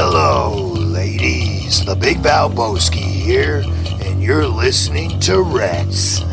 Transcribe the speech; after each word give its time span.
Hello, 0.00 0.74
ladies. 0.74 1.84
The 1.84 1.96
Big 1.96 2.18
Valboski 2.18 3.00
here, 3.00 3.64
and 4.00 4.22
you're 4.22 4.46
listening 4.46 5.18
to 5.22 5.42
Reds. 5.42 6.22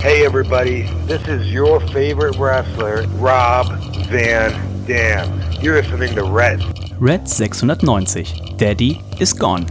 Hey 0.00 0.24
everybody, 0.24 0.82
this 1.06 1.26
is 1.28 1.52
your 1.52 1.80
favorite 1.88 2.36
wrestler, 2.38 3.06
Rob 3.18 3.66
Van 4.08 4.84
Dam. 4.86 5.40
You're 5.62 5.82
listening 5.82 6.14
to 6.14 6.24
Red. 6.24 6.62
Red 6.98 7.28
690. 7.28 8.56
Daddy 8.56 9.02
is 9.20 9.34
gone. 9.34 9.66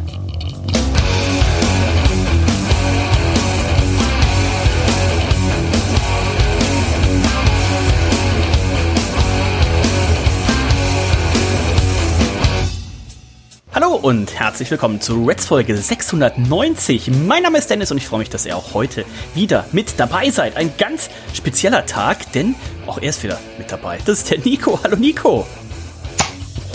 Und 14.03 14.37
herzlich 14.37 14.69
willkommen 14.69 14.99
zu 14.99 15.23
Reds 15.23 15.45
Folge 15.45 15.77
690. 15.77 17.09
Mein 17.25 17.43
Name 17.43 17.57
ist 17.57 17.69
Dennis 17.69 17.89
und 17.89 17.97
ich 17.97 18.05
freue 18.05 18.19
mich, 18.19 18.29
dass 18.29 18.45
ihr 18.45 18.57
auch 18.57 18.73
heute 18.73 19.05
wieder 19.33 19.65
mit 19.71 19.97
dabei 19.97 20.29
seid. 20.29 20.57
Ein 20.57 20.73
ganz 20.77 21.09
spezieller 21.33 21.85
Tag, 21.85 22.33
denn 22.33 22.55
auch 22.85 22.97
er 22.97 23.09
ist 23.09 23.23
wieder 23.23 23.39
mit 23.57 23.71
dabei. 23.71 23.99
Das 24.03 24.19
ist 24.19 24.29
der 24.29 24.39
Nico. 24.39 24.77
Hallo 24.83 24.97
Nico. 24.97 25.47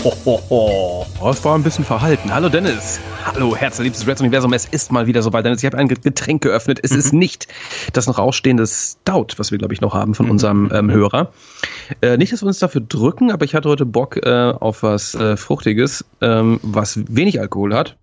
Ho, 0.01 0.13
ho, 0.25 0.39
ho. 0.49 1.29
Es 1.29 1.43
war 1.43 1.55
ein 1.55 1.63
bisschen 1.63 1.83
verhalten. 1.83 2.33
Hallo 2.33 2.47
Dennis. 2.47 3.01
Hallo, 3.25 3.53
herzliebstes 3.53 4.07
Reds 4.07 4.21
Universum. 4.21 4.53
Es 4.53 4.65
ist 4.65 4.93
mal 4.93 5.07
wieder 5.07 5.21
soweit, 5.21 5.43
Dennis. 5.43 5.59
Ich 5.61 5.65
habe 5.65 5.77
ein 5.77 5.89
Getränk 5.89 6.41
geöffnet. 6.41 6.79
Es 6.81 6.91
mhm. 6.91 6.99
ist 6.99 7.13
nicht 7.13 7.47
das 7.91 8.07
noch 8.07 8.17
ausstehende 8.17 8.65
Stout, 8.65 9.27
was 9.35 9.51
wir, 9.51 9.57
glaube 9.57 9.73
ich, 9.73 9.81
noch 9.81 9.93
haben 9.93 10.15
von 10.15 10.27
mhm. 10.27 10.31
unserem 10.31 10.71
ähm, 10.73 10.89
Hörer. 10.89 11.33
Äh, 12.01 12.15
nicht, 12.15 12.31
dass 12.31 12.41
wir 12.41 12.47
uns 12.47 12.59
dafür 12.59 12.79
drücken, 12.79 13.29
aber 13.29 13.43
ich 13.43 13.55
hatte 13.55 13.67
heute 13.67 13.85
Bock 13.85 14.15
äh, 14.25 14.29
auf 14.51 14.83
was 14.83 15.15
äh, 15.15 15.35
Fruchtiges, 15.35 16.05
ähm, 16.21 16.61
was 16.63 17.01
wenig 17.09 17.41
Alkohol 17.41 17.75
hat 17.75 17.97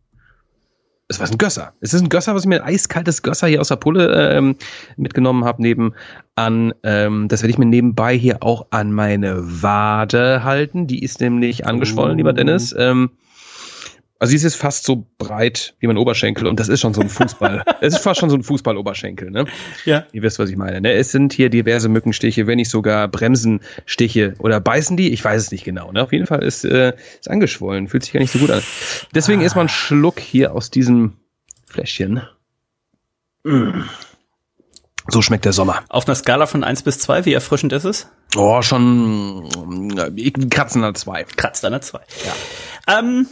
es 1.09 1.21
war 1.21 1.31
ein 1.31 1.39
Gösser. 1.39 1.73
Es 1.81 1.95
ist 1.95 2.03
ein 2.03 2.09
Gösser, 2.09 2.35
was 2.35 2.43
ich 2.43 2.49
mir 2.49 2.63
ein 2.63 2.75
eiskaltes 2.75 3.23
Gösser 3.23 3.47
hier 3.47 3.61
aus 3.61 3.69
der 3.69 3.77
Pulle 3.77 4.33
ähm, 4.33 4.57
mitgenommen 4.97 5.45
habe, 5.45 5.63
neben 5.63 5.95
an, 6.35 6.75
ähm, 6.83 7.29
das 7.29 7.43
werde 7.43 7.51
ich 7.51 7.59
mir 7.59 7.67
nebenbei 7.67 8.17
hier 8.17 8.43
auch 8.43 8.67
an 8.71 8.93
meine 8.93 9.63
Wade 9.63 10.43
halten. 10.43 10.87
Die 10.87 11.03
ist 11.03 11.21
nämlich 11.21 11.67
angeschwollen, 11.67 12.15
oh. 12.15 12.17
lieber 12.17 12.33
Dennis. 12.33 12.75
Ähm, 12.77 13.11
also 14.19 14.31
sie 14.31 14.37
ist 14.37 14.45
jetzt 14.45 14.57
fast 14.57 14.85
so 14.85 15.07
breit 15.19 15.75
wie 15.79 15.87
mein 15.87 15.99
Oberschenkel 15.99 16.47
und 16.47 16.59
das 16.59 16.69
ist 16.69 16.81
schon 16.81 16.95
so 16.95 17.03
ein 17.03 17.09
Fußball. 17.09 17.65
es 17.81 17.95
ist 17.95 18.03
fast 18.03 18.21
schon 18.21 18.31
so 18.31 18.37
ein 18.37 18.43
Fußballoberschenkel, 18.43 19.31
ne? 19.31 19.47
Ja. 19.85 20.07
Ihr 20.13 20.23
wisst, 20.23 20.39
was 20.39 20.49
ich 20.49 20.57
meine. 20.57 20.81
Ne? 20.81 20.93
Es 20.93 21.13
sind 21.13 21.33
hier 21.33 21.51
diverse 21.51 21.89
Mückenstiche, 21.89 22.47
wenn 22.47 22.57
nicht 22.57 22.71
sogar 22.71 23.09
Bremsenstiche 23.09 24.35
oder 24.39 24.61
beißen 24.61 24.97
die? 24.97 25.13
Ich 25.13 25.23
weiß 25.23 25.43
es 25.43 25.51
nicht 25.51 25.65
genau. 25.65 25.93
Ne? 25.93 26.03
Auf 26.03 26.13
jeden 26.13 26.27
Fall 26.27 26.43
ist 26.43 26.65
äh, 26.65 26.95
ist 27.21 27.29
angeschwollen, 27.29 27.89
fühlt 27.89 28.05
sich 28.05 28.13
gar 28.13 28.21
nicht 28.21 28.33
so 28.33 28.39
gut 28.39 28.51
an. 28.51 28.63
Deswegen 29.15 29.43
ah. 29.43 29.45
ist 29.45 29.55
man 29.55 29.69
Schluck 29.69 30.19
hier 30.19 30.55
aus 30.55 30.71
diesem 30.71 31.15
Fläschchen. 31.67 32.23
Mm. 33.45 33.83
So 35.09 35.23
schmeckt 35.23 35.45
der 35.45 35.53
Sommer. 35.53 35.85
Auf 35.89 36.07
einer 36.09 36.17
Skala 36.17 36.47
von 36.47 36.65
1 36.65 36.83
bis 36.83 36.99
2, 36.99 37.27
wie 37.27 37.33
erfrischend 37.33 37.73
ist 37.73 37.85
es? 37.85 38.09
Oh, 38.35 38.61
schon 38.63 39.49
äh, 39.97 40.31
kratzen 40.51 40.83
an 40.83 40.95
2. 40.95 41.25
Kratzt 41.37 41.65
an 41.65 41.81
2. 41.81 42.01
Ja. 42.25 42.99
Ähm, 42.99 43.29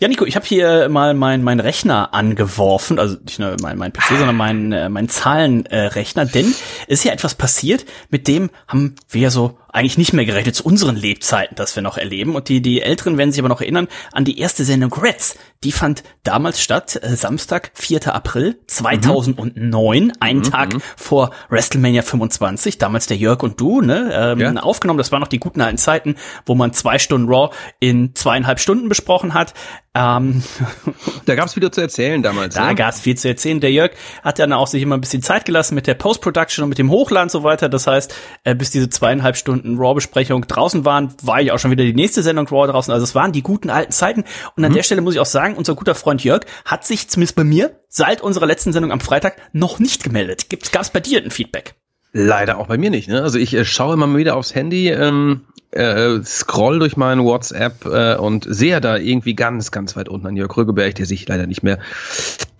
ja, 0.00 0.08
Nico, 0.08 0.24
ich 0.24 0.34
habe 0.34 0.46
hier 0.46 0.88
mal 0.88 1.12
meinen 1.12 1.44
mein 1.44 1.60
Rechner 1.60 2.14
angeworfen, 2.14 2.98
also 2.98 3.18
nicht 3.22 3.38
nur 3.38 3.54
mein, 3.60 3.76
mein 3.76 3.92
PC, 3.92 4.16
sondern 4.16 4.36
mein, 4.36 4.72
äh, 4.72 4.88
mein 4.88 5.10
Zahlenrechner, 5.10 6.22
äh, 6.22 6.26
denn 6.26 6.46
es 6.88 7.00
ist 7.00 7.04
ja 7.04 7.12
etwas 7.12 7.34
passiert, 7.34 7.84
mit 8.08 8.26
dem 8.26 8.48
haben 8.66 8.94
wir 9.10 9.30
so 9.30 9.58
eigentlich 9.72 9.98
nicht 9.98 10.12
mehr 10.12 10.24
gerechnet 10.24 10.56
zu 10.56 10.64
unseren 10.64 10.96
Lebzeiten, 10.96 11.54
das 11.56 11.74
wir 11.76 11.82
noch 11.82 11.98
erleben. 11.98 12.34
Und 12.34 12.48
die, 12.48 12.62
die 12.62 12.82
Älteren 12.82 13.18
werden 13.18 13.32
sich 13.32 13.40
aber 13.40 13.48
noch 13.48 13.60
erinnern 13.60 13.88
an 14.12 14.24
die 14.24 14.38
erste 14.38 14.64
Sendung 14.64 14.92
Reds. 14.92 15.36
Die 15.62 15.72
fand 15.72 16.02
damals 16.22 16.60
statt, 16.60 16.98
äh, 17.02 17.16
Samstag, 17.16 17.72
4. 17.74 18.14
April 18.14 18.58
2009, 18.66 20.04
mhm. 20.04 20.12
einen 20.20 20.38
mhm. 20.38 20.44
Tag 20.44 20.74
mhm. 20.74 20.82
vor 20.96 21.30
WrestleMania 21.48 22.02
25. 22.02 22.78
Damals 22.78 23.06
der 23.06 23.16
Jörg 23.16 23.42
und 23.42 23.60
du, 23.60 23.80
ne, 23.80 24.10
ähm, 24.12 24.40
ja. 24.40 24.52
aufgenommen. 24.54 24.98
Das 24.98 25.12
waren 25.12 25.20
noch 25.20 25.28
die 25.28 25.40
guten 25.40 25.60
alten 25.60 25.78
Zeiten, 25.78 26.16
wo 26.46 26.54
man 26.54 26.72
zwei 26.72 26.98
Stunden 26.98 27.28
Raw 27.28 27.54
in 27.78 28.14
zweieinhalb 28.14 28.58
Stunden 28.58 28.88
besprochen 28.88 29.34
hat. 29.34 29.54
Ähm, 29.92 30.42
da 31.26 31.34
gab 31.34 31.46
es 31.46 31.54
viel 31.54 31.68
zu 31.70 31.80
erzählen 31.80 32.22
damals. 32.22 32.54
Da 32.54 32.68
ne? 32.68 32.74
gab 32.76 32.90
es 32.90 33.00
viel 33.00 33.16
zu 33.16 33.28
erzählen. 33.28 33.60
Der 33.60 33.72
Jörg 33.72 33.92
hat 34.22 34.38
dann 34.38 34.52
auch 34.52 34.68
sich 34.68 34.82
immer 34.82 34.96
ein 34.96 35.00
bisschen 35.00 35.22
Zeit 35.22 35.44
gelassen 35.44 35.74
mit 35.74 35.88
der 35.88 35.94
Post-Production 35.94 36.62
und 36.62 36.68
mit 36.68 36.78
dem 36.78 36.90
Hochladen 36.90 37.24
und 37.24 37.32
so 37.32 37.42
weiter. 37.42 37.68
Das 37.68 37.86
heißt, 37.86 38.14
äh, 38.44 38.54
bis 38.54 38.70
diese 38.70 38.88
zweieinhalb 38.88 39.36
Stunden 39.36 39.59
Raw-Besprechung 39.64 40.46
draußen 40.46 40.84
waren, 40.84 41.14
war 41.22 41.40
ich 41.40 41.52
auch 41.52 41.58
schon 41.58 41.70
wieder 41.70 41.84
die 41.84 41.94
nächste 41.94 42.22
Sendung 42.22 42.46
Raw 42.48 42.70
draußen. 42.70 42.92
Also 42.92 43.04
es 43.04 43.14
waren 43.14 43.32
die 43.32 43.42
guten 43.42 43.70
alten 43.70 43.92
Zeiten. 43.92 44.24
Und 44.56 44.64
an 44.64 44.72
mhm. 44.72 44.76
der 44.76 44.82
Stelle 44.82 45.00
muss 45.00 45.14
ich 45.14 45.20
auch 45.20 45.26
sagen, 45.26 45.56
unser 45.56 45.74
guter 45.74 45.94
Freund 45.94 46.22
Jörg 46.24 46.42
hat 46.64 46.84
sich 46.84 47.08
zumindest 47.08 47.36
bei 47.36 47.44
mir 47.44 47.78
seit 47.88 48.20
unserer 48.20 48.46
letzten 48.46 48.72
Sendung 48.72 48.92
am 48.92 49.00
Freitag 49.00 49.36
noch 49.52 49.78
nicht 49.78 50.04
gemeldet. 50.04 50.46
Gab 50.72 50.82
es 50.82 50.90
bei 50.90 51.00
dir 51.00 51.22
ein 51.22 51.30
Feedback? 51.30 51.74
Leider 52.12 52.58
auch 52.58 52.66
bei 52.66 52.76
mir 52.76 52.90
nicht. 52.90 53.08
Ne? 53.08 53.22
Also 53.22 53.38
ich 53.38 53.54
äh, 53.54 53.64
schaue 53.64 53.94
immer 53.94 54.06
mal 54.06 54.18
wieder 54.18 54.36
aufs 54.36 54.54
Handy, 54.54 54.88
ähm, 54.88 55.42
äh, 55.70 56.20
scroll 56.24 56.80
durch 56.80 56.96
meinen 56.96 57.24
WhatsApp 57.24 57.86
äh, 57.86 58.16
und 58.16 58.46
sehe 58.48 58.80
da 58.80 58.96
irgendwie 58.96 59.34
ganz, 59.34 59.70
ganz 59.70 59.94
weit 59.96 60.08
unten 60.08 60.26
an 60.26 60.36
Jörg 60.36 60.56
Rügeberg, 60.56 60.94
der 60.96 61.06
sich 61.06 61.28
leider 61.28 61.46
nicht 61.46 61.62
mehr 61.62 61.78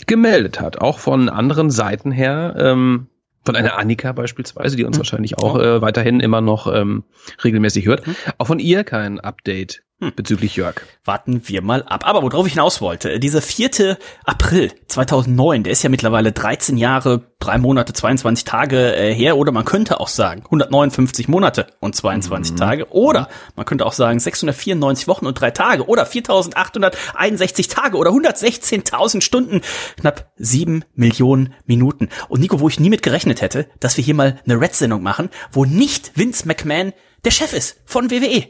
gemeldet 0.07 0.61
hat. 0.61 0.81
Auch 0.81 1.01
von 1.01 1.29
anderen 1.29 1.71
Seiten 1.71 2.13
her. 2.13 2.55
Ähm, 2.57 3.09
von 3.45 3.57
einer 3.57 3.79
Annika 3.79 4.13
beispielsweise, 4.13 4.77
die 4.77 4.85
uns 4.85 4.97
mhm. 4.97 5.01
wahrscheinlich 5.01 5.39
auch 5.39 5.59
äh, 5.59 5.81
weiterhin 5.83 6.21
immer 6.21 6.41
noch 6.41 6.73
ähm, 6.73 7.05
regelmäßig 7.43 7.87
hört. 7.87 8.07
Mhm. 8.07 8.17
Auch 8.39 8.47
von 8.47 8.59
ihr 8.59 8.85
kein 8.85 9.21
Update 9.21 9.83
hm. 10.01 10.13
bezüglich 10.17 10.57
Jörg. 10.57 10.81
Warten 11.05 11.43
wir 11.47 11.61
mal 11.61 11.83
ab. 11.83 12.07
Aber 12.07 12.23
worauf 12.23 12.47
ich 12.47 12.55
hinaus 12.55 12.81
wollte, 12.81 13.21
dieser 13.21 13.43
4. 13.43 13.99
April 14.25 14.73
2009, 14.89 15.65
der 15.65 15.73
ist 15.73 15.83
ja 15.83 15.91
mittlerweile 15.91 16.33
13 16.33 16.79
Jahre, 16.79 17.31
3 17.41 17.59
Monate, 17.59 17.93
22 17.93 18.45
Tage 18.45 18.97
äh, 18.97 19.15
her. 19.15 19.37
Oder 19.37 19.53
man 19.53 19.67
könnte 19.67 20.01
auch 20.01 20.09
sagen 20.09 20.43
159 20.45 21.29
Monate 21.29 21.67
und 21.81 21.95
22 21.95 22.53
mhm. 22.53 22.57
Tage. 22.57 22.91
Oder 22.91 23.29
man 23.57 23.67
könnte 23.67 23.85
auch 23.85 23.93
sagen 23.93 24.19
694 24.19 25.07
Wochen 25.07 25.27
und 25.27 25.39
3 25.39 25.51
Tage. 25.51 25.87
Oder 25.87 26.07
4861 26.07 27.69
Tage. 27.69 27.97
Oder 27.99 28.11
116.000 28.11 29.21
Stunden. 29.21 29.61
Knapp 30.01 30.33
7 30.37 30.85
Millionen 30.95 31.55
Minuten. 31.67 32.09
Und 32.29 32.41
Nico, 32.41 32.61
wo 32.61 32.69
ich 32.69 32.81
nie 32.81 32.91
mit 32.91 33.03
gerechnet 33.03 33.43
hätte, 33.43 33.69
dass 33.81 33.99
wir 33.99 34.05
hier 34.05 34.15
mal 34.15 34.41
eine 34.47 34.59
Red-Sendung 34.59 35.03
machen, 35.03 35.29
wo 35.53 35.67
nicht 35.67 36.13
Vince 36.17 36.47
McMahon 36.47 36.95
der 37.25 37.31
Chef 37.33 37.53
ist 37.53 37.81
von 37.85 38.11
WWE. 38.11 38.47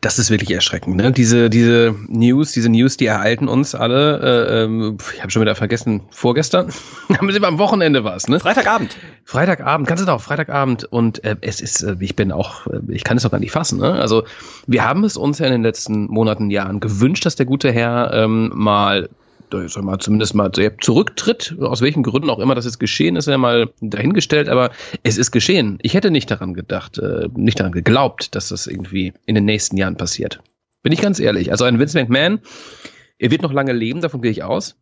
Das 0.00 0.20
ist 0.20 0.30
wirklich 0.30 0.52
erschreckend. 0.52 0.96
Ne? 0.96 1.10
Diese, 1.10 1.50
diese 1.50 1.92
News, 2.06 2.52
diese 2.52 2.68
News, 2.68 2.96
die 2.96 3.06
ereilten 3.06 3.48
uns 3.48 3.74
alle. 3.74 4.20
Äh, 4.20 4.64
ähm, 4.64 4.96
ich 5.12 5.20
habe 5.20 5.32
schon 5.32 5.42
wieder 5.42 5.56
vergessen, 5.56 6.02
vorgestern. 6.10 6.68
Haben 7.18 7.32
sie 7.32 7.42
am 7.42 7.58
Wochenende 7.58 8.04
was, 8.04 8.28
ne? 8.28 8.38
Freitagabend. 8.38 8.96
Freitagabend, 9.24 9.88
ganz 9.88 10.00
genau, 10.00 10.18
Freitagabend. 10.18 10.84
Und 10.84 11.24
äh, 11.24 11.34
es 11.40 11.60
ist, 11.60 11.82
äh, 11.82 11.96
ich 11.98 12.14
bin 12.14 12.30
auch, 12.30 12.68
äh, 12.68 12.78
ich 12.88 13.02
kann 13.02 13.16
es 13.16 13.26
auch 13.26 13.32
gar 13.32 13.40
nicht 13.40 13.50
fassen. 13.50 13.80
Ne? 13.80 13.94
Also 13.94 14.22
wir 14.68 14.84
haben 14.84 15.02
es 15.02 15.16
uns 15.16 15.40
ja 15.40 15.46
in 15.46 15.52
den 15.52 15.62
letzten 15.62 16.06
Monaten, 16.06 16.50
Jahren 16.50 16.78
gewünscht, 16.78 17.26
dass 17.26 17.34
der 17.34 17.46
gute 17.46 17.72
Herr 17.72 18.12
ähm, 18.14 18.52
mal 18.54 19.08
soll 19.50 19.82
mal 19.82 19.98
zumindest 19.98 20.34
mal 20.34 20.50
zurücktritt, 20.80 21.56
aus 21.60 21.80
welchen 21.80 22.02
Gründen 22.02 22.30
auch 22.30 22.38
immer 22.38 22.54
das 22.54 22.64
jetzt 22.64 22.78
geschehen 22.78 23.16
ist, 23.16 23.26
ja 23.26 23.38
mal 23.38 23.70
dahingestellt, 23.80 24.48
aber 24.48 24.70
es 25.02 25.18
ist 25.18 25.30
geschehen. 25.30 25.78
Ich 25.82 25.94
hätte 25.94 26.10
nicht 26.10 26.30
daran 26.30 26.54
gedacht, 26.54 26.98
äh, 26.98 27.28
nicht 27.34 27.60
daran 27.60 27.72
geglaubt, 27.72 28.34
dass 28.34 28.48
das 28.48 28.66
irgendwie 28.66 29.12
in 29.26 29.34
den 29.34 29.44
nächsten 29.44 29.76
Jahren 29.76 29.96
passiert. 29.96 30.40
Bin 30.82 30.92
ich 30.92 31.00
ganz 31.00 31.20
ehrlich. 31.20 31.50
Also 31.50 31.64
ein 31.64 31.78
Vince 31.78 31.98
McMahon, 31.98 32.40
er 33.18 33.30
wird 33.30 33.42
noch 33.42 33.52
lange 33.52 33.72
leben, 33.72 34.00
davon 34.00 34.22
gehe 34.22 34.30
ich 34.30 34.42
aus. 34.42 34.76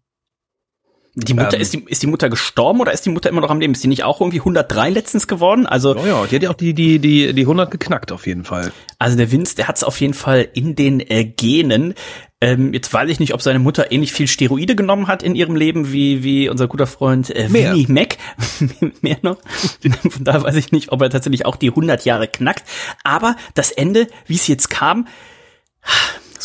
Die 1.19 1.33
Mutter, 1.33 1.55
ähm, 1.55 1.63
ist, 1.63 1.73
die, 1.73 1.83
ist 1.89 2.03
die 2.03 2.09
Mutter 2.09 2.29
gestorben 2.29 2.79
oder 2.81 2.93
ist 2.93 3.07
die 3.07 3.11
Mutter 3.11 3.31
immer 3.31 3.41
noch 3.41 3.49
am 3.49 3.59
Leben? 3.59 3.73
Ist 3.73 3.83
die 3.83 3.89
nicht 3.89 4.05
auch 4.05 4.21
irgendwie 4.21 4.41
103 4.41 4.91
letztens 4.91 5.27
geworden? 5.27 5.65
Also, 5.65 5.97
oh 5.97 6.07
ja, 6.07 6.27
die 6.27 6.37
hat 6.37 6.43
ja 6.43 6.51
auch 6.51 6.55
die, 6.55 6.75
die, 6.75 6.99
die, 6.99 7.33
die 7.33 7.41
100 7.41 7.71
geknackt 7.71 8.13
auf 8.13 8.27
jeden 8.27 8.45
Fall. 8.45 8.71
Also 8.99 9.17
der 9.17 9.33
Vince, 9.33 9.57
der 9.57 9.67
hat 9.67 9.77
es 9.77 9.85
auf 9.85 9.99
jeden 9.99 10.13
Fall 10.13 10.47
in 10.53 10.77
den 10.77 11.01
äh, 11.01 11.25
Genen. 11.25 11.95
Ähm, 12.43 12.75
jetzt 12.75 12.93
weiß 12.93 13.09
ich 13.09 13.19
nicht, 13.19 13.33
ob 13.33 13.41
seine 13.41 13.59
Mutter 13.59 13.91
ähnlich 13.91 14.13
viel 14.13 14.29
Steroide 14.29 14.77
genommen 14.77 15.07
hat 15.07 15.23
in 15.23 15.35
ihrem 15.35 15.57
Leben 15.57 15.91
wie, 15.91 16.23
wie 16.23 16.51
unser 16.51 16.69
guter 16.69 16.87
Freund 16.87 17.35
äh, 17.35 17.51
Winnie 17.51 17.87
Mac. 17.89 18.19
Mehr 19.01 19.17
noch. 19.23 19.39
Von 20.11 20.25
daher 20.25 20.43
weiß 20.43 20.57
ich 20.57 20.71
nicht, 20.71 20.93
ob 20.93 21.01
er 21.01 21.09
tatsächlich 21.09 21.47
auch 21.47 21.57
die 21.57 21.71
100 21.71 22.05
Jahre 22.05 22.29
knackt. 22.29 22.65
Aber 23.05 23.37
das 23.55 23.73
Ende, 23.73 24.07
wie 24.27 24.35
es 24.35 24.49
jetzt 24.49 24.69
kam, 24.69 25.09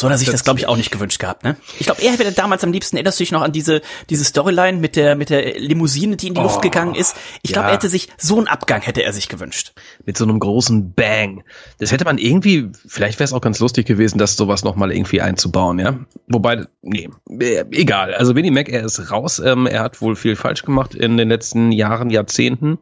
so 0.01 0.07
hat 0.07 0.15
er 0.15 0.17
sich 0.17 0.27
das, 0.27 0.33
das 0.33 0.43
glaube 0.43 0.59
ich, 0.59 0.67
auch 0.67 0.77
nicht 0.77 0.91
gewünscht 0.91 1.19
gehabt, 1.19 1.43
ne? 1.43 1.55
Ich 1.79 1.85
glaube, 1.85 2.01
er 2.01 2.11
hätte 2.11 2.31
damals 2.31 2.63
am 2.63 2.71
liebsten, 2.71 2.97
erinnerst 2.97 3.19
du 3.19 3.23
dich 3.23 3.31
noch 3.31 3.43
an 3.43 3.51
diese, 3.51 3.81
diese 4.09 4.25
Storyline 4.25 4.79
mit 4.79 4.95
der, 4.95 5.15
mit 5.15 5.29
der 5.29 5.59
Limousine, 5.59 6.17
die 6.17 6.27
in 6.27 6.33
die 6.33 6.39
oh, 6.39 6.43
Luft 6.43 6.61
gegangen 6.61 6.95
ist? 6.95 7.15
Ich 7.43 7.53
glaube, 7.53 7.67
ja. 7.67 7.69
er 7.69 7.75
hätte 7.75 7.87
sich, 7.87 8.09
so 8.17 8.37
einen 8.37 8.47
Abgang 8.47 8.81
hätte 8.81 9.03
er 9.03 9.13
sich 9.13 9.29
gewünscht. 9.29 9.73
Mit 10.05 10.17
so 10.17 10.23
einem 10.23 10.39
großen 10.39 10.93
Bang. 10.93 11.43
Das 11.77 11.91
hätte 11.91 12.03
man 12.05 12.17
irgendwie, 12.17 12.71
vielleicht 12.87 13.19
wäre 13.19 13.25
es 13.25 13.33
auch 13.33 13.41
ganz 13.41 13.59
lustig 13.59 13.85
gewesen, 13.85 14.17
das 14.17 14.35
sowas 14.35 14.63
nochmal 14.63 14.91
irgendwie 14.91 15.21
einzubauen, 15.21 15.79
ja? 15.79 15.99
Wobei, 16.27 16.65
nee, 16.81 17.09
äh, 17.39 17.63
egal. 17.71 18.15
Also 18.15 18.35
Winnie 18.35 18.51
Mac, 18.51 18.69
er 18.69 18.83
ist 18.83 19.11
raus. 19.11 19.39
Ähm, 19.39 19.67
er 19.67 19.83
hat 19.83 20.01
wohl 20.01 20.15
viel 20.15 20.35
falsch 20.35 20.63
gemacht 20.63 20.95
in 20.95 21.17
den 21.17 21.29
letzten 21.29 21.71
Jahren, 21.71 22.09
Jahrzehnten. 22.09 22.79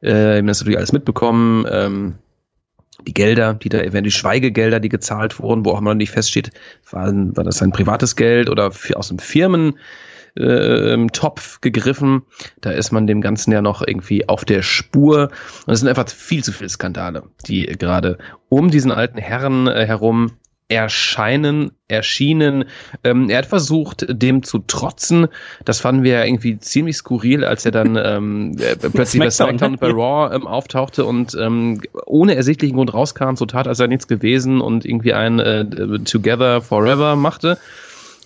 Äh, 0.00 0.42
das 0.42 0.60
natürlich 0.60 0.78
alles 0.78 0.92
mitbekommen. 0.92 1.66
Ähm, 1.70 2.14
die 3.06 3.14
Gelder, 3.14 3.54
die 3.54 3.68
da 3.68 3.78
eventuell 3.78 4.10
Schweigegelder, 4.10 4.80
die 4.80 4.88
gezahlt 4.88 5.38
wurden, 5.40 5.64
wo 5.64 5.70
auch 5.70 5.80
immer 5.80 5.94
nicht 5.94 6.10
feststeht, 6.10 6.50
waren, 6.90 7.36
war 7.36 7.44
das 7.44 7.58
sein 7.58 7.72
privates 7.72 8.16
Geld 8.16 8.50
oder 8.50 8.72
aus 8.94 9.10
einem 9.10 9.18
Firmen 9.18 9.78
äh, 10.36 11.06
Topf 11.12 11.60
gegriffen. 11.60 12.22
Da 12.60 12.70
ist 12.70 12.92
man 12.92 13.06
dem 13.06 13.20
Ganzen 13.20 13.52
ja 13.52 13.62
noch 13.62 13.82
irgendwie 13.86 14.28
auf 14.28 14.44
der 14.44 14.62
Spur. 14.62 15.30
Und 15.66 15.72
es 15.72 15.80
sind 15.80 15.88
einfach 15.88 16.08
viel 16.08 16.44
zu 16.44 16.52
viele 16.52 16.68
Skandale, 16.68 17.24
die 17.46 17.66
gerade 17.66 18.18
um 18.48 18.70
diesen 18.70 18.92
alten 18.92 19.18
Herren 19.18 19.66
äh, 19.66 19.86
herum 19.86 20.32
erscheinen, 20.68 21.72
erschienen. 21.88 22.66
Ähm, 23.02 23.30
er 23.30 23.38
hat 23.38 23.46
versucht, 23.46 24.04
dem 24.08 24.42
zu 24.42 24.58
trotzen. 24.58 25.28
Das 25.64 25.80
fanden 25.80 26.02
wir 26.02 26.24
irgendwie 26.24 26.58
ziemlich 26.58 26.96
skurril, 26.96 27.44
als 27.44 27.64
er 27.64 27.72
dann 27.72 27.96
ähm, 27.96 28.56
äh, 28.60 28.76
plötzlich 28.76 29.20
bei 29.20 29.30
SmackDown 29.30 29.72
und 29.72 29.80
bei 29.80 29.90
Raw 29.90 30.34
ähm, 30.34 30.46
auftauchte 30.46 31.06
und 31.06 31.34
ähm, 31.40 31.80
ohne 32.06 32.34
ersichtlichen 32.34 32.76
Grund 32.76 32.92
rauskam, 32.92 33.34
so 33.36 33.46
tat, 33.46 33.66
als 33.66 33.78
sei 33.78 33.86
nichts 33.86 34.08
gewesen 34.08 34.60
und 34.60 34.84
irgendwie 34.84 35.14
ein 35.14 35.38
äh, 35.38 35.64
Together 36.04 36.60
Forever 36.60 37.16
machte. 37.16 37.58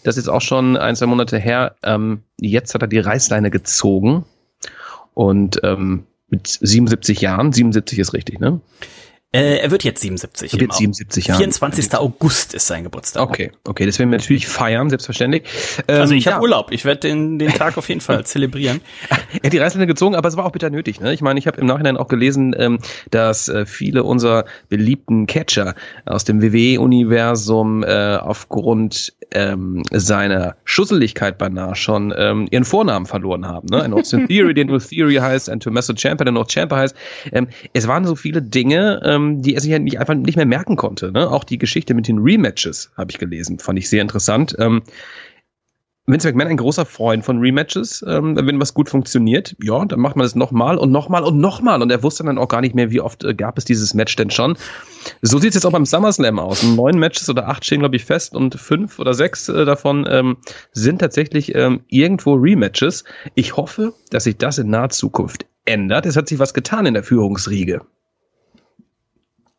Das 0.04 0.16
ist 0.16 0.28
auch 0.28 0.40
schon 0.40 0.76
ein, 0.76 0.96
zwei 0.96 1.06
Monate 1.06 1.38
her. 1.38 1.76
Ähm, 1.84 2.22
jetzt 2.40 2.74
hat 2.74 2.82
er 2.82 2.88
die 2.88 2.98
Reißleine 2.98 3.50
gezogen 3.50 4.24
und 5.14 5.60
ähm, 5.62 6.06
mit 6.28 6.46
77 6.46 7.20
Jahren, 7.20 7.52
77 7.52 7.98
ist 7.98 8.14
richtig, 8.14 8.40
ne? 8.40 8.60
Äh, 9.34 9.60
er 9.60 9.70
wird 9.70 9.82
jetzt 9.82 10.02
77. 10.02 10.52
Er 10.52 10.60
wird 10.60 10.74
77 10.74 11.26
Jahre. 11.28 11.38
24. 11.38 11.94
August 11.94 12.52
ist 12.52 12.66
sein 12.66 12.84
Geburtstag. 12.84 13.22
Okay, 13.22 13.50
okay, 13.64 13.86
das 13.86 13.98
werden 13.98 14.10
wir 14.10 14.18
natürlich 14.18 14.46
feiern, 14.46 14.90
selbstverständlich. 14.90 15.44
Ähm, 15.88 16.00
also 16.00 16.14
ich 16.14 16.26
habe 16.26 16.36
ja. 16.36 16.42
Urlaub, 16.42 16.70
ich 16.70 16.84
werde 16.84 17.00
den, 17.00 17.38
den 17.38 17.48
Tag 17.54 17.78
auf 17.78 17.88
jeden 17.88 18.02
Fall 18.02 18.26
zelebrieren. 18.26 18.82
Er 19.08 19.46
hat 19.46 19.52
die 19.54 19.58
Reißleine 19.58 19.86
gezogen, 19.86 20.16
aber 20.16 20.28
es 20.28 20.36
war 20.36 20.44
auch 20.44 20.52
bitter 20.52 20.68
nötig. 20.68 21.00
Ne? 21.00 21.14
Ich 21.14 21.22
meine, 21.22 21.38
ich 21.38 21.46
habe 21.46 21.58
im 21.62 21.66
Nachhinein 21.66 21.96
auch 21.96 22.08
gelesen, 22.08 22.54
ähm, 22.58 22.78
dass 23.10 23.48
äh, 23.48 23.64
viele 23.64 24.04
unserer 24.04 24.44
beliebten 24.68 25.26
Catcher 25.26 25.76
aus 26.04 26.24
dem 26.24 26.42
WWE-Universum 26.42 27.84
äh, 27.84 28.16
aufgrund 28.16 29.14
ähm, 29.30 29.82
seiner 29.90 30.56
Schusseligkeit 30.64 31.38
beinahe 31.38 31.74
schon 31.74 32.12
ähm, 32.14 32.48
ihren 32.50 32.66
Vornamen 32.66 33.06
verloren 33.06 33.46
haben. 33.46 33.68
Ne? 33.70 33.82
Ein 33.82 33.94
Austin 33.94 34.28
Theory, 34.28 34.52
der 34.52 34.66
nur 34.66 34.80
Theory 34.80 35.14
heißt, 35.14 35.48
ein 35.48 35.60
Tommaso 35.60 35.94
Ciampa, 35.94 36.24
der 36.24 36.32
noch 36.32 36.48
Ciampa 36.48 36.76
heißt. 36.76 36.94
Ähm, 37.32 37.48
es 37.72 37.88
waren 37.88 38.04
so 38.04 38.14
viele 38.14 38.42
Dinge, 38.42 39.00
ähm, 39.04 39.21
die 39.42 39.54
er 39.54 39.60
sich 39.60 39.70
ja 39.70 39.78
nicht 39.78 39.98
einfach 40.00 40.14
nicht 40.14 40.36
mehr 40.36 40.46
merken 40.46 40.76
konnte. 40.76 41.12
Ne? 41.12 41.30
Auch 41.30 41.44
die 41.44 41.58
Geschichte 41.58 41.94
mit 41.94 42.08
den 42.08 42.18
Rematches 42.18 42.90
habe 42.96 43.10
ich 43.10 43.18
gelesen, 43.18 43.58
fand 43.58 43.78
ich 43.78 43.88
sehr 43.88 44.02
interessant. 44.02 44.56
Ähm, 44.58 44.82
Vince 46.04 46.26
McMahon 46.26 46.48
ein 46.48 46.56
großer 46.56 46.84
Freund 46.84 47.24
von 47.24 47.38
Rematches. 47.38 48.04
Ähm, 48.08 48.36
wenn 48.36 48.60
was 48.60 48.74
gut 48.74 48.88
funktioniert, 48.88 49.54
ja, 49.62 49.84
dann 49.84 50.00
macht 50.00 50.16
man 50.16 50.26
es 50.26 50.34
nochmal 50.34 50.76
und 50.76 50.90
nochmal 50.90 51.22
und 51.22 51.38
nochmal. 51.38 51.80
Und 51.80 51.92
er 51.92 52.02
wusste 52.02 52.24
dann 52.24 52.38
auch 52.38 52.48
gar 52.48 52.60
nicht 52.60 52.74
mehr, 52.74 52.90
wie 52.90 53.00
oft 53.00 53.22
äh, 53.22 53.34
gab 53.34 53.56
es 53.56 53.64
dieses 53.64 53.94
Match 53.94 54.16
denn 54.16 54.30
schon. 54.30 54.56
So 55.20 55.38
sieht 55.38 55.50
es 55.50 55.54
jetzt 55.54 55.64
auch 55.64 55.70
beim 55.70 55.86
SummerSlam 55.86 56.40
aus. 56.40 56.64
Neun 56.64 56.98
Matches 56.98 57.30
oder 57.30 57.48
acht 57.48 57.64
stehen, 57.64 57.80
glaube 57.80 57.94
ich, 57.94 58.04
fest 58.04 58.34
und 58.34 58.56
fünf 58.56 58.98
oder 58.98 59.14
sechs 59.14 59.48
äh, 59.48 59.64
davon 59.64 60.04
ähm, 60.10 60.38
sind 60.72 60.98
tatsächlich 60.98 61.54
ähm, 61.54 61.82
irgendwo 61.86 62.34
Rematches. 62.34 63.04
Ich 63.36 63.56
hoffe, 63.56 63.94
dass 64.10 64.24
sich 64.24 64.36
das 64.36 64.58
in 64.58 64.70
naher 64.70 64.88
Zukunft 64.88 65.46
ändert. 65.66 66.04
Es 66.06 66.16
hat 66.16 66.28
sich 66.28 66.40
was 66.40 66.52
getan 66.52 66.86
in 66.86 66.94
der 66.94 67.04
Führungsriege. 67.04 67.82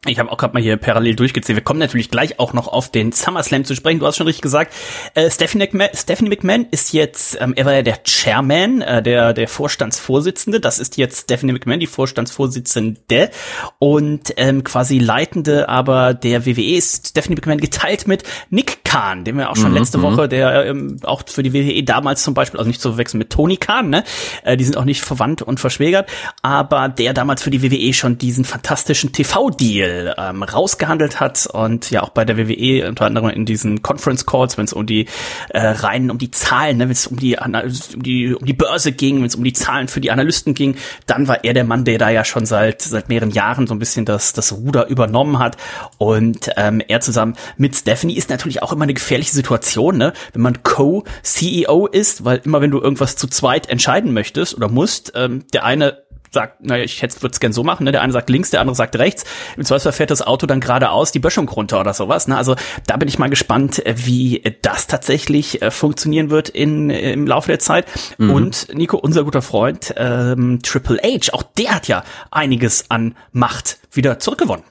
Ich 0.06 0.20
habe 0.20 0.30
auch 0.32 0.38
gerade 0.38 0.54
mal 0.54 0.62
hier 0.62 0.76
parallel 0.76 1.16
durchgezählt. 1.16 1.56
Wir 1.56 1.64
kommen 1.64 1.80
natürlich 1.80 2.12
gleich 2.12 2.38
auch 2.38 2.52
noch 2.52 2.68
auf 2.68 2.92
den 2.92 3.14
SummerSlam 3.14 3.64
zu 3.64 3.74
sprechen. 3.74 4.00
Du 4.00 4.06
hast 4.06 4.18
schon 4.18 4.28
richtig 4.28 4.42
gesagt. 4.42 4.74
Äh, 5.14 5.32
Stephanie, 5.32 5.64
McMahon, 5.64 5.90
Stephanie 5.94 6.30
McMahon 6.30 6.66
ist 6.72 6.92
jetzt, 6.92 7.38
ähm, 7.40 7.54
er 7.56 7.66
war 7.66 7.74
ja 7.74 7.84
der 7.84 8.04
Chairman, 8.04 8.82
äh, 8.82 9.02
der 9.02 9.32
der 9.32 9.48
Vorstandsvorsitzende. 9.48 10.60
Das 10.60 10.80
ist 10.80 10.98
jetzt 10.98 11.24
Stephanie 11.24 11.54
McMahon, 11.54 11.80
die 11.80 11.88
Vorstandsvorsitzende 11.88 13.32
und 13.80 14.34
ähm, 14.36 14.66
quasi 14.66 15.00
leitende, 15.00 15.70
aber 15.70 16.14
der 16.14 16.46
WWE 16.46 16.76
ist 16.76 17.08
Stephanie 17.08 17.36
McMahon 17.36 17.62
geteilt 17.62 18.06
mit 18.06 18.24
Nick 18.50 18.84
Khan, 18.84 19.24
den 19.24 19.38
wir 19.38 19.52
auch 19.52 19.56
schon 19.56 19.72
mhm, 19.72 19.78
letzte 19.78 20.00
mhm. 20.00 20.04
Woche, 20.04 20.28
der 20.28 20.66
ähm, 20.66 21.00
auch 21.04 21.24
für 21.26 21.44
die 21.44 21.54
WWE 21.54 21.82
damals 21.84 22.24
zum 22.24 22.34
Beispiel, 22.34 22.60
also 22.60 22.68
nicht 22.68 22.82
zu 22.82 22.90
verwechseln 22.90 23.20
mit 23.20 23.30
Tony 23.30 23.56
Khan, 23.56 23.90
ne? 23.90 24.04
Äh, 24.44 24.58
die 24.58 24.66
sind 24.66 24.76
auch 24.76 24.86
nicht 24.86 25.02
verwandt 25.02 25.42
und 25.42 25.62
verschwägert, 25.62 26.10
aber 26.42 26.90
der 26.90 27.14
damals 27.14 27.42
für 27.42 27.52
die 27.52 27.64
WWE 27.64 27.94
schon 27.94 28.18
diesen 28.18 28.44
fantastischen 28.44 29.14
TV-Deal 29.14 29.93
Ähm, 30.18 30.44
rausgehandelt 30.44 31.20
hat 31.20 31.48
und 31.48 31.90
ja 31.92 32.04
auch 32.04 32.10
bei 32.10 32.26
der 32.26 32.38
WWE 32.38 32.88
unter 32.88 33.06
anderem 33.06 33.30
in 33.30 33.46
diesen 33.46 33.82
Conference 33.82 34.26
Calls, 34.26 34.58
wenn 34.58 34.66
es 34.66 34.74
um 34.74 34.86
die 34.86 35.08
äh, 35.50 35.60
rein 35.60 36.12
um 36.12 36.18
die 36.18 36.32
Zahlen, 36.32 36.78
ne, 36.78 36.86
wenn 36.86 36.92
es 36.92 37.08
um 37.08 37.18
die, 37.18 37.38
um 37.38 38.04
die 38.04 38.34
um 38.34 38.46
die 38.46 38.54
Börse 38.54 38.92
ging, 38.92 39.18
wenn 39.18 39.26
es 39.26 39.36
um 39.36 39.44
die 39.44 39.54
Zahlen 39.54 39.88
für 39.88 40.02
die 40.02 40.12
Analysten 40.12 40.54
ging, 40.54 40.76
dann 41.06 41.28
war 41.28 41.44
er 41.44 41.54
der 41.54 41.64
Mann, 41.64 41.86
der 41.86 41.98
da 41.98 42.10
ja 42.10 42.24
schon 42.24 42.46
seit 42.46 42.82
seit 42.82 43.10
mehreren 43.10 43.32
Jahren 43.32 43.68
so 43.68 43.74
ein 43.74 43.80
bisschen 43.80 44.06
das 44.06 44.34
das 44.34 44.54
Ruder 44.54 44.88
übernommen 44.88 45.40
hat. 45.40 45.58
Und 45.98 46.50
ähm, 46.58 46.82
er 46.88 47.02
zusammen 47.02 47.36
mit 47.58 47.76
Stephanie 47.76 48.16
ist 48.16 48.30
natürlich 48.30 48.62
auch 48.62 48.74
immer 48.74 48.84
eine 48.84 48.94
gefährliche 48.94 49.34
Situation, 49.34 49.98
ne, 49.98 50.14
wenn 50.34 50.42
man 50.42 50.64
Co-CEO 50.64 51.88
ist, 51.88 52.26
weil 52.26 52.42
immer 52.44 52.62
wenn 52.62 52.72
du 52.72 52.82
irgendwas 52.82 53.16
zu 53.16 53.28
zweit 53.28 53.70
entscheiden 53.70 54.14
möchtest 54.14 54.56
oder 54.56 54.70
musst, 54.70 55.14
ähm, 55.16 55.46
der 55.54 55.66
eine 55.66 56.03
sagt, 56.34 56.66
naja, 56.66 56.84
ich 56.84 57.02
hätte 57.02 57.22
würde 57.22 57.34
es 57.34 57.40
gern 57.40 57.54
so 57.54 57.64
machen, 57.64 57.84
ne? 57.84 57.92
Der 57.92 58.02
eine 58.02 58.12
sagt 58.12 58.30
links, 58.30 58.50
der 58.50 58.62
andere 58.62 58.76
sagt 58.76 58.98
rechts. 58.98 59.24
Im 59.56 59.64
Zweifelsfall 59.64 59.94
fährt 59.94 60.12
das 60.12 60.22
Auto 60.22 60.46
dann 60.46 60.60
geradeaus 60.60 61.12
die 61.12 61.20
Böschung 61.20 61.48
runter 61.48 61.80
oder 61.80 61.94
sowas. 61.94 62.28
Ne? 62.28 62.36
Also 62.38 62.56
da 62.88 62.98
bin 62.98 63.08
ich 63.08 63.20
mal 63.20 63.30
gespannt, 63.30 63.86
äh, 63.86 63.96
wie 63.98 64.44
das 64.62 64.88
tatsächlich 64.88 65.62
äh, 65.62 65.72
funktionieren 65.72 66.30
wird 66.30 66.50
in, 66.50 66.90
äh, 66.90 67.14
im 67.14 67.28
Laufe 67.28 67.48
der 67.48 67.60
Zeit. 67.60 67.86
Mhm. 68.18 68.30
Und 68.32 68.68
Nico, 68.74 68.98
unser 68.98 69.24
guter 69.24 69.42
Freund 69.42 69.94
ähm, 69.98 70.60
Triple 70.64 71.00
H, 71.04 71.34
auch 71.34 71.44
der 71.44 71.76
hat 71.76 71.88
ja 71.88 72.04
einiges 72.32 72.90
an 72.90 73.16
Macht 73.32 73.80
wieder 73.92 74.20
zurückgewonnen. 74.20 74.66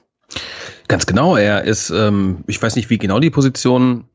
Ganz 0.87 1.05
genau, 1.05 1.37
er 1.37 1.63
ist, 1.63 1.89
ähm, 1.89 2.43
ich 2.47 2.61
weiß 2.61 2.75
nicht, 2.75 2.89
wie 2.89 2.97
genau 2.97 3.19
die 3.19 3.29
Position 3.29 4.05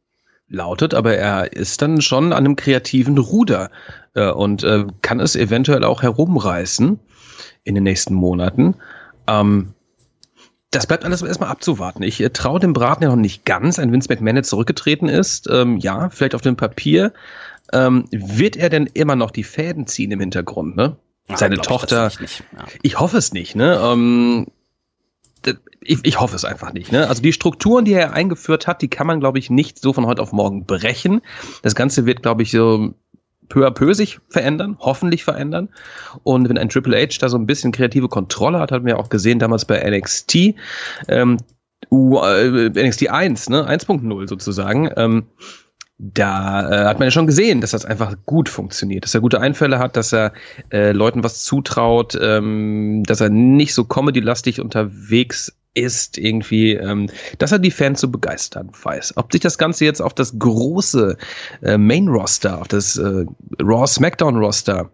lautet, 0.49 0.95
aber 0.95 1.15
er 1.15 1.53
ist 1.53 1.83
dann 1.83 2.01
schon 2.01 2.33
an 2.33 2.45
einem 2.45 2.57
kreativen 2.57 3.19
Ruder 3.19 3.71
äh, 4.15 4.31
und 4.31 4.65
äh, 4.65 4.87
kann 5.03 5.21
es 5.21 5.37
eventuell 5.37 5.85
auch 5.85 6.03
herumreißen 6.03 7.01
in 7.69 7.75
den 7.75 7.85
nächsten 7.85 8.15
Monaten. 8.15 8.75
Ähm, 9.27 9.75
das 10.71 10.87
bleibt 10.87 11.05
alles 11.05 11.23
erstmal 11.23 11.51
abzuwarten. 11.51 12.03
Ich 12.03 12.21
äh, 12.21 12.31
traue 12.31 12.61
dem 12.61 12.73
Braten 12.73 13.03
ja 13.05 13.11
noch 13.11 13.17
nicht 13.17 13.45
ganz. 13.45 13.79
Ein 13.79 13.93
Vince 13.93 14.09
McMahon, 14.11 14.37
der 14.37 14.45
zurückgetreten 14.45 15.09
ist, 15.09 15.49
ähm, 15.51 15.77
ja, 15.77 16.11
vielleicht 16.11 16.35
auf 16.35 16.43
dem 16.43 16.57
Papier. 16.57 17.13
Ähm, 17.73 18.07
wird 18.11 18.57
er 18.57 18.71
denn 18.71 18.87
immer 18.87 19.15
noch 19.15 19.31
die 19.31 19.45
Fäden 19.45 19.87
ziehen 19.87 20.11
im 20.11 20.21
Hintergrund, 20.21 20.77
ne? 20.77 20.97
Ja, 21.29 21.37
Seine 21.37 21.59
Tochter. 21.59 22.11
Ich, 22.21 22.43
ja. 22.57 22.65
ich, 22.81 22.99
hoffe 22.99 23.19
es 23.19 23.35
nicht, 23.35 23.55
ne? 23.55 23.79
Ähm, 23.83 24.47
ich, 25.83 25.99
ich 26.03 26.21
hoffe 26.21 26.35
es 26.35 26.47
einfach 26.47 26.73
nicht. 26.73 26.91
Ne? 26.93 27.09
Also 27.09 27.23
die 27.23 27.33
Strukturen, 27.33 27.85
die 27.85 27.93
er 27.93 28.13
eingeführt 28.13 28.67
hat, 28.67 28.83
die 28.83 28.89
kann 28.89 29.07
man, 29.07 29.21
glaube 29.21 29.39
ich, 29.39 29.51
nicht 29.51 29.79
so 29.79 29.93
von 29.93 30.07
heute 30.07 30.23
auf 30.23 30.33
morgen 30.33 30.65
brechen. 30.65 31.21
Das 31.63 31.75
Ganze 31.75 32.07
wird, 32.07 32.23
glaube 32.23 32.43
ich, 32.43 32.51
so 32.51 32.95
peu 33.49 33.67
à 33.67 33.71
peu 33.71 33.95
sich 33.95 34.19
verändern, 34.29 34.77
hoffentlich 34.81 35.25
verändern. 35.25 35.69
Und 36.23 36.49
wenn 36.49 36.59
ein 36.59 36.69
Triple 36.69 36.97
H 36.97 37.19
da 37.21 37.29
so 37.29 37.39
ein 37.39 37.47
bisschen 37.47 37.73
kreative 37.73 38.09
Kontrolle 38.09 38.59
hat, 38.59 38.73
hat 38.73 38.83
man 38.83 38.91
ja 38.91 38.97
auch 38.97 39.09
gesehen 39.09 39.39
damals 39.39 39.65
bei 39.65 39.79
NXT, 39.79 40.55
ähm, 41.09 41.39
uh, 41.91 42.21
NXT 42.21 43.11
1, 43.11 43.51
ne, 43.51 43.69
1.0 43.69 44.29
sozusagen, 44.29 44.91
ähm, 44.97 45.27
da 45.99 46.71
äh, 46.71 46.85
hat 46.87 47.01
man 47.01 47.09
ja 47.09 47.11
schon 47.11 47.27
gesehen, 47.27 47.61
dass 47.61 47.73
das 47.73 47.85
einfach 47.85 48.15
gut 48.25 48.49
funktioniert, 48.49 49.03
dass 49.05 49.15
er 49.15 49.21
gute 49.21 49.41
Einfälle 49.41 49.81
hat, 49.81 49.97
dass 49.97 50.13
er 50.13 50.33
äh, 50.71 50.93
Leuten 50.93 51.25
was 51.25 51.43
zutraut, 51.43 52.17
ähm, 52.21 53.03
dass 53.05 53.21
er 53.21 53.31
nicht 53.31 53.75
so 53.75 53.85
comedy-lastig 53.85 54.61
unterwegs 54.61 55.58
ist 55.79 56.19
irgendwie, 56.19 56.73
ähm, 56.73 57.09
dass 57.39 57.53
er 57.53 57.59
die 57.59 57.71
Fans 57.71 58.01
so 58.01 58.09
begeistern 58.09 58.71
weiß. 58.83 59.17
Ob 59.17 59.33
sich 59.33 59.41
das 59.41 59.59
Ganze 59.59 59.85
jetzt 59.85 60.01
auf 60.01 60.15
das 60.15 60.39
große 60.39 61.17
äh, 61.63 61.79
Main-Roster, 61.79 62.61
auf 62.61 62.69
das 62.69 62.97
äh, 62.97 63.25
Raw 63.61 63.87
SmackDown-Roster 63.87 64.91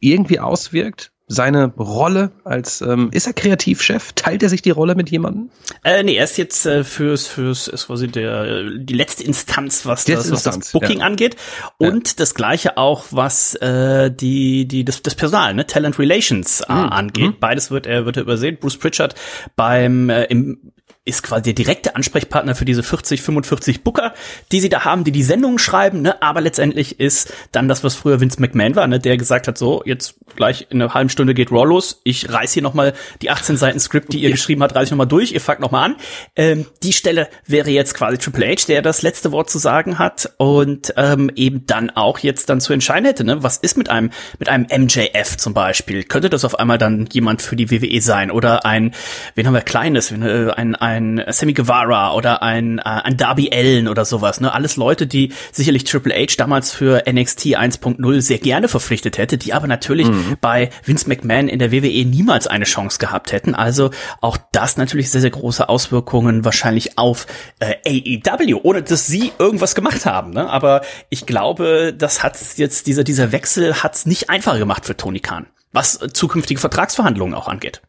irgendwie 0.00 0.38
auswirkt, 0.38 1.12
seine 1.28 1.74
Rolle 1.76 2.30
als 2.44 2.80
ähm, 2.80 3.10
ist 3.12 3.26
er 3.26 3.32
Kreativchef? 3.32 4.12
Teilt 4.14 4.42
er 4.42 4.48
sich 4.48 4.62
die 4.62 4.70
Rolle 4.70 4.94
mit 4.94 5.10
jemandem? 5.10 5.50
Äh, 5.82 6.02
nee, 6.02 6.16
er 6.16 6.24
ist 6.24 6.38
jetzt 6.38 6.66
äh, 6.66 6.84
fürs 6.84 7.26
fürs 7.26 7.68
ist 7.68 7.86
quasi 7.88 8.08
der 8.08 8.70
die 8.78 8.94
letzte 8.94 9.24
Instanz, 9.24 9.86
was, 9.86 10.04
das, 10.04 10.30
was 10.30 10.44
das 10.44 10.72
Booking 10.72 11.00
ja. 11.00 11.06
angeht 11.06 11.36
und 11.78 12.08
ja. 12.08 12.14
das 12.16 12.34
gleiche 12.34 12.76
auch 12.76 13.06
was 13.10 13.54
äh, 13.56 14.10
die 14.10 14.66
die 14.68 14.84
das, 14.84 15.02
das 15.02 15.14
Personal, 15.14 15.54
ne 15.54 15.66
Talent 15.66 15.98
Relations 15.98 16.60
äh, 16.60 16.72
mhm. 16.72 16.78
angeht. 16.78 17.34
Mhm. 17.34 17.40
Beides 17.40 17.70
wird 17.70 17.86
er 17.86 18.06
wird 18.06 18.16
er 18.16 18.22
übersehen. 18.22 18.58
Bruce 18.60 18.76
Pritchard 18.76 19.14
beim 19.56 20.10
äh, 20.10 20.24
im 20.24 20.72
ist 21.06 21.22
quasi 21.22 21.44
der 21.44 21.52
direkte 21.54 21.94
Ansprechpartner 21.94 22.54
für 22.56 22.64
diese 22.64 22.82
40, 22.82 23.22
45 23.22 23.84
Booker, 23.84 24.12
die 24.50 24.60
sie 24.60 24.68
da 24.68 24.84
haben, 24.84 25.04
die 25.04 25.12
die 25.12 25.22
Sendungen 25.22 25.58
schreiben, 25.58 26.02
ne? 26.02 26.20
aber 26.20 26.40
letztendlich 26.40 26.98
ist 26.98 27.32
dann 27.52 27.68
das, 27.68 27.84
was 27.84 27.94
früher 27.94 28.20
Vince 28.20 28.40
McMahon 28.40 28.74
war, 28.74 28.86
ne? 28.88 28.98
der 28.98 29.16
gesagt 29.16 29.46
hat, 29.46 29.56
so, 29.56 29.82
jetzt 29.86 30.16
gleich 30.34 30.66
in 30.68 30.82
einer 30.82 30.92
halben 30.94 31.08
Stunde 31.08 31.32
geht 31.32 31.52
Raw 31.52 31.64
los, 31.64 32.00
ich 32.02 32.30
reiß 32.30 32.52
hier 32.52 32.62
nochmal 32.62 32.92
die 33.22 33.30
18 33.30 33.56
Seiten 33.56 33.78
Skript, 33.78 34.12
die 34.12 34.18
ihr 34.18 34.30
ja. 34.30 34.34
geschrieben 34.34 34.62
habt, 34.62 34.74
reiß 34.74 34.86
ich 34.86 34.90
nochmal 34.90 35.06
durch, 35.06 35.30
ihr 35.30 35.40
fangt 35.40 35.60
nochmal 35.60 35.90
an. 35.90 35.96
Ähm, 36.34 36.66
die 36.82 36.92
Stelle 36.92 37.28
wäre 37.46 37.70
jetzt 37.70 37.94
quasi 37.94 38.18
Triple 38.18 38.48
H, 38.48 38.66
der 38.66 38.82
das 38.82 39.02
letzte 39.02 39.30
Wort 39.30 39.48
zu 39.48 39.58
sagen 39.58 40.00
hat 40.00 40.32
und 40.38 40.92
ähm, 40.96 41.30
eben 41.36 41.66
dann 41.66 41.90
auch 41.90 42.18
jetzt 42.18 42.50
dann 42.50 42.60
zu 42.60 42.72
entscheiden 42.72 43.06
hätte, 43.06 43.22
ne? 43.22 43.44
was 43.44 43.58
ist 43.58 43.78
mit 43.78 43.88
einem, 43.88 44.10
mit 44.40 44.48
einem 44.48 44.66
MJF 44.66 45.36
zum 45.36 45.54
Beispiel? 45.54 46.02
Könnte 46.02 46.30
das 46.30 46.44
auf 46.44 46.58
einmal 46.58 46.78
dann 46.78 47.06
jemand 47.12 47.42
für 47.42 47.54
die 47.54 47.70
WWE 47.70 48.00
sein 48.00 48.32
oder 48.32 48.66
ein, 48.66 48.92
wen 49.36 49.46
haben 49.46 49.54
wir 49.54 49.60
Kleines, 49.60 50.10
äh, 50.10 50.50
ein, 50.50 50.74
ein 50.74 50.95
ein 50.96 51.22
Sammy 51.28 51.52
Guevara 51.52 52.12
oder 52.14 52.42
ein, 52.42 52.78
äh, 52.78 52.82
ein 52.82 53.16
Darby 53.16 53.50
Allen 53.52 53.88
oder 53.88 54.04
sowas. 54.04 54.40
Ne? 54.40 54.52
Alles 54.52 54.76
Leute, 54.76 55.06
die 55.06 55.32
sicherlich 55.52 55.84
Triple 55.84 56.14
H 56.14 56.34
damals 56.38 56.72
für 56.72 57.04
NXT 57.10 57.56
1.0 57.56 58.20
sehr 58.20 58.38
gerne 58.38 58.68
verpflichtet 58.68 59.18
hätte, 59.18 59.38
die 59.38 59.52
aber 59.52 59.66
natürlich 59.66 60.08
mhm. 60.08 60.36
bei 60.40 60.70
Vince 60.84 61.08
McMahon 61.08 61.48
in 61.48 61.58
der 61.58 61.72
WWE 61.72 62.04
niemals 62.04 62.46
eine 62.46 62.64
Chance 62.64 62.98
gehabt 62.98 63.32
hätten. 63.32 63.54
Also 63.54 63.90
auch 64.20 64.38
das 64.52 64.76
natürlich 64.76 65.10
sehr, 65.10 65.20
sehr 65.20 65.30
große 65.30 65.68
Auswirkungen 65.68 66.44
wahrscheinlich 66.44 66.98
auf 66.98 67.26
äh, 67.60 67.76
AEW, 67.86 68.60
ohne 68.62 68.82
dass 68.82 69.06
sie 69.06 69.32
irgendwas 69.38 69.74
gemacht 69.74 70.06
haben. 70.06 70.30
Ne? 70.30 70.48
Aber 70.48 70.82
ich 71.10 71.26
glaube, 71.26 71.94
das 71.96 72.22
hat 72.22 72.38
jetzt, 72.56 72.86
dieser, 72.86 73.04
dieser 73.04 73.32
Wechsel 73.32 73.82
hat's 73.82 74.06
nicht 74.06 74.30
einfacher 74.30 74.58
gemacht 74.58 74.86
für 74.86 74.96
Tony 74.96 75.20
Khan, 75.20 75.46
was 75.72 75.98
zukünftige 76.12 76.60
Vertragsverhandlungen 76.60 77.34
auch 77.34 77.48
angeht. 77.48 77.82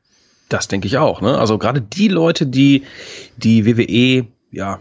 Das 0.49 0.67
denke 0.67 0.87
ich 0.87 0.97
auch. 0.97 1.21
Ne? 1.21 1.37
Also 1.37 1.57
gerade 1.57 1.81
die 1.81 2.07
Leute, 2.07 2.45
die 2.45 2.83
die 3.37 3.65
WWE 3.65 4.27
ja 4.51 4.79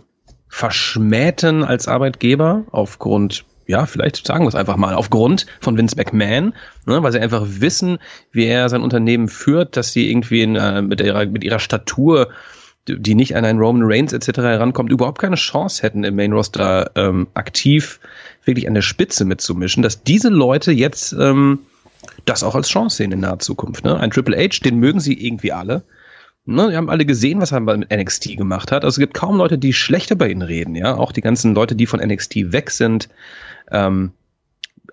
verschmähten 0.48 1.64
als 1.64 1.88
Arbeitgeber 1.88 2.64
aufgrund 2.70 3.44
ja, 3.66 3.86
vielleicht 3.86 4.24
sagen 4.26 4.44
wir 4.44 4.48
es 4.48 4.54
einfach 4.54 4.76
mal, 4.76 4.94
aufgrund 4.94 5.46
von 5.60 5.76
Vince 5.76 5.96
McMahon, 5.96 6.54
ne, 6.86 7.02
weil 7.02 7.12
sie 7.12 7.18
einfach 7.18 7.44
wissen, 7.46 7.98
wie 8.30 8.46
er 8.46 8.68
sein 8.68 8.82
Unternehmen 8.82 9.28
führt, 9.28 9.76
dass 9.76 9.92
sie 9.92 10.08
irgendwie 10.08 10.42
in, 10.42 10.56
äh, 10.56 10.82
mit, 10.82 11.00
ihrer, 11.00 11.26
mit 11.26 11.42
ihrer 11.42 11.58
Statur, 11.58 12.28
die 12.86 13.16
nicht 13.16 13.34
an 13.34 13.44
einen 13.44 13.58
Roman 13.58 13.82
Reigns 13.84 14.12
etc. 14.12 14.38
herankommt, 14.38 14.92
überhaupt 14.92 15.18
keine 15.20 15.34
Chance 15.34 15.82
hätten, 15.82 16.04
im 16.04 16.14
Main 16.14 16.32
Roster 16.32 16.92
ähm, 16.94 17.26
aktiv 17.34 17.98
wirklich 18.44 18.68
an 18.68 18.74
der 18.74 18.82
Spitze 18.82 19.24
mitzumischen, 19.24 19.82
dass 19.82 20.04
diese 20.04 20.28
Leute 20.28 20.70
jetzt 20.70 21.12
ähm, 21.12 21.60
das 22.24 22.42
auch 22.42 22.54
als 22.54 22.68
Chance 22.68 22.96
sehen 22.96 23.12
in 23.12 23.20
naher 23.20 23.38
Zukunft. 23.38 23.84
Ne? 23.84 23.98
Ein 23.98 24.10
Triple 24.10 24.36
H, 24.36 24.60
den 24.64 24.78
mögen 24.78 25.00
sie 25.00 25.14
irgendwie 25.14 25.52
alle. 25.52 25.82
Ne, 26.48 26.70
die 26.70 26.76
haben 26.76 26.90
alle 26.90 27.04
gesehen, 27.04 27.40
was 27.40 27.50
er 27.50 27.58
mit 27.58 27.90
NXT 27.90 28.36
gemacht 28.36 28.70
hat. 28.70 28.84
Also 28.84 28.94
es 28.94 29.00
gibt 29.00 29.14
kaum 29.14 29.36
Leute, 29.36 29.58
die 29.58 29.72
schlechter 29.72 30.14
bei 30.14 30.28
ihnen 30.28 30.42
reden. 30.42 30.76
Ja, 30.76 30.94
auch 30.94 31.10
die 31.10 31.20
ganzen 31.20 31.56
Leute, 31.56 31.74
die 31.74 31.86
von 31.86 31.98
NXT 31.98 32.52
weg 32.52 32.70
sind, 32.70 33.08
ähm, 33.72 34.12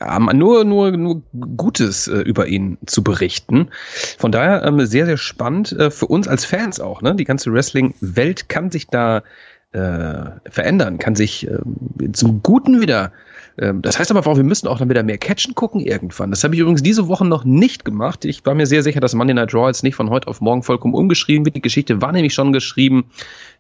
haben 0.02 0.26
nur 0.36 0.64
nur 0.66 0.90
nur 0.92 1.22
Gutes 1.56 2.08
äh, 2.08 2.22
über 2.22 2.48
ihn 2.48 2.80
zu 2.88 3.04
berichten. 3.04 3.70
Von 4.18 4.32
daher 4.32 4.64
ähm, 4.64 4.84
sehr 4.88 5.06
sehr 5.06 5.18
spannend 5.18 5.74
äh, 5.74 5.92
für 5.92 6.08
uns 6.08 6.28
als 6.28 6.44
Fans 6.44 6.80
auch. 6.80 7.04
Ne, 7.04 7.14
die 7.14 7.24
ganze 7.24 7.54
Wrestling-Welt 7.54 8.50
kann 8.50 8.72
sich 8.72 8.88
da 8.88 9.22
äh, 9.74 10.32
verändern, 10.50 10.98
kann 10.98 11.16
sich 11.16 11.48
äh, 11.48 11.60
zum 12.14 12.42
Guten 12.42 12.82
wieder 12.82 13.06
ähm, 13.06 13.22
das 13.56 14.00
heißt 14.00 14.10
aber 14.10 14.26
auch, 14.26 14.38
wir 14.38 14.44
müssen 14.44 14.68
auch 14.68 14.80
dann 14.80 14.90
wieder 14.90 15.04
mehr 15.04 15.20
Catchen 15.20 15.54
gucken 15.54 15.80
irgendwann. 15.80 16.32
Das 16.32 16.44
habe 16.44 16.56
ich 16.56 16.62
übrigens 16.62 16.82
diese 16.82 17.08
Woche 17.08 17.26
noch 17.26 17.44
nicht 17.44 17.86
gemacht. 17.86 18.26
Ich 18.26 18.44
war 18.46 18.56
mir 18.56 18.66
sehr 18.66 18.82
sicher, 18.82 19.00
dass 19.00 19.14
Monday 19.14 19.36
Night 19.36 19.54
Raw 19.54 19.68
jetzt 19.68 19.84
nicht 19.84 19.96
von 19.96 20.10
heute 20.10 20.28
auf 20.28 20.42
morgen 20.42 20.64
vollkommen 20.64 20.96
umgeschrieben 20.96 21.46
wird. 21.46 21.56
Die 21.56 21.62
Geschichte 21.62 22.02
war 22.02 22.12
nämlich 22.12 22.34
schon 22.34 22.52
geschrieben. 22.52 23.06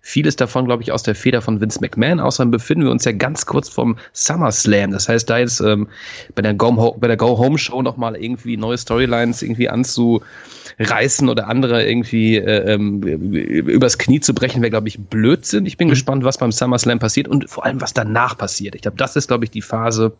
Vieles 0.05 0.35
davon, 0.35 0.65
glaube 0.65 0.83
ich, 0.83 0.91
aus 0.91 1.01
der 1.01 1.15
Feder 1.15 1.41
von 1.41 1.61
Vince 1.61 1.79
McMahon. 1.79 2.19
Außerdem 2.19 2.51
befinden 2.51 2.83
wir 2.83 2.91
uns 2.91 3.05
ja 3.05 3.13
ganz 3.13 3.45
kurz 3.45 3.69
vom 3.69 3.95
SummerSlam. 4.11 4.91
Das 4.91 5.07
heißt, 5.07 5.29
da 5.29 5.37
jetzt 5.37 5.61
ähm, 5.61 5.87
bei 6.35 6.41
der 6.41 6.53
Go, 6.53 6.97
bei 6.99 7.07
der 7.07 7.15
Go 7.15 7.37
Home 7.37 7.57
Show 7.57 7.81
nochmal 7.81 8.17
irgendwie 8.17 8.57
neue 8.57 8.77
Storylines 8.77 9.41
irgendwie 9.41 9.69
anzureißen 9.69 11.29
oder 11.29 11.47
andere 11.47 11.87
irgendwie 11.87 12.35
äh, 12.35 12.73
ähm, 12.73 13.01
übers 13.01 13.97
Knie 13.97 14.19
zu 14.19 14.35
brechen, 14.35 14.61
wäre, 14.61 14.71
glaube 14.71 14.89
ich, 14.89 14.99
Blödsinn. 14.99 15.65
Ich 15.65 15.77
bin 15.77 15.87
mhm. 15.87 15.91
gespannt, 15.91 16.25
was 16.25 16.37
beim 16.37 16.51
SummerSlam 16.51 16.99
passiert 16.99 17.29
und 17.29 17.49
vor 17.49 17.63
allem, 17.63 17.79
was 17.79 17.93
danach 17.93 18.37
passiert. 18.37 18.75
Ich 18.75 18.81
glaube, 18.81 18.97
das 18.97 19.15
ist, 19.15 19.29
glaube 19.29 19.45
ich, 19.45 19.51
die 19.51 19.61
Phase, 19.61 20.17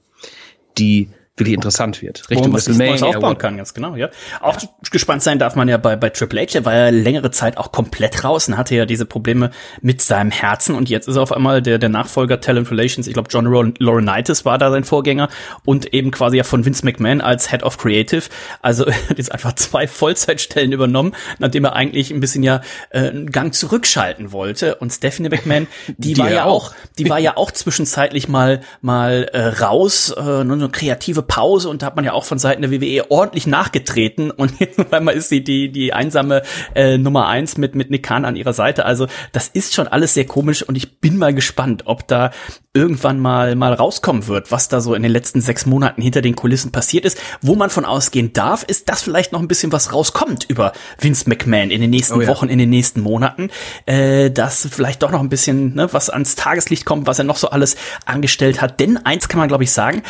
die 0.77 1.09
wirklich 1.35 1.55
interessant 1.55 2.01
wird. 2.03 2.29
Richtung 2.29 2.53
WrestleMania. 2.53 3.07
aufbauen 3.07 3.39
kann, 3.39 3.57
ganz 3.57 3.73
genau, 3.73 3.95
ja. 3.95 4.09
Auch 4.39 4.61
ja. 4.61 4.69
gespannt 4.91 5.23
sein 5.23 5.39
darf 5.39 5.55
man 5.55 5.67
ja 5.67 5.77
bei, 5.77 5.95
bei 5.95 6.09
Triple 6.09 6.41
H, 6.41 6.45
der 6.53 6.65
war 6.65 6.75
ja 6.75 6.89
längere 6.89 7.31
Zeit 7.31 7.57
auch 7.57 7.71
komplett 7.71 8.23
raus 8.23 8.47
und 8.47 8.55
hatte 8.55 8.75
ja 8.75 8.85
diese 8.85 9.07
Probleme 9.07 9.49
mit 9.81 10.01
seinem 10.03 10.29
Herzen 10.29 10.75
und 10.75 10.89
jetzt 10.89 11.07
ist 11.07 11.15
er 11.15 11.23
auf 11.23 11.31
einmal 11.31 11.63
der, 11.63 11.79
der 11.79 11.89
Nachfolger 11.89 12.39
Talent 12.39 12.69
Relations, 12.69 13.07
ich 13.07 13.13
glaube 13.13 13.29
John 13.31 13.73
Laurinaitis 13.79 14.45
war 14.45 14.59
da 14.59 14.69
sein 14.69 14.83
Vorgänger 14.83 15.27
und 15.65 15.91
eben 15.91 16.11
quasi 16.11 16.37
ja 16.37 16.43
von 16.43 16.65
Vince 16.65 16.85
McMahon 16.85 17.19
als 17.19 17.49
Head 17.49 17.63
of 17.63 17.79
Creative, 17.79 18.25
also 18.61 18.85
hat 19.09 19.17
jetzt 19.17 19.31
einfach 19.31 19.53
zwei 19.53 19.87
Vollzeitstellen 19.87 20.71
übernommen, 20.71 21.13
nachdem 21.39 21.65
er 21.65 21.73
eigentlich 21.73 22.11
ein 22.11 22.19
bisschen 22.19 22.43
ja 22.43 22.61
äh, 22.91 23.09
einen 23.09 23.31
Gang 23.31 23.55
zurückschalten 23.55 24.31
wollte 24.31 24.75
und 24.75 24.91
Stephanie 24.91 25.29
McMahon, 25.29 25.65
die, 25.97 26.13
die 26.13 26.17
war 26.19 26.31
ja 26.31 26.43
auch, 26.43 26.73
die 26.99 27.09
war 27.09 27.17
ja 27.17 27.37
auch 27.37 27.49
zwischenzeitlich 27.49 28.27
mal 28.27 28.61
mal 28.81 29.29
äh, 29.33 29.47
raus, 29.47 30.13
äh, 30.15 30.43
nur 30.43 30.59
so 30.59 30.69
kreative 30.69 31.22
Pause 31.27 31.69
und 31.69 31.81
da 31.81 31.87
hat 31.87 31.95
man 31.95 32.05
ja 32.05 32.13
auch 32.13 32.25
von 32.25 32.39
Seiten 32.39 32.61
der 32.61 32.71
WWE 32.71 33.09
ordentlich 33.09 33.47
nachgetreten 33.47 34.31
und 34.31 34.53
jetzt 34.59 34.93
einmal 34.93 35.15
ist 35.15 35.29
sie 35.29 35.43
die, 35.43 35.71
die 35.71 35.93
einsame 35.93 36.43
äh, 36.75 36.97
Nummer 36.97 37.27
eins 37.27 37.57
mit, 37.57 37.75
mit 37.75 37.89
Nick 37.89 38.03
Khan 38.03 38.25
an 38.25 38.35
ihrer 38.35 38.53
Seite. 38.53 38.85
Also 38.85 39.07
das 39.31 39.47
ist 39.47 39.73
schon 39.73 39.87
alles 39.87 40.13
sehr 40.13 40.25
komisch 40.25 40.63
und 40.63 40.75
ich 40.75 40.99
bin 40.99 41.17
mal 41.17 41.33
gespannt, 41.33 41.83
ob 41.85 42.07
da 42.07 42.31
irgendwann 42.75 43.19
mal, 43.19 43.55
mal 43.55 43.73
rauskommen 43.73 44.27
wird, 44.27 44.51
was 44.51 44.67
da 44.67 44.81
so 44.81 44.95
in 44.95 45.03
den 45.03 45.11
letzten 45.11 45.41
sechs 45.41 45.67
Monaten 45.67 46.01
hinter 46.01 46.21
den 46.21 46.35
Kulissen 46.35 46.71
passiert 46.71 47.05
ist. 47.05 47.19
Wo 47.41 47.55
man 47.55 47.69
von 47.69 47.85
ausgehen 47.85 48.33
darf, 48.33 48.63
ist, 48.63 48.89
dass 48.89 49.03
vielleicht 49.03 49.31
noch 49.31 49.39
ein 49.39 49.47
bisschen 49.47 49.71
was 49.71 49.93
rauskommt 49.93 50.45
über 50.49 50.73
Vince 50.99 51.29
McMahon 51.29 51.69
in 51.69 51.81
den 51.81 51.91
nächsten 51.91 52.15
oh 52.15 52.21
ja. 52.21 52.27
Wochen, 52.27 52.49
in 52.49 52.57
den 52.57 52.71
nächsten 52.71 53.01
Monaten, 53.01 53.51
äh, 53.85 54.31
dass 54.31 54.67
vielleicht 54.71 55.03
doch 55.03 55.11
noch 55.11 55.19
ein 55.19 55.29
bisschen 55.29 55.75
ne, 55.75 55.93
was 55.93 56.09
ans 56.09 56.35
Tageslicht 56.35 56.83
kommt, 56.83 57.05
was 57.05 57.19
er 57.19 57.25
noch 57.25 57.37
so 57.37 57.49
alles 57.49 57.75
angestellt 58.05 58.59
hat. 58.59 58.79
Denn 58.79 58.97
eins 58.97 59.27
kann 59.27 59.39
man, 59.39 59.49
glaube 59.49 59.63
ich, 59.63 59.71
sagen, 59.71 60.01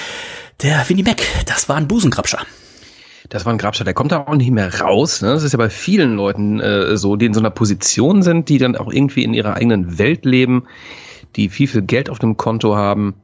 der 0.63 0.88
Winnie 0.88 1.03
Mac, 1.03 1.22
das 1.46 1.67
war 1.67 1.75
ein 1.75 1.88
Busengrabscher. 1.88 2.39
Das 3.29 3.46
war 3.46 3.53
ein 3.53 3.58
Grabscher, 3.58 3.84
der 3.84 3.93
kommt 3.93 4.12
da 4.12 4.25
auch 4.25 4.36
nicht 4.36 4.51
mehr 4.51 4.82
raus. 4.82 5.22
Ne? 5.22 5.29
Das 5.29 5.43
ist 5.43 5.51
ja 5.51 5.58
bei 5.58 5.70
vielen 5.70 6.15
Leuten 6.15 6.60
äh, 6.60 6.98
so, 6.98 7.15
die 7.15 7.25
in 7.25 7.34
so 7.34 7.39
einer 7.39 7.50
Position 7.50 8.22
sind, 8.22 8.50
die 8.50 8.58
dann 8.58 8.75
auch 8.75 8.91
irgendwie 8.91 9.24
in 9.24 9.34
ihrer 9.34 9.55
eigenen 9.55 9.98
Welt 9.98 10.25
leben, 10.25 10.63
die 11.36 11.50
viel, 11.50 11.67
viel 11.67 11.82
Geld 11.82 12.10
auf 12.10 12.20
dem 12.20 12.38
Konto 12.38 12.75
haben, 12.75 13.15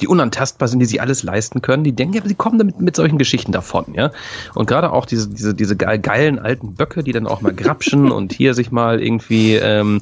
die 0.00 0.08
unantastbar 0.08 0.68
sind, 0.68 0.80
die 0.80 0.86
sich 0.86 1.00
alles 1.00 1.22
leisten 1.22 1.62
können, 1.62 1.84
die 1.84 1.92
denken, 1.92 2.14
ja, 2.14 2.22
sie 2.24 2.34
kommen 2.34 2.58
damit 2.58 2.80
mit 2.80 2.96
solchen 2.96 3.18
Geschichten 3.18 3.52
davon, 3.52 3.94
ja. 3.94 4.10
Und 4.54 4.66
gerade 4.66 4.92
auch 4.92 5.06
diese, 5.06 5.28
diese, 5.28 5.54
diese 5.54 5.76
geilen 5.76 6.38
alten 6.38 6.74
Böcke, 6.74 7.02
die 7.02 7.12
dann 7.12 7.26
auch 7.26 7.40
mal 7.40 7.54
grapschen 7.54 8.10
und 8.12 8.32
hier 8.32 8.54
sich 8.54 8.70
mal 8.70 9.02
irgendwie 9.02 9.54
ähm, 9.54 10.00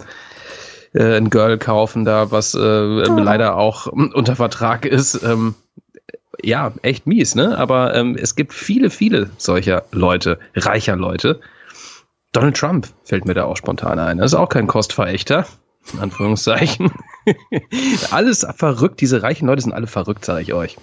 äh, 0.92 1.16
ein 1.16 1.30
Girl 1.30 1.58
kaufen, 1.58 2.04
da 2.04 2.30
was 2.30 2.54
äh, 2.54 2.58
oh. 2.58 3.18
leider 3.18 3.56
auch 3.56 3.86
unter 3.86 4.36
Vertrag 4.36 4.84
ist. 4.84 5.22
Ähm, 5.22 5.54
ja, 6.42 6.72
echt 6.82 7.06
mies, 7.06 7.34
ne? 7.34 7.56
Aber 7.58 7.94
ähm, 7.94 8.16
es 8.20 8.34
gibt 8.34 8.52
viele, 8.52 8.90
viele 8.90 9.30
solcher 9.36 9.84
Leute, 9.92 10.38
reicher 10.54 10.96
Leute. 10.96 11.40
Donald 12.32 12.56
Trump 12.56 12.88
fällt 13.04 13.26
mir 13.26 13.34
da 13.34 13.44
auch 13.44 13.56
spontan 13.56 13.98
ein. 13.98 14.18
Das 14.18 14.32
ist 14.32 14.38
auch 14.38 14.48
kein 14.48 14.66
Kostverächter 14.66 15.46
in 15.92 16.00
Anführungszeichen. 16.00 16.92
Alles 18.10 18.46
verrückt, 18.56 19.00
diese 19.00 19.22
reichen 19.22 19.46
Leute 19.46 19.62
sind 19.62 19.72
alle 19.72 19.86
verrückt, 19.86 20.24
sage 20.24 20.42
ich 20.42 20.52
euch. 20.52 20.76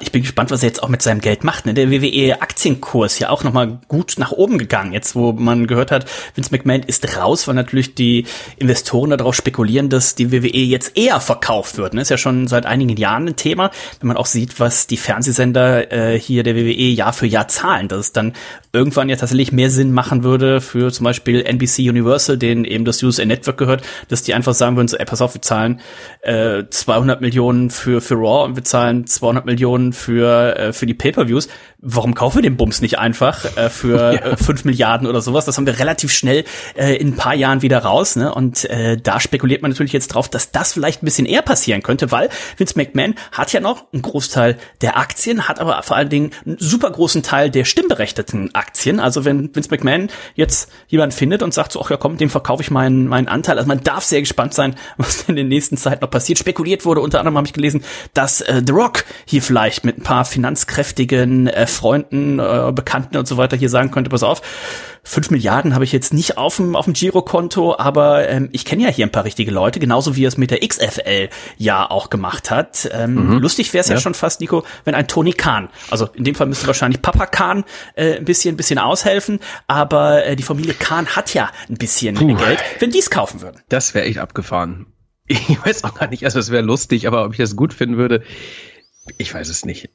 Ich 0.00 0.12
bin 0.12 0.22
gespannt, 0.22 0.50
was 0.50 0.62
er 0.62 0.68
jetzt 0.68 0.82
auch 0.82 0.88
mit 0.88 1.02
seinem 1.02 1.20
Geld 1.20 1.44
macht. 1.44 1.66
Ne? 1.66 1.74
Der 1.74 1.90
WWE-Aktienkurs 1.90 3.18
ja 3.18 3.30
auch 3.30 3.44
nochmal 3.44 3.80
gut 3.88 4.14
nach 4.18 4.32
oben 4.32 4.58
gegangen. 4.58 4.92
Jetzt, 4.92 5.14
wo 5.14 5.32
man 5.32 5.66
gehört 5.66 5.90
hat, 5.90 6.06
Vince 6.34 6.50
McMahon 6.52 6.82
ist 6.82 7.16
raus, 7.16 7.48
weil 7.48 7.54
natürlich 7.54 7.94
die 7.94 8.26
Investoren 8.56 9.10
darauf 9.10 9.34
spekulieren, 9.34 9.88
dass 9.88 10.14
die 10.14 10.32
WWE 10.32 10.48
jetzt 10.48 10.96
eher 10.96 11.20
verkauft 11.20 11.76
wird. 11.76 11.94
Ne? 11.94 12.02
Ist 12.02 12.10
ja 12.10 12.18
schon 12.18 12.46
seit 12.46 12.66
einigen 12.66 12.96
Jahren 12.96 13.28
ein 13.28 13.36
Thema, 13.36 13.70
wenn 14.00 14.08
man 14.08 14.16
auch 14.16 14.26
sieht, 14.26 14.60
was 14.60 14.86
die 14.86 14.96
Fernsehsender 14.96 15.92
äh, 15.92 16.18
hier 16.18 16.42
der 16.42 16.56
WWE 16.56 16.90
Jahr 16.90 17.12
für 17.12 17.26
Jahr 17.26 17.48
zahlen. 17.48 17.88
Dass 17.88 17.98
es 18.00 18.12
dann 18.12 18.34
irgendwann 18.72 19.08
ja 19.08 19.16
tatsächlich 19.16 19.52
mehr 19.52 19.70
Sinn 19.70 19.92
machen 19.92 20.22
würde 20.22 20.60
für 20.60 20.92
zum 20.92 21.04
Beispiel 21.04 21.42
NBC 21.42 21.88
Universal, 21.88 22.38
denen 22.38 22.64
eben 22.64 22.84
das 22.84 23.02
USA 23.02 23.24
Network 23.24 23.58
gehört, 23.58 23.82
dass 24.08 24.22
die 24.22 24.34
einfach 24.34 24.54
sagen 24.54 24.76
würden, 24.76 24.88
so, 24.88 24.96
ey, 24.96 25.04
pass 25.04 25.20
auf, 25.20 25.34
wir 25.34 25.42
zahlen 25.42 25.79
äh, 26.22 26.64
200 26.68 27.20
Millionen 27.20 27.70
für, 27.70 28.00
für 28.00 28.14
Raw 28.14 28.44
und 28.44 28.56
wir 28.56 28.64
zahlen 28.64 29.06
200 29.06 29.46
Millionen 29.46 29.92
für, 29.92 30.56
äh, 30.56 30.72
für 30.72 30.86
die 30.86 30.94
Pay-Per-Views. 30.94 31.48
Warum 31.82 32.14
kaufen 32.14 32.38
wir 32.38 32.42
den 32.42 32.56
Bums 32.56 32.80
nicht 32.80 32.98
einfach 32.98 33.44
äh, 33.56 33.70
für 33.70 33.96
ja. 34.14 34.32
äh, 34.32 34.36
5 34.36 34.64
Milliarden 34.64 35.06
oder 35.06 35.20
sowas? 35.20 35.44
Das 35.44 35.56
haben 35.56 35.66
wir 35.66 35.78
relativ 35.78 36.12
schnell 36.12 36.44
äh, 36.76 36.96
in 36.96 37.08
ein 37.08 37.16
paar 37.16 37.34
Jahren 37.34 37.62
wieder 37.62 37.78
raus. 37.78 38.16
Ne? 38.16 38.32
Und 38.34 38.64
äh, 38.66 38.96
da 38.96 39.20
spekuliert 39.20 39.62
man 39.62 39.70
natürlich 39.70 39.92
jetzt 39.92 40.08
drauf, 40.08 40.28
dass 40.28 40.50
das 40.52 40.72
vielleicht 40.72 41.02
ein 41.02 41.06
bisschen 41.06 41.26
eher 41.26 41.42
passieren 41.42 41.82
könnte, 41.82 42.10
weil 42.10 42.28
Vince 42.56 42.74
McMahon 42.76 43.14
hat 43.32 43.52
ja 43.52 43.60
noch 43.60 43.92
einen 43.92 44.02
Großteil 44.02 44.58
der 44.80 44.98
Aktien, 44.98 45.48
hat 45.48 45.60
aber 45.60 45.82
vor 45.82 45.96
allen 45.96 46.08
Dingen 46.08 46.30
einen 46.44 46.58
super 46.58 46.90
großen 46.90 47.22
Teil 47.22 47.50
der 47.50 47.64
stimmberechtigten 47.64 48.54
Aktien. 48.54 49.00
Also 49.00 49.24
wenn 49.24 49.54
Vince 49.54 49.70
McMahon 49.70 50.08
jetzt 50.34 50.70
jemanden 50.88 51.16
findet 51.16 51.42
und 51.42 51.54
sagt 51.54 51.72
so, 51.72 51.80
ach 51.82 51.90
ja 51.90 51.96
komm, 51.96 52.16
dem 52.16 52.30
verkaufe 52.30 52.62
ich 52.62 52.70
meinen, 52.70 53.06
meinen 53.08 53.28
Anteil. 53.28 53.56
Also 53.56 53.68
man 53.68 53.82
darf 53.82 54.04
sehr 54.04 54.20
gespannt 54.20 54.54
sein, 54.54 54.74
was 54.98 55.24
in 55.28 55.36
der 55.36 55.44
nächsten 55.44 55.76
Zeit 55.76 56.02
noch 56.02 56.10
passiert. 56.10 56.38
Spekuliert 56.38 56.84
wurde, 56.84 57.00
unter 57.00 57.20
anderem 57.20 57.38
habe 57.38 57.46
ich 57.46 57.52
gelesen, 57.52 57.82
dass 58.12 58.40
äh, 58.42 58.62
The 58.66 58.72
Rock 58.72 59.04
hier 59.24 59.42
vielleicht 59.42 59.84
mit 59.84 59.98
ein 59.98 60.02
paar 60.02 60.24
finanzkräftigen 60.24 61.46
äh, 61.46 61.66
Freunden, 61.70 62.38
äh, 62.38 62.72
Bekannten 62.74 63.16
und 63.16 63.26
so 63.26 63.36
weiter 63.36 63.56
hier 63.56 63.68
sagen 63.68 63.90
könnte, 63.90 64.10
pass 64.10 64.22
auf, 64.22 64.42
fünf 65.02 65.30
Milliarden 65.30 65.74
habe 65.74 65.84
ich 65.84 65.92
jetzt 65.92 66.12
nicht 66.12 66.38
auf 66.38 66.56
dem, 66.56 66.76
auf 66.76 66.84
dem 66.84 66.94
Girokonto, 66.94 67.76
aber 67.78 68.28
ähm, 68.28 68.48
ich 68.52 68.64
kenne 68.64 68.82
ja 68.82 68.88
hier 68.88 69.06
ein 69.06 69.12
paar 69.12 69.24
richtige 69.24 69.50
Leute, 69.50 69.80
genauso 69.80 70.16
wie 70.16 70.24
er 70.24 70.28
es 70.28 70.36
mit 70.36 70.50
der 70.50 70.66
XFL 70.66 71.28
ja 71.56 71.90
auch 71.90 72.10
gemacht 72.10 72.50
hat. 72.50 72.88
Ähm, 72.92 73.14
mhm. 73.14 73.38
Lustig 73.38 73.72
wäre 73.72 73.82
es 73.82 73.88
ja. 73.88 73.94
ja. 73.96 74.00
schon 74.00 74.14
fast, 74.14 74.40
Nico, 74.40 74.64
wenn 74.84 74.94
ein 74.94 75.08
Tony 75.08 75.32
Khan, 75.32 75.68
also 75.90 76.08
in 76.14 76.24
dem 76.24 76.34
Fall 76.34 76.46
müsste 76.46 76.66
wahrscheinlich 76.66 77.02
Papa 77.02 77.26
Khan 77.26 77.64
äh, 77.94 78.16
ein 78.16 78.24
bisschen, 78.24 78.54
ein 78.54 78.56
bisschen 78.56 78.78
aushelfen, 78.78 79.40
aber 79.66 80.24
äh, 80.24 80.36
die 80.36 80.42
Familie 80.42 80.74
Khan 80.74 81.06
hat 81.06 81.34
ja 81.34 81.50
ein 81.68 81.76
bisschen 81.76 82.14
Puh. 82.14 82.34
Geld, 82.34 82.60
wenn 82.78 82.90
die 82.90 82.98
es 82.98 83.10
kaufen 83.10 83.40
würden. 83.40 83.60
Das 83.68 83.94
wäre 83.94 84.04
echt 84.06 84.18
abgefahren. 84.18 84.86
Ich 85.26 85.64
weiß 85.64 85.84
auch 85.84 85.94
gar 85.94 86.08
nicht, 86.08 86.24
also 86.24 86.40
es 86.40 86.50
wäre 86.50 86.62
lustig, 86.62 87.06
aber 87.06 87.24
ob 87.24 87.32
ich 87.32 87.38
das 87.38 87.54
gut 87.54 87.72
finden 87.72 87.96
würde, 87.96 88.24
ich 89.16 89.32
weiß 89.32 89.48
es 89.48 89.64
nicht. 89.64 89.90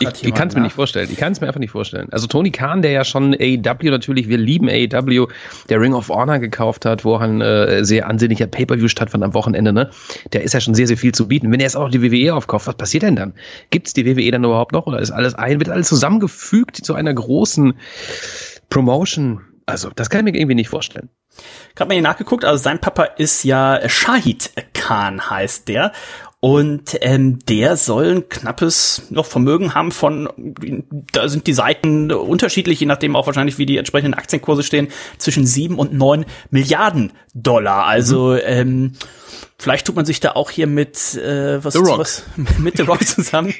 Ich, 0.00 0.24
ich 0.24 0.34
kann 0.34 0.48
es 0.48 0.54
mir 0.54 0.60
nicht 0.60 0.74
vorstellen. 0.74 1.08
Ich 1.10 1.18
kann 1.18 1.32
es 1.32 1.40
mir 1.40 1.46
einfach 1.46 1.60
nicht 1.60 1.70
vorstellen. 1.70 2.08
Also 2.10 2.26
Tony 2.26 2.50
Khan, 2.50 2.82
der 2.82 2.92
ja 2.92 3.04
schon 3.04 3.34
AEW 3.34 3.90
natürlich, 3.90 4.28
wir 4.28 4.38
lieben 4.38 4.68
AEW, 4.68 5.28
der 5.68 5.80
Ring 5.80 5.94
of 5.94 6.08
Honor 6.08 6.38
gekauft 6.38 6.84
hat, 6.84 7.04
wo 7.04 7.16
ein 7.16 7.40
äh, 7.40 7.84
sehr 7.84 8.06
ansehnlicher 8.06 8.46
Pay-Per-View 8.46 8.88
stattfand 8.88 9.24
am 9.24 9.34
Wochenende, 9.34 9.72
ne? 9.72 9.90
Der 10.32 10.42
ist 10.42 10.54
ja 10.54 10.60
schon 10.60 10.74
sehr, 10.74 10.86
sehr 10.86 10.96
viel 10.96 11.12
zu 11.12 11.28
bieten. 11.28 11.50
Wenn 11.50 11.60
er 11.60 11.64
jetzt 11.64 11.76
auch 11.76 11.90
die 11.90 12.02
WWE 12.02 12.34
aufkauft, 12.34 12.66
was 12.66 12.76
passiert 12.76 13.02
denn 13.02 13.16
dann? 13.16 13.34
Gibt 13.70 13.88
es 13.88 13.92
die 13.94 14.06
WWE 14.06 14.30
dann 14.30 14.44
überhaupt 14.44 14.72
noch? 14.72 14.86
Oder 14.86 15.00
ist 15.00 15.10
alles 15.10 15.34
ein, 15.34 15.58
wird 15.58 15.70
alles 15.70 15.88
zusammengefügt 15.88 16.76
zu 16.76 16.94
einer 16.94 17.12
großen 17.12 17.74
Promotion? 18.70 19.40
Also, 19.66 19.90
das 19.94 20.08
kann 20.08 20.26
ich 20.26 20.32
mir 20.32 20.38
irgendwie 20.38 20.54
nicht 20.54 20.70
vorstellen. 20.70 21.10
Gerade 21.74 21.88
mal 21.88 21.94
hier 21.94 22.02
nachgeguckt, 22.02 22.44
also 22.44 22.62
sein 22.62 22.80
Papa 22.80 23.04
ist 23.04 23.44
ja 23.44 23.86
Shahid 23.88 24.50
Khan 24.72 25.30
heißt 25.30 25.68
der 25.68 25.92
und 26.40 26.96
ähm, 27.00 27.40
der 27.48 27.76
soll 27.76 28.14
ein 28.14 28.28
knappes 28.28 29.08
noch 29.10 29.26
Vermögen 29.26 29.74
haben 29.74 29.90
von, 29.90 30.28
da 31.12 31.28
sind 31.28 31.48
die 31.48 31.52
Seiten 31.52 32.12
unterschiedlich, 32.12 32.78
je 32.78 32.86
nachdem 32.86 33.16
auch 33.16 33.26
wahrscheinlich, 33.26 33.58
wie 33.58 33.66
die 33.66 33.76
entsprechenden 33.76 34.14
Aktienkurse 34.14 34.62
stehen, 34.62 34.88
zwischen 35.18 35.46
sieben 35.46 35.78
und 35.80 35.92
neun 35.92 36.26
Milliarden 36.50 37.12
Dollar. 37.34 37.86
Also 37.86 38.34
mhm. 38.34 38.40
ähm, 38.44 38.92
Vielleicht 39.60 39.88
tut 39.88 39.96
man 39.96 40.04
sich 40.04 40.20
da 40.20 40.32
auch 40.32 40.50
hier 40.50 40.68
mit 40.68 41.16
äh, 41.16 41.62
was, 41.64 41.74
The 41.74 41.80
Rock. 41.80 41.98
was 41.98 42.22
mit 42.58 42.76
The 42.76 42.84
Rock 42.84 43.04
zusammen. 43.04 43.52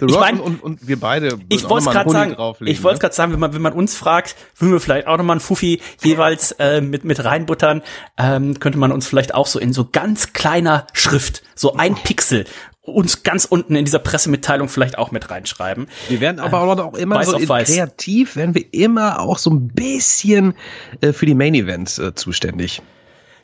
The 0.00 0.06
Rock 0.06 0.10
ich 0.10 0.16
mein, 0.16 0.40
und, 0.40 0.62
und 0.62 0.88
wir 0.88 0.98
beide. 0.98 1.38
Ich 1.50 1.68
wollte 1.68 1.90
gerade 1.90 2.10
sagen, 2.10 2.36
ich 2.64 2.82
wollte 2.82 2.96
ne? 2.96 3.00
gerade 3.00 3.14
sagen, 3.14 3.32
wenn 3.32 3.40
man 3.40 3.52
wenn 3.52 3.60
man 3.60 3.74
uns 3.74 3.94
fragt, 3.94 4.36
würden 4.56 4.72
wir 4.72 4.80
vielleicht 4.80 5.06
auch 5.06 5.18
nochmal 5.18 5.34
einen 5.34 5.40
Fuffi 5.40 5.82
jeweils 6.02 6.52
äh, 6.52 6.80
mit 6.80 7.04
mit 7.04 7.22
reinbuttern, 7.22 7.82
ähm, 8.16 8.58
könnte 8.58 8.78
man 8.78 8.90
uns 8.90 9.06
vielleicht 9.06 9.34
auch 9.34 9.46
so 9.46 9.58
in 9.58 9.74
so 9.74 9.86
ganz 9.90 10.32
kleiner 10.32 10.86
Schrift, 10.94 11.42
so 11.54 11.74
ein 11.74 11.94
Pixel 11.94 12.46
uns 12.82 13.22
ganz 13.22 13.44
unten 13.44 13.76
in 13.76 13.84
dieser 13.84 13.98
Pressemitteilung 13.98 14.70
vielleicht 14.70 14.96
auch 14.96 15.10
mit 15.10 15.30
reinschreiben. 15.30 15.88
Wir 16.08 16.20
werden 16.20 16.40
aber 16.40 16.78
äh, 16.78 16.80
auch 16.80 16.94
immer 16.94 17.22
so 17.22 17.36
kreativ, 17.36 18.34
werden 18.34 18.54
wir 18.54 18.64
immer 18.72 19.20
auch 19.20 19.36
so 19.36 19.50
ein 19.50 19.68
bisschen 19.68 20.54
äh, 21.02 21.12
für 21.12 21.26
die 21.26 21.34
Main 21.34 21.54
Events 21.54 21.98
äh, 21.98 22.14
zuständig. 22.14 22.80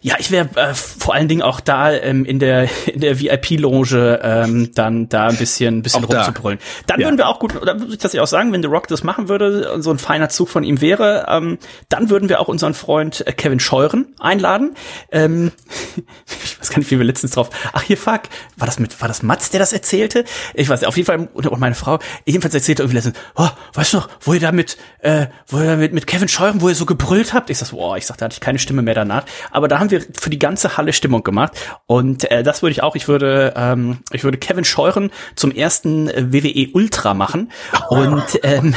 Ja, 0.06 0.16
ich 0.18 0.30
wäre 0.30 0.50
äh, 0.56 0.74
vor 0.74 1.14
allen 1.14 1.28
Dingen 1.28 1.40
auch 1.40 1.60
da 1.60 1.90
ähm, 1.90 2.26
in 2.26 2.38
der 2.38 2.68
in 2.86 3.00
der 3.00 3.18
VIP-Loge 3.18 4.20
ähm, 4.22 4.70
dann 4.74 5.08
da 5.08 5.28
ein 5.28 5.38
bisschen 5.38 5.78
ein 5.78 5.82
bisschen 5.82 6.04
auch 6.04 6.10
rumzubrüllen. 6.10 6.58
Dann 6.86 7.00
ja. 7.00 7.06
würden 7.06 7.16
wir 7.16 7.26
auch 7.26 7.38
gut, 7.38 7.56
oder 7.56 7.80
würde 7.80 7.96
ich 7.96 8.12
ja 8.12 8.22
auch 8.22 8.26
sagen, 8.26 8.52
wenn 8.52 8.60
The 8.60 8.68
Rock 8.68 8.86
das 8.88 9.02
machen 9.02 9.30
würde, 9.30 9.80
so 9.80 9.90
ein 9.90 9.98
feiner 9.98 10.28
Zug 10.28 10.50
von 10.50 10.62
ihm 10.62 10.82
wäre, 10.82 11.24
ähm, 11.30 11.58
dann 11.88 12.10
würden 12.10 12.28
wir 12.28 12.40
auch 12.40 12.48
unseren 12.48 12.74
Freund 12.74 13.26
äh, 13.26 13.32
Kevin 13.32 13.60
Scheuren 13.60 14.14
einladen. 14.20 14.74
Ähm, 15.10 15.52
ich 16.26 16.60
weiß 16.60 16.68
gar 16.68 16.80
nicht, 16.80 16.90
wie 16.90 16.98
wir 16.98 17.04
letztens 17.06 17.32
drauf. 17.32 17.48
Ach 17.72 17.80
hier 17.80 17.96
fuck, 17.96 18.24
war 18.58 18.66
das 18.66 18.78
mit 18.78 19.00
war 19.00 19.08
das 19.08 19.22
Mats, 19.22 19.52
der 19.52 19.60
das 19.60 19.72
erzählte? 19.72 20.26
Ich 20.52 20.68
weiß, 20.68 20.84
auf 20.84 20.98
jeden 20.98 21.06
Fall 21.06 21.30
und 21.32 21.58
meine 21.58 21.74
Frau 21.74 21.98
jedenfalls 22.26 22.54
erzählte 22.54 22.82
irgendwie 22.82 22.96
letztens, 22.96 23.16
oh, 23.36 23.48
weißt 23.72 23.94
du 23.94 23.96
noch, 23.96 24.10
wo 24.20 24.34
ihr 24.34 24.40
da 24.40 24.52
mit 24.52 24.76
äh, 24.98 25.28
wo 25.48 25.60
ihr 25.60 25.64
da 25.64 25.76
mit 25.76 25.94
mit 25.94 26.06
Kevin 26.06 26.28
Scheuren, 26.28 26.60
wo 26.60 26.68
ihr 26.68 26.74
so 26.74 26.84
gebrüllt 26.84 27.32
habt? 27.32 27.48
Ich 27.48 27.56
sag, 27.56 27.70
boah, 27.70 27.96
ich 27.96 28.04
sag, 28.04 28.18
da 28.18 28.26
hatte 28.26 28.34
ich 28.34 28.40
keine 28.40 28.58
Stimme 28.58 28.82
mehr 28.82 28.94
danach, 28.94 29.24
aber 29.50 29.66
da 29.66 29.78
haben 29.78 29.90
wir 29.90 29.93
wir 29.94 30.06
für 30.18 30.30
die 30.30 30.38
ganze 30.38 30.76
Halle 30.76 30.92
Stimmung 30.92 31.22
gemacht. 31.22 31.52
Und 31.86 32.30
äh, 32.30 32.42
das 32.42 32.62
würde 32.62 32.72
ich 32.72 32.82
auch, 32.82 32.96
ich 32.96 33.08
würde, 33.08 33.54
ähm, 33.56 33.98
ich 34.12 34.24
würde 34.24 34.38
Kevin 34.38 34.64
Scheuren 34.64 35.10
zum 35.36 35.50
ersten 35.50 36.08
WWE 36.08 36.68
Ultra 36.72 37.14
machen. 37.14 37.50
Und 37.88 38.24
ähm, 38.42 38.74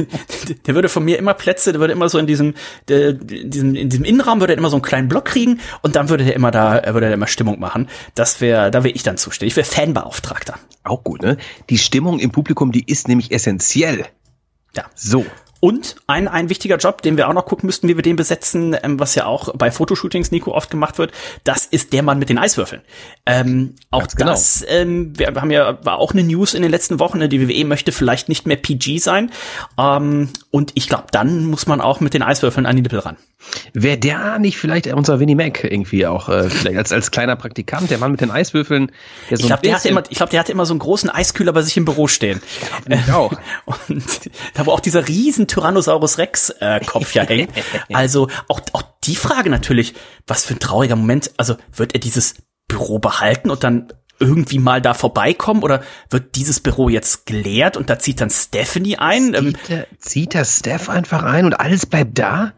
der 0.66 0.74
würde 0.74 0.88
von 0.88 1.04
mir 1.04 1.18
immer 1.18 1.34
Plätze, 1.34 1.72
der 1.72 1.80
würde 1.80 1.92
immer 1.92 2.08
so 2.08 2.18
in 2.18 2.26
diesem, 2.26 2.54
der, 2.88 3.10
in 3.10 3.50
diesem, 3.50 3.74
in 3.74 3.88
diesem 3.88 4.04
Innenraum 4.04 4.40
würde 4.40 4.54
er 4.54 4.58
immer 4.58 4.70
so 4.70 4.76
einen 4.76 4.82
kleinen 4.82 5.08
Block 5.08 5.24
kriegen 5.26 5.60
und 5.82 5.96
dann 5.96 6.08
würde 6.08 6.24
der 6.24 6.34
immer 6.34 6.50
da, 6.50 6.82
würde 6.94 7.06
er 7.06 7.14
immer 7.14 7.26
Stimmung 7.26 7.60
machen. 7.60 7.88
Das 8.14 8.40
wäre, 8.40 8.70
da 8.70 8.84
wäre 8.84 8.94
ich 8.94 9.02
dann 9.02 9.16
zuständig. 9.16 9.52
Ich 9.52 9.56
wäre 9.56 9.66
Fanbeauftragter. 9.66 10.58
Auch 10.84 11.02
gut, 11.02 11.22
ne? 11.22 11.38
Die 11.70 11.78
Stimmung 11.78 12.18
im 12.18 12.30
Publikum, 12.30 12.72
die 12.72 12.84
ist 12.86 13.08
nämlich 13.08 13.32
essentiell. 13.32 14.06
Ja. 14.76 14.84
So. 14.94 15.24
Und 15.64 15.96
ein, 16.06 16.28
ein 16.28 16.50
wichtiger 16.50 16.76
Job, 16.76 17.00
den 17.00 17.16
wir 17.16 17.26
auch 17.26 17.32
noch 17.32 17.46
gucken 17.46 17.68
müssten, 17.68 17.88
wie 17.88 17.96
wir 17.96 18.02
den 18.02 18.16
besetzen, 18.16 18.76
ähm, 18.82 19.00
was 19.00 19.14
ja 19.14 19.24
auch 19.24 19.48
bei 19.54 19.70
Fotoshootings, 19.70 20.30
Nico, 20.30 20.52
oft 20.52 20.70
gemacht 20.70 20.98
wird, 20.98 21.10
das 21.42 21.64
ist 21.64 21.94
der 21.94 22.02
Mann 22.02 22.18
mit 22.18 22.28
den 22.28 22.36
Eiswürfeln. 22.36 22.82
Ähm, 23.24 23.74
auch 23.90 24.06
genau. 24.08 24.32
das, 24.32 24.62
ähm, 24.68 25.18
wir 25.18 25.28
haben 25.28 25.50
ja, 25.50 25.82
war 25.82 26.00
auch 26.00 26.12
eine 26.12 26.22
News 26.22 26.52
in 26.52 26.60
den 26.60 26.70
letzten 26.70 27.00
Wochen, 27.00 27.16
ne? 27.16 27.30
die 27.30 27.48
WWE 27.48 27.64
möchte 27.64 27.92
vielleicht 27.92 28.28
nicht 28.28 28.46
mehr 28.46 28.58
PG 28.58 28.98
sein. 28.98 29.30
Ähm, 29.78 30.28
und 30.50 30.72
ich 30.74 30.86
glaube, 30.86 31.06
dann 31.12 31.46
muss 31.46 31.66
man 31.66 31.80
auch 31.80 31.98
mit 32.00 32.12
den 32.12 32.22
Eiswürfeln 32.22 32.66
an 32.66 32.76
die 32.76 32.82
Nippel 32.82 32.98
ran. 32.98 33.16
Wäre 33.72 33.98
der 33.98 34.38
nicht 34.38 34.58
vielleicht 34.58 34.86
unser 34.88 35.20
Winnie 35.20 35.34
Mac 35.34 35.64
irgendwie 35.64 36.06
auch, 36.06 36.28
äh, 36.28 36.48
vielleicht 36.50 36.76
als, 36.76 36.92
als 36.92 37.10
kleiner 37.10 37.36
Praktikant, 37.36 37.90
der 37.90 37.98
Mann 37.98 38.10
mit 38.10 38.20
den 38.20 38.30
Eiswürfeln? 38.30 38.92
Der 39.30 39.36
so 39.36 39.42
ich 39.42 39.46
glaube, 39.48 39.62
der, 39.62 39.74
hatte 39.74 39.88
immer, 39.88 40.02
ich 40.08 40.16
glaub, 40.16 40.30
der 40.30 40.40
hatte 40.40 40.52
immer 40.52 40.66
so 40.66 40.72
einen 40.72 40.80
großen 40.80 41.10
Eiskühler 41.10 41.52
bei 41.52 41.62
sich 41.62 41.76
im 41.76 41.84
Büro 41.84 42.08
stehen. 42.08 42.40
Ich 42.88 43.12
auch. 43.12 43.32
Und 43.88 44.04
da 44.54 44.66
wo 44.66 44.72
auch 44.72 44.80
dieser 44.80 45.08
riesen 45.08 45.46
Tyrannosaurus 45.46 46.18
Rex 46.18 46.50
äh, 46.60 46.80
Kopf 46.84 47.14
ja 47.14 47.24
hängt. 47.24 47.50
Also 47.92 48.28
auch, 48.48 48.60
auch 48.72 48.82
die 49.04 49.16
Frage 49.16 49.50
natürlich, 49.50 49.94
was 50.26 50.44
für 50.44 50.54
ein 50.54 50.60
trauriger 50.60 50.96
Moment. 50.96 51.32
Also 51.36 51.56
wird 51.72 51.94
er 51.94 52.00
dieses 52.00 52.34
Büro 52.66 52.98
behalten 52.98 53.50
und 53.50 53.62
dann 53.62 53.92
irgendwie 54.20 54.58
mal 54.58 54.80
da 54.80 54.94
vorbeikommen 54.94 55.62
oder 55.62 55.82
wird 56.10 56.36
dieses 56.36 56.60
Büro 56.60 56.88
jetzt 56.88 57.26
geleert 57.26 57.76
und 57.76 57.90
da 57.90 57.98
zieht 57.98 58.20
dann 58.20 58.30
Stephanie 58.30 58.96
ein? 58.96 59.34
Ähm, 59.34 59.54
zieht 59.54 59.68
der, 59.68 59.86
zieht 59.98 60.34
der 60.34 60.44
Steph 60.44 60.88
einfach 60.88 61.22
ein 61.22 61.44
und 61.44 61.54
alles 61.54 61.86
bleibt 61.86 62.18
da? 62.18 62.52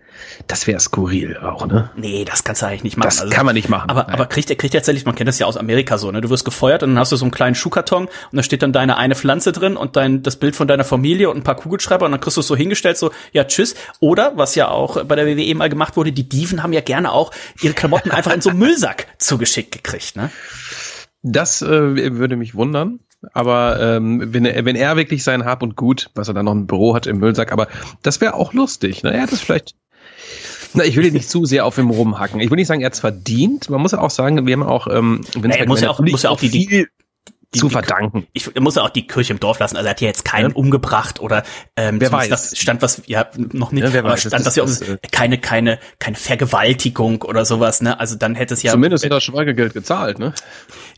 Das 0.46 0.66
wäre 0.66 0.80
skurril 0.80 1.36
auch, 1.38 1.66
ne? 1.66 1.90
Nee, 1.96 2.24
das 2.24 2.44
kannst 2.44 2.62
du 2.62 2.66
eigentlich 2.66 2.84
nicht 2.84 2.96
machen. 2.96 3.08
Das 3.08 3.20
also, 3.20 3.34
kann 3.34 3.46
man 3.46 3.54
nicht 3.54 3.68
machen. 3.68 3.90
Aber, 3.90 4.08
aber 4.08 4.26
kriegt 4.26 4.50
er 4.50 4.56
kriegt 4.56 4.74
er 4.74 4.80
tatsächlich, 4.80 5.04
man 5.04 5.14
kennt 5.14 5.28
das 5.28 5.38
ja 5.38 5.46
aus 5.46 5.56
Amerika 5.56 5.98
so, 5.98 6.10
ne? 6.10 6.20
Du 6.20 6.30
wirst 6.30 6.44
gefeuert 6.44 6.82
und 6.82 6.90
dann 6.90 6.98
hast 6.98 7.12
du 7.12 7.16
so 7.16 7.24
einen 7.24 7.32
kleinen 7.32 7.54
Schuhkarton 7.54 8.04
und 8.04 8.36
da 8.36 8.42
steht 8.42 8.62
dann 8.62 8.72
deine 8.72 8.96
eine 8.96 9.14
Pflanze 9.14 9.52
drin 9.52 9.76
und 9.76 9.96
dein 9.96 10.22
das 10.22 10.36
Bild 10.36 10.56
von 10.56 10.68
deiner 10.68 10.84
Familie 10.84 11.30
und 11.30 11.38
ein 11.38 11.42
paar 11.42 11.56
Kugelschreiber 11.56 12.06
und 12.06 12.12
dann 12.12 12.20
kriegst 12.20 12.36
du 12.36 12.40
es 12.40 12.46
so 12.46 12.56
hingestellt, 12.56 12.98
so, 12.98 13.10
ja, 13.32 13.44
tschüss. 13.44 13.74
Oder, 14.00 14.32
was 14.36 14.54
ja 14.54 14.68
auch 14.68 15.04
bei 15.04 15.16
der 15.16 15.26
WWE 15.26 15.54
mal 15.54 15.68
gemacht 15.68 15.96
wurde, 15.96 16.12
die 16.12 16.28
Diven 16.28 16.62
haben 16.62 16.72
ja 16.72 16.80
gerne 16.80 17.12
auch 17.12 17.32
ihre 17.60 17.74
Klamotten 17.74 18.10
einfach 18.10 18.32
in 18.32 18.40
so 18.40 18.50
einen 18.50 18.58
Müllsack 18.58 19.06
zugeschickt 19.18 19.72
gekriegt, 19.72 20.16
ne? 20.16 20.30
Das 21.22 21.60
äh, 21.60 21.66
würde 22.18 22.36
mich 22.36 22.54
wundern. 22.54 23.00
Aber 23.32 23.80
ähm, 23.80 24.32
wenn, 24.32 24.44
er, 24.44 24.64
wenn 24.64 24.76
er 24.76 24.96
wirklich 24.96 25.24
sein 25.24 25.44
Hab 25.44 25.62
und 25.62 25.76
Gut, 25.76 26.10
was 26.14 26.28
er 26.28 26.34
dann 26.34 26.44
noch 26.44 26.52
im 26.52 26.66
Büro 26.66 26.94
hat 26.94 27.06
im 27.06 27.18
Müllsack, 27.18 27.52
aber 27.52 27.68
das 28.02 28.20
wäre 28.20 28.34
auch 28.34 28.52
lustig. 28.52 29.02
Ne? 29.02 29.12
Er 29.12 29.22
hat 29.22 29.32
es 29.32 29.40
vielleicht 29.40 29.74
na, 30.76 30.84
ich 30.84 30.96
will 30.96 31.10
nicht 31.10 31.28
zu 31.28 31.44
sehr 31.44 31.64
auf 31.66 31.78
ihm 31.78 31.90
rumhacken. 31.90 32.40
Ich 32.40 32.50
will 32.50 32.56
nicht 32.56 32.66
sagen, 32.66 32.80
er 32.80 32.86
hat 32.86 32.94
es 32.94 33.00
verdient. 33.00 33.70
Man 33.70 33.80
muss 33.80 33.92
ja 33.92 34.00
auch 34.00 34.10
sagen, 34.10 34.46
wir 34.46 34.52
haben 34.52 34.62
auch, 34.62 34.86
ähm, 34.86 35.22
wenn 35.38 35.50
es 35.50 35.66
muss 35.66 35.80
ja 35.80 35.90
auch, 35.90 36.00
muss 36.00 36.22
ja 36.22 36.30
auch 36.30 36.38
die, 36.40 36.50
viel 36.50 36.88
die, 37.54 37.58
zu 37.58 37.68
verdanken. 37.68 38.26
Ich, 38.32 38.46
ich 38.46 38.60
muss 38.60 38.76
ja 38.76 38.82
auch 38.82 38.90
die 38.90 39.06
Kirche 39.06 39.32
im 39.32 39.40
Dorf 39.40 39.58
lassen. 39.58 39.76
Also 39.76 39.86
er 39.86 39.90
hat 39.90 40.00
ja 40.00 40.08
jetzt 40.08 40.24
keinen 40.24 40.50
ja. 40.50 40.56
umgebracht 40.56 41.20
oder 41.20 41.42
ähm, 41.76 42.00
wer 42.00 42.12
weiß. 42.12 42.28
Das 42.28 42.56
stand 42.56 42.82
was 42.82 43.02
ja 43.06 43.26
noch 43.36 43.72
nicht, 43.72 43.84
ja, 43.84 43.92
wer 43.92 44.04
weiß. 44.04 44.20
stand 44.20 44.34
das, 44.34 44.54
das 44.54 44.56
ja 44.56 44.64
das, 44.64 44.80
äh, 44.82 44.98
keine 45.10 45.38
keine 45.38 45.78
keine 45.98 46.16
Vergewaltigung 46.16 47.22
oder 47.22 47.44
sowas. 47.44 47.80
Ne? 47.82 47.98
Also 47.98 48.16
dann 48.16 48.34
hätte 48.34 48.54
es 48.54 48.62
ja 48.62 48.72
zumindest 48.72 49.04
hat 49.04 49.12
er 49.12 49.20
Schweigegeld 49.20 49.74
gezahlt, 49.74 50.18
ne? 50.18 50.32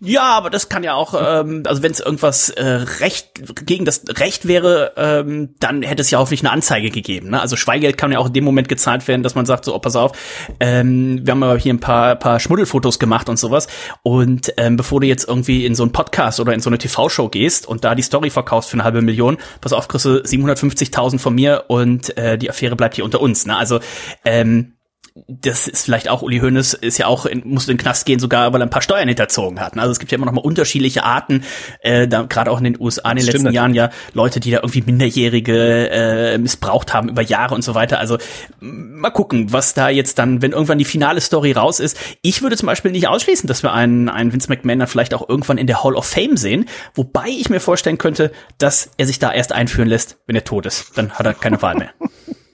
Ja, 0.00 0.22
aber 0.22 0.50
das 0.50 0.68
kann 0.68 0.84
ja 0.84 0.94
auch, 0.94 1.14
ähm, 1.14 1.64
also 1.66 1.82
wenn 1.82 1.90
es 1.90 2.00
irgendwas 2.00 2.50
äh, 2.50 2.64
recht 2.64 3.66
gegen 3.66 3.84
das 3.84 4.04
Recht 4.16 4.46
wäre, 4.46 4.92
ähm, 4.96 5.54
dann 5.58 5.82
hätte 5.82 6.02
es 6.02 6.10
ja 6.10 6.18
hoffentlich 6.18 6.42
eine 6.42 6.52
Anzeige 6.52 6.90
gegeben. 6.90 7.30
Ne? 7.30 7.40
Also 7.40 7.56
Schweigegeld 7.56 7.98
kann 7.98 8.12
ja 8.12 8.18
auch 8.18 8.28
in 8.28 8.32
dem 8.32 8.44
Moment 8.44 8.68
gezahlt 8.68 9.06
werden, 9.08 9.22
dass 9.22 9.34
man 9.34 9.44
sagt, 9.44 9.64
so, 9.64 9.74
oh, 9.74 9.78
pass 9.78 9.96
auf, 9.96 10.12
ähm, 10.60 11.26
wir 11.26 11.32
haben 11.32 11.42
aber 11.42 11.58
hier 11.58 11.74
ein 11.74 11.80
paar 11.80 12.16
paar 12.16 12.38
Schmuddelfotos 12.38 12.98
gemacht 12.98 13.28
und 13.28 13.38
sowas. 13.38 13.66
Und 14.02 14.52
ähm, 14.56 14.76
bevor 14.76 15.00
du 15.00 15.06
jetzt 15.06 15.26
irgendwie 15.26 15.66
in 15.66 15.74
so 15.74 15.82
einen 15.82 15.92
Podcast 15.92 16.37
hast 16.38 16.40
oder 16.40 16.54
in 16.54 16.60
so 16.60 16.70
eine 16.70 16.78
TV-Show 16.78 17.28
gehst 17.28 17.66
und 17.66 17.84
da 17.84 17.94
die 17.94 18.02
Story 18.02 18.30
verkaufst 18.30 18.70
für 18.70 18.74
eine 18.74 18.84
halbe 18.84 19.02
Million, 19.02 19.38
pass 19.60 19.72
auf, 19.72 19.88
kriegst 19.88 20.06
du 20.06 20.18
750.000 20.18 21.18
von 21.18 21.34
mir 21.34 21.64
und 21.68 22.16
äh, 22.16 22.38
die 22.38 22.48
Affäre 22.48 22.76
bleibt 22.76 22.94
hier 22.94 23.04
unter 23.04 23.20
uns. 23.20 23.46
Ne? 23.46 23.56
Also 23.56 23.80
ähm, 24.24 24.77
das 25.26 25.68
ist 25.68 25.84
vielleicht 25.84 26.08
auch, 26.08 26.22
Uli 26.22 26.38
Hoeneß 26.40 26.74
ist 26.74 26.98
ja 26.98 27.06
auch, 27.06 27.26
in, 27.26 27.42
musste 27.44 27.72
in 27.72 27.76
den 27.76 27.82
Knast 27.82 28.06
gehen, 28.06 28.18
sogar 28.18 28.52
weil 28.52 28.60
er 28.60 28.66
ein 28.66 28.70
paar 28.70 28.82
Steuern 28.82 29.08
hinterzogen 29.08 29.60
hat. 29.60 29.76
Also 29.76 29.90
es 29.90 29.98
gibt 29.98 30.12
ja 30.12 30.16
immer 30.16 30.26
noch 30.26 30.32
mal 30.32 30.40
unterschiedliche 30.40 31.04
Arten, 31.04 31.44
äh, 31.80 32.06
da 32.08 32.22
gerade 32.22 32.50
auch 32.50 32.58
in 32.58 32.64
den 32.64 32.80
USA 32.80 33.10
in 33.10 33.16
den 33.16 33.26
das 33.26 33.34
letzten 33.34 33.52
Jahren 33.52 33.74
ja 33.74 33.90
Leute, 34.12 34.40
die 34.40 34.50
da 34.50 34.58
irgendwie 34.58 34.82
Minderjährige 34.82 35.90
äh, 35.90 36.38
missbraucht 36.38 36.94
haben 36.94 37.08
über 37.08 37.22
Jahre 37.22 37.54
und 37.54 37.62
so 37.62 37.74
weiter. 37.74 37.98
Also 37.98 38.18
mal 38.60 39.10
gucken, 39.10 39.52
was 39.52 39.74
da 39.74 39.88
jetzt 39.88 40.18
dann, 40.18 40.42
wenn 40.42 40.52
irgendwann 40.52 40.78
die 40.78 40.84
finale 40.84 41.20
Story 41.20 41.52
raus 41.52 41.80
ist. 41.80 41.98
Ich 42.22 42.42
würde 42.42 42.56
zum 42.56 42.66
Beispiel 42.66 42.90
nicht 42.90 43.08
ausschließen, 43.08 43.46
dass 43.46 43.62
wir 43.62 43.72
einen, 43.72 44.08
einen 44.08 44.32
Vince 44.32 44.48
McMahon 44.48 44.78
dann 44.80 44.88
vielleicht 44.88 45.14
auch 45.14 45.28
irgendwann 45.28 45.58
in 45.58 45.66
der 45.66 45.82
Hall 45.82 45.94
of 45.94 46.06
Fame 46.06 46.36
sehen, 46.36 46.66
wobei 46.94 47.28
ich 47.28 47.50
mir 47.50 47.60
vorstellen 47.60 47.98
könnte, 47.98 48.32
dass 48.58 48.90
er 48.96 49.06
sich 49.06 49.18
da 49.18 49.32
erst 49.32 49.52
einführen 49.52 49.88
lässt, 49.88 50.18
wenn 50.26 50.36
er 50.36 50.44
tot 50.44 50.66
ist. 50.66 50.96
Dann 50.96 51.12
hat 51.12 51.26
er 51.26 51.34
keine 51.34 51.60
Wahl 51.62 51.76
mehr. 51.76 51.90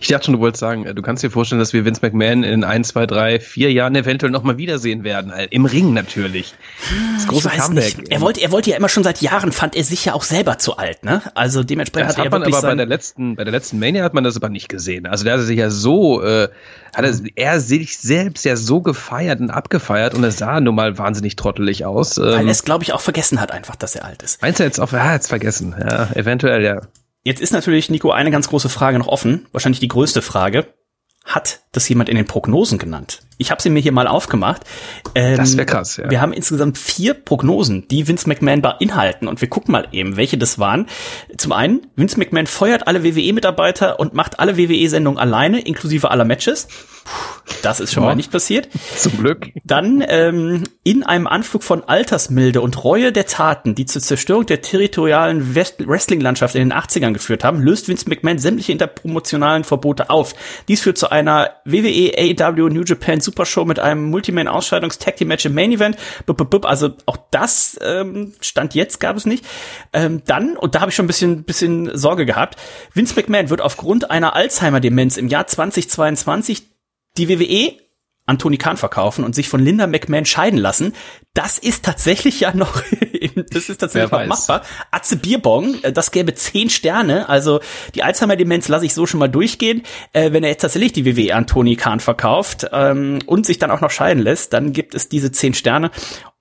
Ich 0.00 0.08
dachte 0.08 0.26
schon, 0.26 0.34
du 0.34 0.40
wolltest 0.40 0.60
sagen, 0.60 0.86
äh, 0.86 0.94
du 0.94 1.02
kannst 1.02 1.22
dir 1.22 1.30
vorstellen, 1.30 1.58
dass 1.58 1.72
wir 1.72 1.84
Vince 1.84 2.00
McMahon 2.02 2.42
in 2.42 2.64
ein, 2.64 2.84
zwei, 2.84 3.06
drei, 3.06 3.38
vier 3.38 3.72
Jahren 3.72 3.94
eventuell 3.94 4.32
nochmal 4.32 4.56
wiedersehen 4.56 5.04
werden. 5.04 5.32
Im 5.50 5.66
Ring 5.66 5.92
natürlich. 5.92 6.54
Das 7.16 7.26
große 7.26 7.48
ich 7.48 7.58
weiß 7.58 7.66
Comeback. 7.66 7.98
Nicht. 7.98 8.12
Er 8.12 8.20
wollte, 8.20 8.40
er 8.40 8.50
wollte 8.50 8.70
ja 8.70 8.76
immer 8.76 8.88
schon 8.88 9.04
seit 9.04 9.20
Jahren, 9.20 9.52
fand 9.52 9.76
er 9.76 9.84
sich 9.84 10.04
ja 10.04 10.14
auch 10.14 10.22
selber 10.22 10.58
zu 10.58 10.76
alt, 10.76 11.04
ne? 11.04 11.22
Also 11.34 11.62
dementsprechend 11.62 12.10
das 12.10 12.16
hat, 12.16 12.26
hat 12.26 12.32
er 12.32 12.38
man 12.38 12.52
aber 12.52 12.62
bei 12.62 12.74
der 12.74 12.86
letzten, 12.86 13.36
bei 13.36 13.44
der 13.44 13.52
letzten 13.52 13.78
Mania 13.78 14.02
hat 14.02 14.14
man 14.14 14.24
das 14.24 14.36
aber 14.36 14.48
nicht 14.48 14.68
gesehen. 14.68 15.06
Also 15.06 15.24
der 15.24 15.34
hat 15.34 15.40
sich 15.42 15.58
ja 15.58 15.70
so, 15.70 16.22
äh, 16.22 16.48
hat 16.94 17.04
er, 17.04 17.14
er 17.36 17.60
sich 17.60 17.98
selbst 17.98 18.44
ja 18.44 18.56
so 18.56 18.80
gefeiert 18.80 19.40
und 19.40 19.50
abgefeiert 19.50 20.14
und 20.14 20.24
er 20.24 20.32
sah 20.32 20.60
nun 20.60 20.74
mal 20.74 20.98
wahnsinnig 20.98 21.36
trottelig 21.36 21.84
aus. 21.84 22.18
Weil 22.18 22.40
ähm, 22.40 22.46
er 22.46 22.52
es, 22.52 22.64
glaube 22.64 22.84
ich, 22.84 22.92
auch 22.92 23.00
vergessen 23.00 23.40
hat 23.40 23.52
einfach, 23.52 23.76
dass 23.76 23.94
er 23.94 24.04
alt 24.04 24.22
ist. 24.22 24.40
Meinst 24.42 24.60
du 24.60 24.64
jetzt 24.64 24.80
auch, 24.80 24.92
er 24.92 25.12
hat 25.12 25.22
es 25.22 25.28
vergessen? 25.28 25.74
Ja, 25.78 26.08
eventuell, 26.14 26.62
ja. 26.62 26.80
Jetzt 27.22 27.40
ist 27.40 27.52
natürlich, 27.52 27.90
Nico, 27.90 28.10
eine 28.10 28.30
ganz 28.30 28.48
große 28.48 28.68
Frage 28.68 28.98
noch 28.98 29.08
offen, 29.08 29.46
wahrscheinlich 29.52 29.80
die 29.80 29.88
größte 29.88 30.22
Frage. 30.22 30.74
Hat 31.24 31.60
das 31.72 31.88
jemand 31.88 32.08
in 32.08 32.16
den 32.16 32.26
Prognosen 32.26 32.78
genannt? 32.78 33.22
Ich 33.40 33.50
habe 33.50 33.62
sie 33.62 33.70
mir 33.70 33.80
hier 33.80 33.92
mal 33.92 34.06
aufgemacht. 34.06 34.64
Ähm, 35.14 35.38
das 35.38 35.56
wäre 35.56 35.64
krass, 35.64 35.96
ja. 35.96 36.10
Wir 36.10 36.20
haben 36.20 36.34
insgesamt 36.34 36.76
vier 36.76 37.14
Prognosen, 37.14 37.88
die 37.88 38.06
Vince 38.06 38.28
McMahon 38.28 38.60
beinhalten. 38.60 39.26
Und 39.28 39.40
wir 39.40 39.48
gucken 39.48 39.72
mal 39.72 39.88
eben, 39.92 40.18
welche 40.18 40.36
das 40.36 40.58
waren. 40.58 40.86
Zum 41.38 41.52
einen, 41.52 41.86
Vince 41.96 42.18
McMahon 42.18 42.46
feuert 42.46 42.86
alle 42.86 43.02
WWE-Mitarbeiter 43.02 43.98
und 43.98 44.12
macht 44.12 44.38
alle 44.38 44.58
WWE-Sendungen 44.58 45.18
alleine, 45.18 45.60
inklusive 45.60 46.10
aller 46.10 46.26
Matches. 46.26 46.68
Das 47.62 47.80
ist 47.80 47.92
schon 47.92 48.02
oh, 48.02 48.06
mal 48.06 48.14
nicht 48.14 48.30
passiert. 48.30 48.68
Zum 48.96 49.16
Glück. 49.18 49.48
Dann 49.64 50.04
ähm, 50.06 50.64
in 50.84 51.02
einem 51.02 51.26
Anflug 51.26 51.62
von 51.62 51.82
Altersmilde 51.82 52.60
und 52.60 52.84
Reue 52.84 53.10
der 53.10 53.26
Taten, 53.26 53.74
die 53.74 53.86
zur 53.86 54.02
Zerstörung 54.02 54.46
der 54.46 54.62
territorialen 54.62 55.54
Wrestling-Landschaft 55.54 56.54
in 56.54 56.68
den 56.68 56.78
80ern 56.78 57.12
geführt 57.12 57.42
haben, 57.42 57.60
löst 57.60 57.88
Vince 57.88 58.08
McMahon 58.08 58.38
sämtliche 58.38 58.72
interpromotionalen 58.72 59.64
Verbote 59.64 60.10
auf. 60.10 60.34
Dies 60.68 60.82
führt 60.82 60.98
zu 60.98 61.10
einer 61.10 61.50
WWE, 61.64 62.12
AEW, 62.16 62.68
New 62.68 62.82
Japan 62.84 63.20
Supershow 63.30 63.64
mit 63.64 63.78
einem 63.78 64.10
Multiman-Ausscheidungs-Tag-Team-Match 64.10 65.46
im 65.46 65.54
Main-Event. 65.54 65.96
Also 66.62 66.90
auch 67.06 67.16
das 67.30 67.78
ähm, 67.82 68.34
stand 68.40 68.74
jetzt 68.74 69.00
gab 69.00 69.16
es 69.16 69.26
nicht. 69.26 69.44
Ähm, 69.92 70.22
dann, 70.26 70.56
und 70.56 70.74
da 70.74 70.80
habe 70.80 70.90
ich 70.90 70.96
schon 70.96 71.04
ein 71.04 71.08
bisschen, 71.08 71.44
bisschen 71.44 71.96
Sorge 71.96 72.26
gehabt, 72.26 72.56
Vince 72.92 73.14
McMahon 73.14 73.50
wird 73.50 73.60
aufgrund 73.60 74.10
einer 74.10 74.34
Alzheimer-Demenz 74.34 75.16
im 75.16 75.28
Jahr 75.28 75.46
2022 75.46 76.64
die 77.16 77.28
WWE 77.28 77.89
an 78.30 78.38
Tony 78.38 78.58
Khan 78.58 78.76
verkaufen 78.76 79.24
und 79.24 79.34
sich 79.34 79.48
von 79.48 79.60
Linda 79.60 79.88
McMahon 79.88 80.24
scheiden 80.24 80.58
lassen. 80.58 80.94
Das 81.34 81.58
ist 81.58 81.84
tatsächlich 81.84 82.40
ja 82.40 82.54
noch, 82.54 82.82
das 83.50 83.68
ist 83.68 83.78
tatsächlich 83.78 84.10
noch 84.10 84.26
machbar. 84.26 84.62
Atze 84.90 85.16
Bierbong, 85.16 85.82
äh, 85.82 85.92
das 85.92 86.12
gäbe 86.12 86.34
zehn 86.34 86.70
Sterne. 86.70 87.28
Also 87.28 87.60
die 87.94 88.02
Alzheimer-Demenz 88.02 88.68
lasse 88.68 88.86
ich 88.86 88.94
so 88.94 89.06
schon 89.06 89.20
mal 89.20 89.28
durchgehen. 89.28 89.82
Äh, 90.12 90.32
wenn 90.32 90.44
er 90.44 90.50
jetzt 90.50 90.62
tatsächlich 90.62 90.92
die 90.92 91.06
WWE 91.06 91.34
an 91.34 91.46
Tony 91.46 91.74
Khan 91.74 91.98
verkauft 91.98 92.66
ähm, 92.72 93.18
und 93.26 93.46
sich 93.46 93.58
dann 93.58 93.70
auch 93.72 93.80
noch 93.80 93.90
scheiden 93.90 94.22
lässt, 94.22 94.52
dann 94.52 94.72
gibt 94.72 94.94
es 94.94 95.08
diese 95.08 95.32
zehn 95.32 95.54
Sterne. 95.54 95.90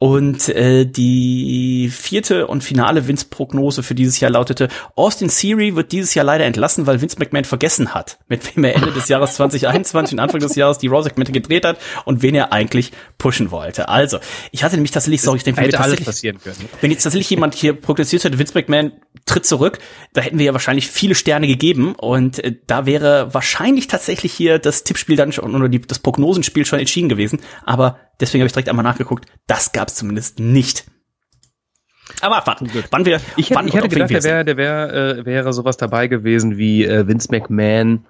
Und 0.01 0.47
äh, 0.47 0.85
die 0.85 1.91
vierte 1.93 2.47
und 2.47 2.63
finale 2.63 3.07
Vince-Prognose 3.07 3.83
für 3.83 3.95
dieses 3.95 4.19
Jahr 4.21 4.31
lautete, 4.31 4.69
Austin 4.95 5.27
Theory 5.27 5.75
wird 5.75 5.91
dieses 5.91 6.15
Jahr 6.15 6.23
leider 6.23 6.45
entlassen, 6.45 6.87
weil 6.87 7.01
Vince 7.01 7.17
McMahon 7.19 7.43
vergessen 7.43 7.93
hat, 7.93 8.17
mit 8.29 8.55
wem 8.55 8.63
er 8.63 8.75
Ende 8.75 8.93
des 8.93 9.09
Jahres 9.09 9.33
2021 9.35 10.13
und 10.13 10.19
Anfang 10.19 10.39
des 10.39 10.55
Jahres 10.55 10.77
die 10.77 10.87
Raw-Segmente 10.87 11.33
gedreht 11.33 11.65
hat 11.65 11.78
und 12.05 12.21
wen 12.21 12.35
er 12.35 12.51
eigentlich 12.53 12.91
pushen 13.17 13.51
wollte. 13.51 13.89
Also, 13.89 14.19
ich 14.51 14.63
hatte 14.63 14.75
nämlich 14.75 14.91
tatsächlich, 14.91 15.21
sorry, 15.21 15.37
ich 15.37 15.43
denke, 15.43 15.61
hätte 15.61 15.79
alles 15.79 16.03
passieren 16.03 16.39
können. 16.41 16.57
Wenn 16.81 16.91
jetzt 16.91 17.03
tatsächlich 17.03 17.29
jemand 17.29 17.55
hier 17.55 17.73
prognostiziert 17.73 18.23
hätte, 18.23 18.39
Vince 18.39 18.53
McMahon 18.53 18.93
tritt 19.25 19.45
zurück, 19.45 19.79
da 20.13 20.21
hätten 20.21 20.39
wir 20.39 20.45
ja 20.45 20.53
wahrscheinlich 20.53 20.87
viele 20.87 21.15
Sterne 21.15 21.47
gegeben 21.47 21.95
und 21.95 22.43
äh, 22.43 22.55
da 22.67 22.85
wäre 22.85 23.33
wahrscheinlich 23.33 23.87
tatsächlich 23.87 24.33
hier 24.33 24.59
das 24.59 24.83
Tippspiel 24.83 25.15
dann 25.15 25.31
schon 25.31 25.55
oder 25.55 25.69
die, 25.69 25.81
das 25.81 25.99
Prognosenspiel 25.99 26.65
schon 26.65 26.79
entschieden 26.79 27.09
gewesen. 27.09 27.39
Aber 27.65 27.99
deswegen 28.19 28.41
habe 28.41 28.47
ich 28.47 28.53
direkt 28.53 28.69
einmal 28.69 28.83
nachgeguckt, 28.83 29.25
das 29.47 29.71
gab 29.71 29.89
es 29.89 29.95
zumindest 29.95 30.39
nicht. 30.39 30.85
Aber 32.21 32.37
abwarten, 32.37 32.69
wann 32.91 33.05
wir. 33.05 33.21
Ich, 33.37 33.51
wann 33.51 33.67
ich 33.67 33.73
hätte 33.73 33.87
gedacht, 33.87 34.09
der, 34.09 34.23
wär, 34.23 34.43
der 34.43 34.57
wär, 34.57 34.93
äh, 34.93 35.25
wäre 35.25 35.53
sowas 35.53 35.77
dabei 35.77 36.07
gewesen 36.07 36.57
wie 36.57 36.85
äh, 36.85 37.07
Vince 37.07 37.29
McMahon 37.31 38.05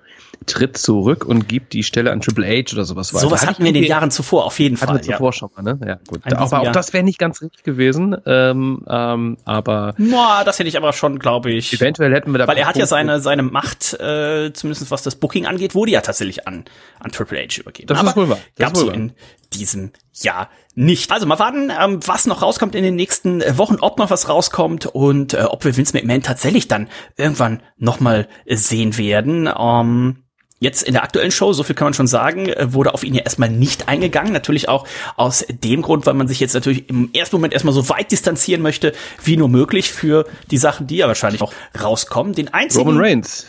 tritt 0.45 0.77
zurück 0.77 1.25
und 1.25 1.47
gibt 1.47 1.73
die 1.73 1.83
Stelle 1.83 2.11
an 2.11 2.21
Triple 2.21 2.45
H 2.45 2.73
oder 2.73 2.85
sowas 2.85 3.13
weiter. 3.13 3.21
Sowas 3.21 3.45
hatten 3.45 3.63
wir 3.63 3.69
in 3.69 3.75
den 3.75 3.83
Jahren 3.83 4.11
zuvor, 4.11 4.45
auf 4.45 4.59
jeden 4.59 4.77
hatten 4.77 4.93
Fall. 4.93 5.05
Wir 5.05 5.13
zuvor 5.13 5.33
schon 5.33 5.49
mal, 5.55 5.61
ne? 5.61 5.79
Ja, 5.85 5.99
gut. 6.07 6.21
Aber 6.25 6.61
auch 6.61 6.71
das 6.71 6.93
wäre 6.93 7.03
nicht 7.03 7.19
ganz 7.19 7.41
richtig 7.41 7.63
gewesen. 7.63 8.15
Ähm, 8.25 8.85
ähm, 8.87 9.37
aber. 9.45 9.95
Boah, 9.97 10.43
das 10.45 10.59
hätte 10.59 10.69
ich 10.69 10.77
aber 10.77 10.93
schon, 10.93 11.19
glaube 11.19 11.51
ich. 11.51 11.73
Eventuell 11.73 12.13
hätten 12.13 12.31
wir 12.31 12.39
da. 12.39 12.47
Weil 12.47 12.57
er 12.57 12.67
hat 12.67 12.77
ja 12.77 12.85
seine, 12.85 13.19
seine 13.19 13.43
Macht, 13.43 13.93
äh, 13.99 14.51
zumindest 14.53 14.89
was 14.91 15.03
das 15.03 15.15
Booking 15.15 15.45
angeht, 15.45 15.75
wurde 15.75 15.91
ja 15.91 16.01
tatsächlich 16.01 16.47
an, 16.47 16.65
an 16.99 17.11
Triple 17.11 17.39
H 17.39 17.59
übergeben. 17.59 17.87
Das 17.87 17.99
aber 17.99 18.09
ist 18.09 18.15
wohl 18.15 18.29
wahr. 18.29 18.39
Gab 18.57 18.75
so 18.75 18.89
in 18.89 19.13
diesem 19.53 19.91
Jahr 20.23 20.49
nicht. 20.75 21.11
Also 21.11 21.25
mal 21.25 21.39
warten, 21.39 21.71
ähm, 21.77 21.99
was 22.05 22.25
noch 22.25 22.41
rauskommt 22.41 22.75
in 22.75 22.83
den 22.83 22.95
nächsten 22.95 23.41
äh, 23.41 23.57
Wochen, 23.57 23.77
ob 23.81 23.97
noch 23.97 24.09
was 24.09 24.29
rauskommt 24.29 24.85
und 24.85 25.33
äh, 25.33 25.43
ob 25.43 25.65
wir 25.65 25.75
Vince 25.75 25.93
McMahon 25.93 26.23
tatsächlich 26.23 26.67
dann 26.67 26.89
irgendwann 27.17 27.61
nochmal 27.77 28.27
sehen 28.45 28.97
werden. 28.97 29.49
Ähm, 29.57 30.23
Jetzt 30.61 30.83
in 30.83 30.93
der 30.93 31.03
aktuellen 31.03 31.31
Show, 31.31 31.53
so 31.53 31.63
viel 31.63 31.73
kann 31.73 31.85
man 31.85 31.93
schon 31.93 32.07
sagen, 32.07 32.49
äh, 32.49 32.73
wurde 32.73 32.93
auf 32.93 33.05
ihn 33.05 33.15
ja 33.15 33.23
erstmal 33.23 33.49
nicht 33.49 33.87
eingegangen. 33.87 34.33
Natürlich 34.33 34.67
auch 34.67 34.85
aus 35.15 35.45
dem 35.47 35.81
Grund, 35.81 36.05
weil 36.05 36.15
man 36.15 36.27
sich 36.27 36.41
jetzt 36.41 36.53
natürlich 36.53 36.89
im 36.89 37.09
ersten 37.13 37.37
Moment 37.37 37.53
erstmal 37.53 37.73
so 37.73 37.87
weit 37.87 38.11
distanzieren 38.11 38.61
möchte, 38.61 38.93
wie 39.23 39.37
nur 39.37 39.47
möglich 39.47 39.91
für 39.91 40.25
die 40.51 40.57
Sachen, 40.57 40.85
die 40.85 40.97
ja 40.97 41.07
wahrscheinlich 41.07 41.41
auch 41.41 41.53
rauskommen. 41.81 42.33
Den 42.33 42.53
einzigen. 42.53 42.85
Roman 42.85 43.01
Reigns. 43.01 43.47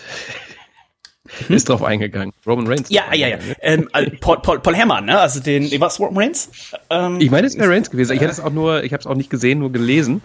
Hm? 1.46 1.56
Ist 1.56 1.68
drauf 1.68 1.82
eingegangen. 1.82 2.32
Roman 2.46 2.66
Reigns. 2.66 2.88
Ja, 2.90 3.14
ja, 3.14 3.28
ja. 3.28 3.36
Ne? 3.36 3.56
Ähm, 3.60 3.88
also 3.92 4.10
Paul, 4.20 4.38
Paul, 4.40 4.60
Paul 4.60 4.74
Herrmann, 4.74 5.06
ne? 5.06 5.18
Also 5.18 5.40
den, 5.40 5.70
was 5.80 5.98
Roman 6.00 6.16
Reigns? 6.16 6.50
Ähm, 6.90 7.20
ich 7.20 7.30
meine, 7.30 7.46
es 7.46 7.56
wäre 7.56 7.70
Reigns 7.70 7.90
gewesen. 7.90 8.12
Ich 8.14 8.20
hätte 8.20 8.32
es 8.32 8.40
auch 8.40 8.52
nur, 8.52 8.84
ich 8.84 8.92
habe 8.92 9.00
es 9.00 9.06
auch 9.06 9.14
nicht 9.14 9.30
gesehen, 9.30 9.58
nur 9.60 9.72
gelesen. 9.72 10.22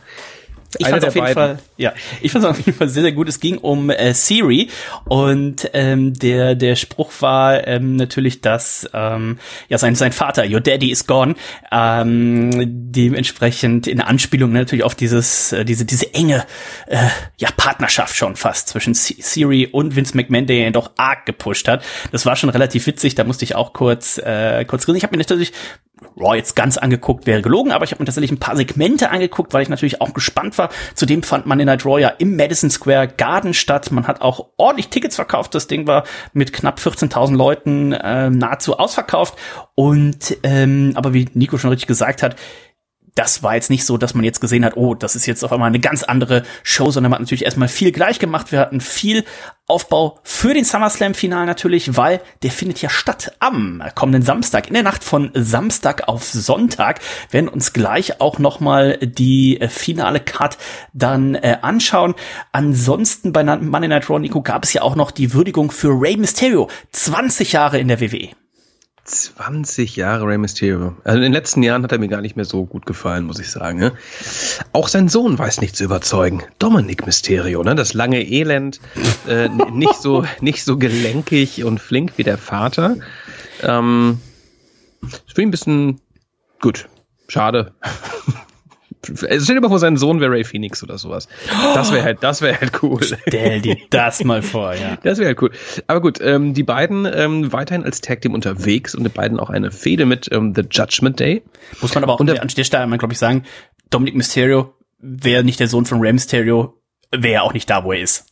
Ich 0.80 0.88
fand 0.88 1.06
auf 1.06 1.16
jeden 1.16 1.26
beiden. 1.26 1.36
Fall, 1.36 1.60
ja, 1.78 1.94
ich 2.22 2.32
fand 2.32 2.46
es 2.46 2.52
auf 2.52 2.58
jeden 2.58 2.78
Fall 2.78 2.90
sehr, 2.90 3.04
sehr 3.04 3.12
gut. 3.12 3.30
Es 3.30 3.40
ging 3.40 3.58
um 3.58 3.90
äh, 3.90 4.14
Siri 4.14 4.70
und 5.06 5.70
ähm, 5.74 6.14
der 6.14 6.56
der 6.56 6.76
Spruch 6.76 7.12
war 7.20 7.68
ähm, 7.68 7.96
natürlich, 7.96 8.42
dass 8.42 8.90
ähm, 8.94 9.40
ja 9.70 9.78
sein 9.78 9.96
sein 9.96 10.12
Vater, 10.12 10.46
Your 10.50 10.62
Daddy 10.62 10.92
is 10.92 11.08
gone, 11.08 11.36
ähm, 11.72 12.52
dementsprechend 12.92 13.88
in 13.88 14.02
Anspielung 14.02 14.52
natürlich 14.52 14.84
auf 14.84 14.96
dieses 14.96 15.52
äh, 15.52 15.66
diese 15.66 15.86
diese 15.86 16.14
enge 16.14 16.46
äh, 16.88 16.98
ja 17.38 17.50
Partnerschaft 17.56 18.16
schon 18.16 18.36
fast 18.36 18.70
zwischen 18.70 18.94
Siri 18.94 19.68
und 19.68 19.96
Vince 19.96 20.16
McMahon, 20.16 20.48
der 20.48 20.68
ihn 20.68 20.74
doch 20.74 20.92
arg 20.98 21.26
gepusht 21.26 21.68
hat. 21.68 21.84
Das 22.12 22.26
war 22.26 22.36
schon 22.36 22.50
relativ 22.50 22.88
witzig. 22.88 23.16
Da 23.16 23.24
musste 23.24 23.46
ich 23.46 23.56
auch 23.56 23.74
kurz 23.74 24.18
äh, 24.18 24.66
kurz 24.66 24.88
reden. 24.88 24.98
Ich 24.98 25.04
habe 25.04 25.16
mir 25.16 25.20
natürlich 25.22 25.54
Raw 26.18 26.36
jetzt 26.36 26.56
ganz 26.56 26.78
angeguckt 26.78 27.26
wäre 27.26 27.42
gelogen, 27.42 27.72
aber 27.72 27.86
ich 27.86 27.92
habe 27.92 28.02
mir 28.02 28.06
tatsächlich 28.06 28.32
ein 28.32 28.40
paar 28.40 28.56
Segmente 28.56 29.12
angeguckt, 29.12 29.54
weil 29.54 29.62
ich 29.62 29.70
natürlich 29.70 30.02
auch 30.02 30.14
gespannt 30.14 30.58
war. 30.58 30.70
Zudem 30.94 31.24
fand 31.24 31.46
Monday 31.46 31.66
Night 31.66 31.86
Raw 31.86 32.00
ja 32.00 32.10
im 32.10 32.36
Madison 32.36 32.70
Square 32.70 33.08
Garden 33.08 33.54
statt. 33.54 33.92
Man 33.92 34.08
hat 34.08 34.22
auch 34.22 34.48
ordentlich 34.58 34.90
Tickets 34.90 35.16
verkauft. 35.16 35.56
Das 35.56 35.68
Ding 35.68 35.88
war 35.88 36.04
mit 36.34 36.54
knapp 36.54 36.80
14.000 36.80 37.36
Leuten 37.36 37.94
äh, 37.94 38.30
nahezu 38.30 38.78
ausverkauft. 38.78 39.36
Und 39.76 40.38
ähm, 40.44 40.94
aber 40.96 41.14
wie 41.14 41.30
Nico 41.34 41.58
schon 41.58 41.70
richtig 41.70 41.88
gesagt 41.88 42.24
hat, 42.24 42.36
das 43.16 43.42
war 43.44 43.56
jetzt 43.56 43.70
nicht 43.70 43.86
so, 43.86 43.98
dass 43.98 44.14
man 44.14 44.26
jetzt 44.26 44.42
gesehen 44.42 44.66
hat, 44.66 44.76
oh, 44.76 44.94
das 44.94 45.16
ist 45.16 45.26
jetzt 45.26 45.44
auf 45.44 45.54
einmal 45.54 45.70
eine 45.70 45.80
ganz 45.80 46.04
andere 46.04 46.44
Show, 46.64 46.92
sondern 46.92 47.12
man 47.12 47.20
hat 47.20 47.22
natürlich 47.22 47.46
erstmal 47.46 47.70
viel 47.70 47.94
gleich 47.94 48.20
gemacht. 48.20 48.52
Wir 48.52 48.60
hatten 48.60 48.82
viel 48.82 49.24
Aufbau 49.68 50.20
für 50.24 50.54
den 50.54 50.66
SummerSlam-Final 50.66 51.46
natürlich, 51.46 51.96
weil 51.96 52.22
der 52.44 52.52
findet 52.52 52.82
ja 52.82 52.90
statt 52.90 53.32
am 53.40 53.82
kommenden 53.96 54.22
Samstag. 54.22 54.68
In 54.68 54.74
der 54.74 54.84
Nacht 54.84 55.04
von 55.04 55.32
Samstag 55.34 56.10
auf 56.10 56.26
Sonntag 56.26 57.00
werden 57.32 57.48
uns 57.48 57.72
gleich 57.72 58.20
auch 58.20 58.38
nochmal 58.38 58.98
die 58.98 59.62
äh, 59.62 59.70
finale 59.70 60.20
Card 60.20 60.58
dann 60.94 61.36
äh, 61.36 61.58
anschauen. 61.62 62.16
Ansonsten 62.52 63.32
bei 63.32 63.44
Monday 63.44 63.88
Night 63.88 64.10
Raw, 64.10 64.20
Nico, 64.20 64.42
gab 64.42 64.66
es 64.66 64.74
ja 64.74 64.82
auch 64.82 64.96
noch 64.96 65.12
die 65.12 65.34
Würdigung 65.34 65.72
für 65.72 65.90
Rey 65.90 66.18
Mysterio. 66.18 66.70
20 66.92 67.54
Jahre 67.54 67.80
in 67.80 67.88
der 67.88 68.02
WWE. 68.02 68.45
20 69.06 69.96
Jahre 69.96 70.26
Rey 70.26 70.38
Mysterio. 70.38 70.96
Also 71.04 71.18
in 71.18 71.24
den 71.24 71.34
letzten 71.34 71.62
Jahren 71.62 71.84
hat 71.84 71.92
er 71.92 72.00
mir 72.00 72.08
gar 72.08 72.22
nicht 72.22 72.36
mehr 72.36 72.46
so 72.46 72.66
gut 72.66 72.86
gefallen, 72.86 73.26
muss 73.26 73.40
ich 73.40 73.50
sagen. 73.52 73.80
Ne? 73.80 73.94
Auch 74.74 74.88
sein 74.88 75.10
Sohn 75.10 75.38
weiß 75.38 75.62
nicht 75.62 75.76
zu 75.76 75.84
überzeugen. 75.84 76.44
Dominic 76.58 77.06
Mysterio, 77.06 77.64
ne? 77.64 77.76
das 77.76 77.94
lange 77.94 78.22
Elend, 78.28 78.82
äh, 79.28 79.48
nicht 79.50 79.96
so 79.96 80.26
nicht 80.42 80.64
so 80.64 80.78
gelenkig 80.78 81.64
und 81.64 81.80
flink 81.80 82.14
wie 82.18 82.24
der 82.24 82.40
Vater. 82.40 82.98
Ähm, 83.62 84.20
ist 85.04 85.36
für 85.36 85.42
ihn 85.42 85.50
ein 85.50 85.52
bisschen 85.52 86.02
gut. 86.60 86.88
Schade. 87.28 87.74
Stell 89.06 89.40
dir 89.56 89.62
mal 89.62 89.70
vor, 89.70 89.80
sein 89.80 89.98
Sohn 89.98 90.20
wäre 90.20 90.32
Ray 90.32 90.44
Phoenix 90.44 90.84
oder 90.84 90.98
sowas. 90.98 91.28
Das 91.74 91.92
wäre 91.94 92.04
halt, 92.04 92.18
das 92.22 92.42
wäre 92.42 92.60
halt 92.60 92.84
cool. 92.84 93.00
Stell 93.04 93.62
dir 93.62 93.78
das 93.90 94.24
mal 94.24 94.42
vor, 94.42 94.74
ja. 94.74 94.98
Das 95.04 95.18
wäre 95.20 95.28
halt 95.28 95.42
cool. 95.42 95.52
Aber 95.88 96.02
gut, 96.02 96.20
ähm, 96.22 96.54
die 96.54 96.64
beiden 96.64 97.06
ähm, 97.12 97.52
weiterhin 97.54 97.84
als 97.84 98.02
Tag 98.02 98.22
Team 98.22 98.34
unterwegs 98.34 98.96
und 98.96 99.04
die 99.04 99.10
beiden 99.10 99.40
auch 99.40 99.50
eine 99.50 99.72
Fehde 99.72 100.06
mit 100.06 100.30
ähm, 100.32 100.54
The 100.56 100.64
Judgment 100.70 101.20
Day. 101.20 101.44
Muss 101.82 101.94
man 101.96 102.04
aber 102.04 102.14
auch 102.14 102.20
Und 102.20 102.30
an 102.30 102.36
der- 102.36 102.46
der 102.46 102.64
Stelle, 102.64 102.98
glaube 102.98 103.14
ich, 103.14 103.20
sagen, 103.20 103.44
Dominic 103.90 104.16
Mysterio 104.16 104.74
wäre 105.00 105.44
nicht 105.44 105.60
der 105.60 105.68
Sohn 105.68 105.86
von 105.86 106.00
Rey 106.00 106.12
Mysterio, 106.14 106.82
wäre 107.12 107.44
auch 107.44 107.54
nicht 107.54 107.70
da, 107.70 107.84
wo 107.84 107.92
er 107.94 108.00
ist. 108.02 108.26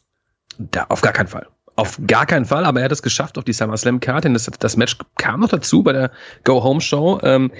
Da, 0.57 0.85
auf 0.89 1.01
gar 1.01 1.13
keinen 1.13 1.27
Fall. 1.27 1.47
Auf 1.75 1.99
gar 2.05 2.27
keinen 2.27 2.45
Fall, 2.45 2.65
aber 2.65 2.81
er 2.81 2.85
hat 2.85 2.91
es 2.91 3.01
geschafft 3.01 3.37
auf 3.37 3.45
die 3.45 3.53
SummerSlam-Karte. 3.53 4.31
Das, 4.31 4.49
das 4.59 4.77
Match 4.77 4.97
kam 5.17 5.39
noch 5.39 5.49
dazu 5.49 5.81
bei 5.81 5.91
der 5.91 6.11
Go-Home-Show. 6.43 7.21
Ähm, 7.23 7.51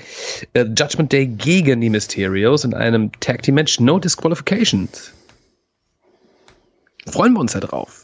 äh, 0.54 0.66
Judgment 0.66 1.12
Day 1.12 1.26
gegen 1.26 1.82
die 1.82 1.90
Mysterios 1.90 2.64
in 2.64 2.76
einem 2.76 3.12
Tag-Team-Match, 3.20 3.80
no 3.80 3.98
disqualifications. 3.98 5.14
Freuen 7.08 7.34
wir 7.34 7.40
uns 7.40 7.54
ja 7.54 7.60
drauf. 7.60 8.03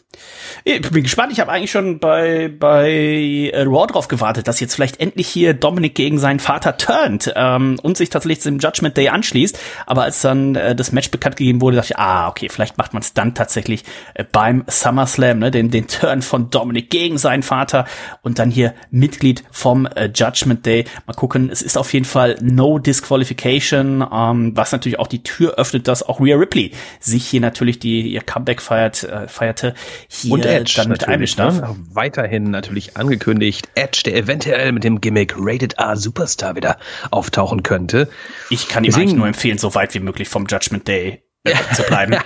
Ich 0.65 0.81
bin 0.81 1.03
gespannt. 1.03 1.31
Ich 1.31 1.39
habe 1.39 1.51
eigentlich 1.51 1.71
schon 1.71 1.99
bei 1.99 2.49
bei 2.49 3.51
äh, 3.53 3.61
Raw 3.61 3.87
drauf 3.87 4.07
gewartet, 4.07 4.47
dass 4.47 4.59
jetzt 4.59 4.75
vielleicht 4.75 4.99
endlich 4.99 5.27
hier 5.27 5.53
Dominic 5.53 5.95
gegen 5.95 6.19
seinen 6.19 6.39
Vater 6.39 6.77
turnt 6.77 7.31
ähm, 7.35 7.79
und 7.81 7.97
sich 7.97 8.09
tatsächlich 8.09 8.41
zum 8.41 8.59
Judgment 8.59 8.97
Day 8.97 9.09
anschließt. 9.09 9.57
Aber 9.85 10.03
als 10.03 10.21
dann 10.21 10.55
äh, 10.55 10.75
das 10.75 10.91
Match 10.91 11.11
bekannt 11.11 11.37
gegeben 11.37 11.61
wurde, 11.61 11.77
dachte 11.77 11.93
ich, 11.93 11.97
ah, 11.97 12.27
okay, 12.27 12.49
vielleicht 12.49 12.77
macht 12.77 12.93
man 12.93 13.01
es 13.01 13.13
dann 13.13 13.35
tatsächlich 13.35 13.83
äh, 14.15 14.23
beim 14.29 14.63
SummerSlam, 14.67 15.39
ne, 15.39 15.51
den 15.51 15.71
den 15.71 15.87
Turn 15.87 16.21
von 16.21 16.49
Dominic 16.49 16.89
gegen 16.89 17.17
seinen 17.17 17.43
Vater 17.43 17.85
und 18.21 18.39
dann 18.39 18.51
hier 18.51 18.73
Mitglied 18.91 19.43
vom 19.51 19.85
äh, 19.85 20.09
Judgment 20.13 20.65
Day. 20.65 20.85
Mal 21.07 21.13
gucken. 21.13 21.49
Es 21.51 21.61
ist 21.61 21.77
auf 21.77 21.93
jeden 21.93 22.05
Fall 22.05 22.37
No 22.41 22.79
Disqualification, 22.79 24.05
ähm, 24.11 24.51
was 24.55 24.71
natürlich 24.71 24.99
auch 24.99 25.07
die 25.07 25.23
Tür 25.23 25.55
öffnet, 25.55 25.87
dass 25.87 26.03
auch 26.03 26.19
Rhea 26.19 26.35
Ripley 26.35 26.71
sich 26.99 27.25
hier 27.25 27.41
natürlich 27.41 27.79
die 27.79 28.11
ihr 28.13 28.21
Comeback 28.21 28.61
feiert 28.61 29.03
äh, 29.03 29.27
feierte 29.27 29.73
hier 30.07 30.33
Und 30.33 30.45
Edge 30.45 30.73
dann 30.75 30.89
mit 30.89 31.01
darf. 31.03 31.61
ne? 31.61 31.75
Weiterhin 31.93 32.51
natürlich 32.51 32.97
angekündigt. 32.97 33.67
Edge, 33.75 34.01
der 34.05 34.15
eventuell 34.15 34.71
mit 34.71 34.83
dem 34.83 35.01
Gimmick 35.01 35.33
Rated 35.37 35.73
R 35.77 35.97
Superstar 35.97 36.55
wieder 36.55 36.77
auftauchen 37.11 37.63
könnte. 37.63 38.07
Ich 38.49 38.67
kann 38.67 38.83
ihm 38.83 38.87
Deswegen- 38.87 39.01
eigentlich 39.09 39.17
nur 39.17 39.27
empfehlen, 39.27 39.57
so 39.57 39.75
weit 39.75 39.93
wie 39.93 39.99
möglich 39.99 40.29
vom 40.29 40.45
Judgment 40.47 40.87
Day 40.87 41.23
äh, 41.43 41.53
zu 41.75 41.83
bleiben. 41.83 42.15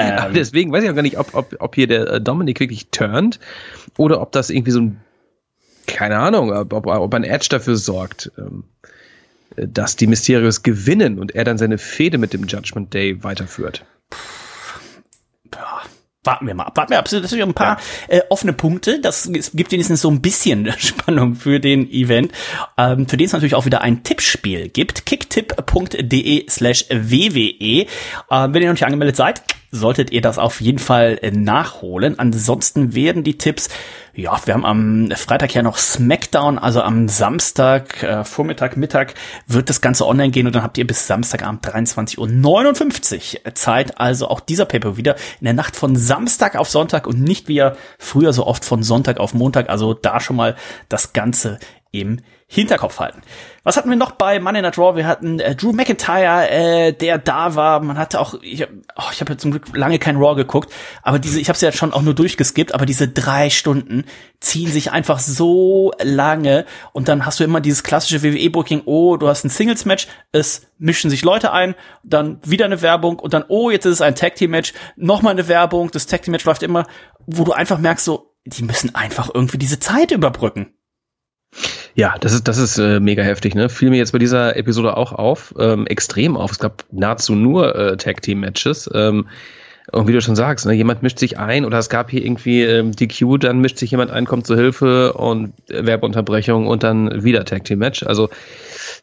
Ähm, 0.00 0.32
deswegen 0.34 0.72
weiß 0.72 0.84
ich 0.84 0.90
auch 0.90 0.94
gar 0.94 1.02
nicht, 1.02 1.18
ob, 1.18 1.34
ob, 1.34 1.56
ob 1.58 1.74
hier 1.74 1.86
der 1.86 2.06
äh, 2.08 2.20
Dominik 2.20 2.60
wirklich 2.60 2.88
turnt 2.90 3.38
oder 3.96 4.20
ob 4.20 4.32
das 4.32 4.48
irgendwie 4.48 4.70
so 4.70 4.80
ein, 4.80 5.00
keine 5.86 6.18
Ahnung, 6.18 6.52
ob, 6.52 6.72
ob, 6.72 6.86
ob 6.86 7.14
ein 7.14 7.24
Edge 7.24 7.48
dafür 7.50 7.76
sorgt, 7.76 8.30
ähm, 8.38 8.64
äh, 9.56 9.66
dass 9.68 9.96
die 9.96 10.06
Mysterios 10.06 10.62
gewinnen 10.62 11.18
und 11.18 11.34
er 11.34 11.44
dann 11.44 11.58
seine 11.58 11.76
Fehde 11.78 12.16
mit 12.18 12.32
dem 12.32 12.44
Judgment 12.46 12.94
Day 12.94 13.22
weiterführt. 13.22 13.84
Ja, 16.26 16.32
warten 16.32 16.46
wir 16.46 16.54
mal 16.54 16.64
ab. 16.64 16.76
Warten 16.76 16.90
wir 16.90 16.98
ab. 16.98 17.06
Es 17.06 17.10
sind 17.10 17.22
natürlich 17.22 17.44
ein 17.44 17.54
paar 17.54 17.78
äh, 18.08 18.20
offene 18.28 18.52
Punkte. 18.52 19.00
Das 19.00 19.30
gibt 19.32 19.72
wenigstens 19.72 20.00
so 20.00 20.10
ein 20.10 20.20
bisschen 20.20 20.72
Spannung 20.78 21.34
für 21.34 21.60
den 21.60 21.90
Event, 21.90 22.32
ähm, 22.76 23.08
für 23.08 23.16
den 23.16 23.26
es 23.26 23.32
natürlich 23.32 23.54
auch 23.54 23.66
wieder 23.66 23.82
ein 23.82 24.02
Tippspiel 24.02 24.68
gibt. 24.68 25.06
kicktipp.de 25.06 26.48
slash 26.48 26.86
WWE. 26.90 27.56
Äh, 27.60 27.86
wenn 28.30 28.62
ihr 28.62 28.68
noch 28.68 28.74
nicht 28.74 28.84
angemeldet 28.84 29.16
seid, 29.16 29.42
solltet 29.70 30.10
ihr 30.10 30.20
das 30.20 30.38
auf 30.38 30.60
jeden 30.60 30.78
Fall 30.78 31.18
äh, 31.22 31.30
nachholen. 31.30 32.18
Ansonsten 32.18 32.94
werden 32.94 33.24
die 33.24 33.38
Tipps, 33.38 33.68
ja, 34.14 34.38
wir 34.44 34.54
haben 34.54 34.64
am 34.64 35.10
Freitag 35.14 35.54
ja 35.54 35.62
noch 35.62 35.76
Smackdown, 35.76 36.58
also 36.58 36.82
am 36.82 37.08
Samstag, 37.08 38.02
äh, 38.02 38.24
Vormittag, 38.24 38.76
Mittag 38.76 39.14
wird 39.46 39.68
das 39.68 39.80
Ganze 39.80 40.06
online 40.06 40.30
gehen 40.30 40.46
und 40.46 40.54
dann 40.54 40.62
habt 40.62 40.78
ihr 40.78 40.86
bis 40.86 41.06
Samstagabend 41.06 41.64
23.59 41.66 43.46
Uhr 43.46 43.54
Zeit. 43.54 44.00
Also 44.00 44.28
auch 44.28 44.40
dieser 44.40 44.64
Paper 44.64 44.96
wieder 44.96 45.16
in 45.40 45.44
der 45.44 45.54
Nacht 45.54 45.76
von 45.76 45.96
Samstag 45.96 46.56
auf 46.56 46.68
Sonntag 46.68 47.06
und 47.06 47.20
nicht 47.20 47.48
wie 47.48 47.54
ja 47.54 47.76
früher 47.98 48.32
so 48.32 48.46
oft 48.46 48.64
von 48.64 48.82
Sonntag 48.82 49.18
auf 49.18 49.34
Montag. 49.34 49.68
Also 49.68 49.94
da 49.94 50.20
schon 50.20 50.36
mal 50.36 50.56
das 50.88 51.12
Ganze 51.12 51.58
im 51.90 52.20
Hinterkopf 52.46 52.98
halten. 52.98 53.22
Was 53.64 53.76
hatten 53.76 53.90
wir 53.90 53.96
noch 53.96 54.12
bei 54.12 54.40
Money 54.40 54.62
Night 54.62 54.78
Raw? 54.78 54.96
Wir 54.96 55.06
hatten 55.06 55.40
äh, 55.40 55.54
Drew 55.54 55.72
McIntyre, 55.72 56.48
äh, 56.50 56.92
der 56.92 57.18
da 57.18 57.54
war. 57.54 57.80
Man 57.80 57.98
hatte 57.98 58.20
auch, 58.20 58.34
ich, 58.42 58.64
oh, 58.64 59.02
ich 59.12 59.20
habe 59.20 59.32
ja 59.32 59.38
zum 59.38 59.50
Glück 59.50 59.76
lange 59.76 59.98
kein 59.98 60.16
Raw 60.16 60.36
geguckt, 60.36 60.72
aber 61.02 61.18
diese, 61.18 61.40
ich 61.40 61.48
habe 61.48 61.56
es 61.56 61.60
ja 61.60 61.72
schon 61.72 61.92
auch 61.92 62.02
nur 62.02 62.14
durchgeskippt, 62.14 62.72
aber 62.74 62.86
diese 62.86 63.08
drei 63.08 63.50
Stunden 63.50 64.04
ziehen 64.40 64.70
sich 64.70 64.92
einfach 64.92 65.18
so 65.18 65.92
lange. 66.02 66.66
Und 66.92 67.08
dann 67.08 67.26
hast 67.26 67.40
du 67.40 67.44
immer 67.44 67.60
dieses 67.60 67.82
klassische 67.82 68.22
WWE-Booking, 68.22 68.82
oh, 68.84 69.16
du 69.16 69.28
hast 69.28 69.44
ein 69.44 69.50
Singles-Match, 69.50 70.06
es 70.32 70.68
mischen 70.78 71.10
sich 71.10 71.22
Leute 71.22 71.52
ein, 71.52 71.74
dann 72.04 72.40
wieder 72.44 72.64
eine 72.64 72.80
Werbung. 72.80 73.18
Und 73.18 73.34
dann, 73.34 73.44
oh, 73.48 73.70
jetzt 73.70 73.86
ist 73.86 73.94
es 73.94 74.00
ein 74.00 74.14
Tag-Team-Match, 74.14 74.72
nochmal 74.96 75.32
eine 75.32 75.48
Werbung, 75.48 75.90
das 75.90 76.06
Tag-Team-Match 76.06 76.44
läuft 76.44 76.62
immer, 76.62 76.86
wo 77.26 77.44
du 77.44 77.52
einfach 77.52 77.78
merkst, 77.78 78.04
so, 78.04 78.34
die 78.46 78.62
müssen 78.62 78.94
einfach 78.94 79.30
irgendwie 79.34 79.58
diese 79.58 79.80
Zeit 79.80 80.10
überbrücken. 80.10 80.72
Ja, 81.98 82.14
das 82.20 82.32
ist, 82.32 82.46
das 82.46 82.58
ist 82.58 82.78
äh, 82.78 83.00
mega 83.00 83.24
heftig, 83.24 83.56
ne? 83.56 83.68
Fiel 83.68 83.90
mir 83.90 83.96
jetzt 83.96 84.12
bei 84.12 84.20
dieser 84.20 84.54
Episode 84.54 84.96
auch 84.96 85.10
auf, 85.10 85.52
ähm, 85.58 85.84
extrem 85.88 86.36
auf. 86.36 86.52
Es 86.52 86.60
gab 86.60 86.84
nahezu 86.92 87.34
nur 87.34 87.74
äh, 87.74 87.96
Tag-Team-Matches. 87.96 88.88
Ähm, 88.94 89.26
und 89.90 90.06
wie 90.06 90.12
du 90.12 90.20
schon 90.20 90.36
sagst, 90.36 90.64
ne, 90.64 90.74
jemand 90.74 91.02
mischt 91.02 91.18
sich 91.18 91.40
ein 91.40 91.64
oder 91.64 91.78
es 91.78 91.88
gab 91.88 92.08
hier 92.08 92.24
irgendwie 92.24 92.62
ähm, 92.62 92.92
DQ, 92.92 93.38
dann 93.40 93.58
mischt 93.58 93.78
sich 93.78 93.90
jemand 93.90 94.12
ein, 94.12 94.26
kommt 94.26 94.46
zur 94.46 94.54
Hilfe 94.54 95.14
und 95.14 95.54
äh, 95.70 95.84
Werbeunterbrechung 95.86 96.68
und 96.68 96.84
dann 96.84 97.24
wieder 97.24 97.44
Tag-Team-Match. 97.44 98.04
Also 98.04 98.28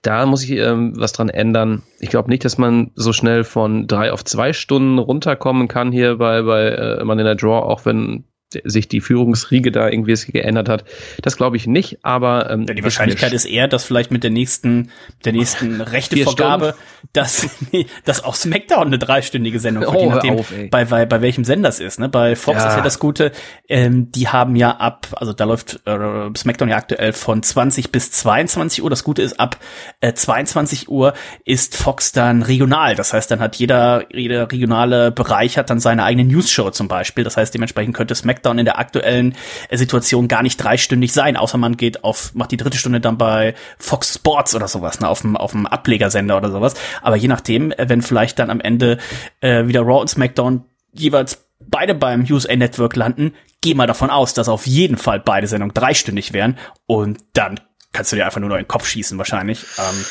da 0.01 0.25
muss 0.25 0.45
ich 0.45 0.51
ähm, 0.51 0.93
was 0.95 1.11
dran 1.11 1.27
ändern. 1.27 1.83
Ich 1.99 2.07
glaube 2.07 2.29
nicht, 2.29 2.45
dass 2.45 2.57
man 2.57 2.91
so 2.95 3.11
schnell 3.11 3.43
von 3.43 3.87
drei 3.87 4.13
auf 4.13 4.23
zwei 4.23 4.53
Stunden 4.53 4.99
runterkommen 4.99 5.67
kann 5.67 5.91
hier 5.91 6.15
bei, 6.15 6.43
bei 6.43 6.69
äh, 6.69 7.03
Man 7.03 7.19
in 7.19 7.25
der 7.25 7.35
Draw, 7.35 7.65
auch 7.65 7.83
wenn 7.83 8.23
sich 8.63 8.87
die 8.87 9.01
Führungsriege 9.01 9.71
da 9.71 9.89
irgendwie 9.89 10.15
geändert 10.31 10.69
hat. 10.69 10.85
Das 11.21 11.37
glaube 11.37 11.57
ich 11.57 11.67
nicht, 11.67 11.99
aber 12.03 12.49
ähm, 12.49 12.65
Ja, 12.67 12.73
die 12.73 12.83
Wahrscheinlichkeit 12.83 13.33
ist 13.33 13.45
eher, 13.45 13.67
dass 13.67 13.83
vielleicht 13.83 14.11
mit 14.11 14.23
der 14.23 14.31
nächsten, 14.31 14.91
der 15.25 15.33
nächsten 15.33 15.81
Rechtevergabe, 16.15 16.75
dass, 17.13 17.47
nee, 17.71 17.87
dass 18.05 18.23
auch 18.23 18.35
SmackDown 18.35 18.87
eine 18.87 18.99
dreistündige 18.99 19.59
Sendung 19.59 19.83
wird, 19.83 19.95
Oh, 19.95 20.09
nachdem, 20.09 20.39
auf, 20.39 20.53
bei, 20.71 20.85
bei, 20.85 21.05
bei 21.05 21.21
welchem 21.21 21.43
Sender 21.43 21.69
es 21.69 21.79
ist. 21.79 21.99
Ne? 21.99 22.09
Bei 22.09 22.35
Fox 22.35 22.63
Ja. 22.63 22.69
ist 22.69 22.75
ja 22.77 22.81
das 22.81 22.99
Gute, 22.99 23.31
ähm, 23.67 24.11
die 24.11 24.27
haben 24.29 24.55
ja 24.55 24.71
ab, 24.77 25.07
also 25.17 25.33
da 25.33 25.43
läuft 25.43 25.81
äh, 25.85 26.29
SmackDown 26.37 26.69
ja 26.69 26.77
aktuell 26.77 27.13
von 27.13 27.43
20 27.43 27.91
bis 27.91 28.11
22 28.11 28.83
Uhr. 28.83 28.89
Das 28.89 29.03
Gute 29.03 29.21
ist, 29.21 29.39
ab 29.39 29.57
äh, 30.01 30.13
22 30.13 30.89
Uhr 30.89 31.13
ist 31.43 31.75
Fox 31.75 32.11
dann 32.11 32.41
regional. 32.43 32.95
Das 32.95 33.13
heißt, 33.13 33.29
dann 33.31 33.39
hat 33.39 33.55
jeder, 33.57 34.05
jeder 34.13 34.51
regionale 34.51 35.11
Bereich 35.11 35.57
hat 35.57 35.69
dann 35.69 35.79
seine 35.79 36.03
eigene 36.03 36.25
News-Show 36.25 36.69
zum 36.71 36.87
Beispiel. 36.87 37.23
Das 37.23 37.37
heißt, 37.37 37.53
dementsprechend 37.53 37.95
könnte 37.95 38.15
SmackDown 38.15 38.44
in 38.51 38.65
der 38.65 38.79
aktuellen 38.79 39.35
äh, 39.69 39.77
Situation 39.77 40.27
gar 40.27 40.43
nicht 40.43 40.57
dreistündig 40.57 41.13
sein, 41.13 41.37
außer 41.37 41.57
man 41.57 41.77
geht 41.77 42.03
auf, 42.03 42.33
macht 42.35 42.51
die 42.51 42.57
dritte 42.57 42.77
Stunde 42.77 42.99
dann 42.99 43.17
bei 43.17 43.55
Fox 43.77 44.15
Sports 44.15 44.55
oder 44.55 44.67
sowas, 44.67 44.99
ne, 44.99 45.07
auf 45.07 45.21
dem, 45.21 45.35
auf 45.37 45.51
dem 45.51 45.65
Ablegersender 45.65 46.37
oder 46.37 46.51
sowas. 46.51 46.75
Aber 47.01 47.15
je 47.15 47.27
nachdem, 47.27 47.71
äh, 47.71 47.89
wenn 47.89 48.01
vielleicht 48.01 48.39
dann 48.39 48.49
am 48.49 48.59
Ende 48.59 48.97
äh, 49.41 49.67
wieder 49.67 49.81
Raw 49.81 50.01
und 50.01 50.09
SmackDown 50.09 50.65
jeweils 50.93 51.45
beide 51.59 51.95
beim 51.95 52.25
USA 52.29 52.55
Network 52.55 52.95
landen, 52.95 53.33
geh 53.61 53.73
mal 53.73 53.87
davon 53.87 54.09
aus, 54.09 54.33
dass 54.33 54.49
auf 54.49 54.67
jeden 54.67 54.97
Fall 54.97 55.19
beide 55.19 55.47
Sendungen 55.47 55.73
dreistündig 55.73 56.33
wären 56.33 56.57
und 56.85 57.19
dann 57.33 57.59
kannst 57.91 58.11
du 58.11 58.15
dir 58.15 58.25
einfach 58.25 58.39
nur 58.39 58.49
noch 58.49 58.57
in 58.57 58.63
den 58.63 58.67
Kopf 58.67 58.87
schießen 58.87 59.17
wahrscheinlich. 59.17 59.65
Ähm, 59.77 60.05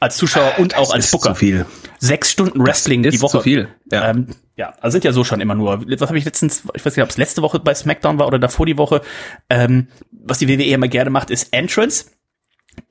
als 0.00 0.16
Zuschauer 0.16 0.58
und 0.58 0.76
auch 0.76 0.92
als 0.92 1.10
Booker. 1.10 1.30
zu 1.30 1.36
viel. 1.36 1.66
Sechs 1.98 2.30
Stunden 2.32 2.62
Wrestling 2.64 3.04
ist 3.04 3.14
die 3.14 3.22
Woche. 3.22 3.38
zu 3.38 3.42
viel, 3.42 3.68
ja. 3.90 4.10
Ähm, 4.10 4.28
ja, 4.56 4.72
also 4.80 4.94
sind 4.94 5.04
ja 5.04 5.12
so 5.12 5.22
schon 5.22 5.40
immer 5.40 5.54
nur. 5.54 5.84
Was 6.00 6.08
habe 6.08 6.18
ich 6.18 6.24
letztens, 6.24 6.64
ich 6.74 6.84
weiß 6.84 6.96
nicht, 6.96 7.04
ob 7.04 7.10
es 7.10 7.18
letzte 7.18 7.42
Woche 7.42 7.60
bei 7.60 7.74
SmackDown 7.74 8.18
war 8.18 8.26
oder 8.26 8.38
davor 8.38 8.64
die 8.64 8.78
Woche, 8.78 9.02
ähm, 9.50 9.88
was 10.10 10.38
die 10.38 10.48
WWE 10.48 10.64
immer 10.64 10.88
gerne 10.88 11.10
macht, 11.10 11.30
ist 11.30 11.52
Entrance. 11.52 12.06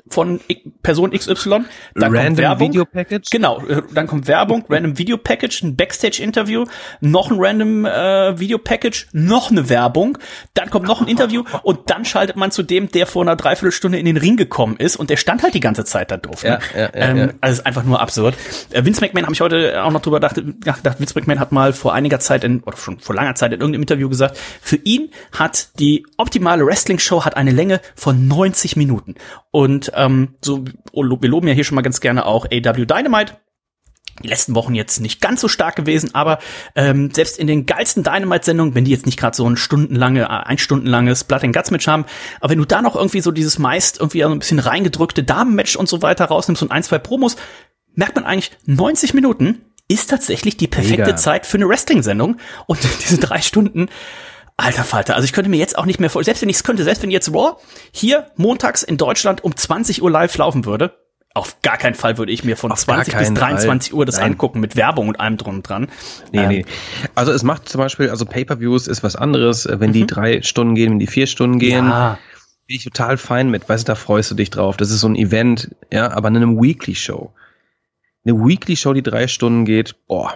Von 0.10 0.39
Person 0.84 1.12
XY. 1.12 1.34
Dann 1.50 1.65
Random 1.96 2.26
kommt 2.26 2.38
Werbung. 2.38 2.70
Video 2.70 2.86
Package. 2.86 3.30
Genau, 3.32 3.65
äh, 3.65 3.82
dann 3.94 4.08
kommt 4.08 4.28
Werbung, 4.28 4.65
Random 4.70 4.98
Video 4.98 5.18
Package, 5.18 5.63
ein 5.63 5.76
Backstage 5.76 6.22
Interview, 6.22 6.65
noch 7.02 7.32
ein 7.32 7.38
Random 7.39 7.86
äh, 7.86 8.39
Video 8.39 8.58
Package, 8.58 9.08
noch 9.13 9.50
eine 9.50 9.70
Werbung, 9.70 10.18
dann 10.54 10.70
kommt 10.70 10.88
noch 10.88 11.02
ein 11.02 11.08
Interview 11.08 11.44
und 11.63 11.89
dann 11.89 12.06
schaltet 12.06 12.36
man 12.36 12.52
zu 12.52 12.62
dem, 12.62 12.91
der 12.91 13.08
vor 13.08 13.24
einer 13.24 13.36
Dreiviertelstunde 13.36 13.98
in 13.98 14.06
den 14.06 14.18
Ring 14.18 14.38
gekommen 14.38 14.78
ist 14.78 14.96
und 14.96 15.10
der 15.10 15.18
stand 15.18 15.41
halt 15.41 15.56
die 15.56 15.60
ganze 15.60 15.86
Zeit 15.86 16.12
da 16.12 16.18
doof. 16.18 16.44
Ne? 16.44 16.60
Ja, 16.74 16.80
ja, 16.80 16.82
ja, 16.82 16.89
ähm, 16.94 17.18
ja. 17.18 17.30
Also 17.41 17.62
ist 17.62 17.65
einfach 17.65 17.84
nur 17.84 18.00
absurd. 18.00 18.36
Äh, 18.72 18.86
Vince 18.86 19.02
McMahon 19.02 19.24
habe 19.24 19.34
ich 19.34 19.41
heute 19.41 19.84
auch 19.84 19.91
noch 19.91 20.02
drüber 20.02 20.18
gedacht, 20.18 20.36
gedacht, 20.36 21.00
Vince 21.00 21.18
McMahon 21.18 21.39
hat 21.39 21.52
mal 21.52 21.74
vor 21.74 21.94
einiger 21.94 22.20
Zeit 22.20 22.44
in, 22.44 22.62
oder 22.62 22.78
schon 22.78 23.00
vor 23.00 23.15
langer 23.15 23.34
Zeit 23.34 23.54
in 23.54 23.60
irgendeinem 23.60 23.82
Interview 23.82 24.10
gesagt, 24.10 24.38
für 24.62 24.78
ihn 24.78 25.10
hat 25.32 25.70
die 25.80 26.06
optimale 26.18 26.65
Wrestling 26.65 27.00
Show 27.00 27.26
hat 27.26 27.38
eine 27.38 27.52
Länge 27.52 27.82
von 27.96 28.28
90 28.28 28.76
Minuten 28.76 29.15
und 29.52 29.94
ähm, 29.95 30.36
so, 30.41 30.65
wir 30.65 31.29
loben 31.29 31.47
ja 31.47 31.53
hier 31.53 31.63
schon 31.63 31.75
mal 31.75 31.81
ganz 31.81 31.99
gerne 31.99 32.25
auch 32.25 32.45
AW 32.45 32.86
Dynamite. 32.86 33.38
Die 34.23 34.29
letzten 34.29 34.55
Wochen 34.55 34.75
jetzt 34.75 35.01
nicht 35.01 35.19
ganz 35.19 35.41
so 35.41 35.49
stark 35.49 35.75
gewesen, 35.75 36.12
aber 36.15 36.39
ähm, 36.73 37.12
selbst 37.12 37.38
in 37.38 37.47
den 37.47 37.65
geilsten 37.65 38.01
Dynamite-Sendungen, 38.01 38.73
wenn 38.73 38.86
die 38.86 38.91
jetzt 38.91 39.05
nicht 39.05 39.19
gerade 39.19 39.36
so 39.36 39.45
ein 39.49 39.58
stundenlange, 39.58 40.21
äh, 40.23 40.27
ein 40.27 40.58
stundenlanges 40.58 41.25
Blood 41.25 41.43
and 41.43 41.53
Guts 41.53 41.69
Match 41.69 41.86
haben, 41.86 42.05
aber 42.39 42.51
wenn 42.51 42.60
du 42.60 42.65
da 42.65 42.81
noch 42.81 42.95
irgendwie 42.95 43.19
so 43.19 43.31
dieses 43.31 43.60
meist 43.60 43.99
irgendwie 43.99 44.21
so 44.21 44.29
ein 44.29 44.39
bisschen 44.39 44.60
reingedrückte 44.60 45.23
Damen-Match 45.23 45.75
und 45.75 45.89
so 45.89 46.01
weiter 46.01 46.25
rausnimmst 46.25 46.63
und 46.63 46.71
ein, 46.71 46.84
zwei 46.84 46.97
Promos, 46.97 47.36
merkt 47.93 48.15
man 48.15 48.23
eigentlich 48.23 48.51
90 48.65 49.13
Minuten 49.15 49.62
ist 49.88 50.10
tatsächlich 50.10 50.58
die 50.58 50.67
perfekte 50.67 51.05
Mega. 51.05 51.15
Zeit 51.15 51.45
für 51.45 51.58
eine 51.58 51.69
Wrestling-Sendung 51.69 52.38
und 52.65 52.79
diese 53.01 53.19
drei 53.19 53.41
Stunden 53.41 53.89
Alter 54.58 54.84
Falter, 54.84 55.15
also 55.15 55.26
ich 55.26 55.34
könnte 55.34 55.50
mir 55.50 55.58
jetzt 55.58 55.78
auch 55.78 55.86
nicht 55.86 56.00
mehr 56.00 56.10
vor, 56.10 56.24
selbst 56.24 56.41
wenn 56.41 56.50
ich 56.50 56.56
es 56.56 56.63
könnte, 56.63 56.84
selbst 56.84 57.04
wenn 57.04 57.12
jetzt 57.12 57.34
Raw 57.34 57.58
hier 57.91 58.32
montags 58.38 58.84
in 58.84 58.98
Deutschland 58.98 59.44
um 59.44 59.56
20 59.56 60.02
Uhr 60.02 60.10
live 60.10 60.38
laufen 60.38 60.65
würde, 60.65 60.98
auf 61.36 61.62
gar 61.62 61.78
keinen 61.78 61.96
Fall 61.96 62.18
würde 62.18 62.32
ich 62.32 62.46
mir 62.46 62.56
von 62.56 62.72
Auf 62.72 62.80
20 62.80 63.18
bis 63.18 63.34
23 63.34 63.91
Fall. 63.91 64.00
Uhr 64.00 64.06
das 64.06 64.15
Nein. 64.15 64.32
angucken 64.32 64.62
mit 64.62 64.78
Werbung 64.78 65.10
und 65.10 65.20
allem 65.20 65.36
drum 65.36 65.56
und 65.56 65.63
dran. 65.68 65.89
Nee, 66.32 66.39
ähm, 66.39 66.48
nee. 66.48 66.65
Also 67.13 67.34
es 67.34 67.44
macht 67.44 67.68
zum 67.68 67.80
Beispiel, 67.80 68.10
also 68.10 68.26
Pay-Per-Views 68.26 68.88
ist 68.88 69.04
was 69.04 69.18
anderes, 69.18 69.68
wenn 69.70 69.89
mhm. 69.89 69.94
die 69.94 70.08
drei 70.08 70.41
Stunden 70.41 70.76
gehen, 70.76 70.91
wenn 70.91 71.00
die 71.00 71.08
vier 71.08 71.28
Stunden 71.28 71.60
gehen. 71.60 71.88
Ja. 71.88 72.18
Bin 72.68 72.78
ich 72.78 72.86
total 72.86 73.18
fein 73.18 73.52
mit, 73.52 73.68
weißt 73.68 73.86
du, 73.86 73.91
da 73.91 73.96
freust 73.96 74.32
du 74.32 74.36
dich 74.36 74.50
drauf. 74.50 74.78
Das 74.78 74.89
ist 74.89 75.02
so 75.02 75.10
ein 75.10 75.18
Event, 75.18 75.76
ja, 75.91 76.10
aber 76.12 76.30
in 76.30 76.38
einem 76.38 76.62
Weekly-Show. 76.62 77.34
Eine 78.26 78.39
Weekly-Show, 78.39 78.94
die 78.94 79.04
drei 79.04 79.28
Stunden 79.28 79.65
geht, 79.65 80.08
boah, 80.08 80.34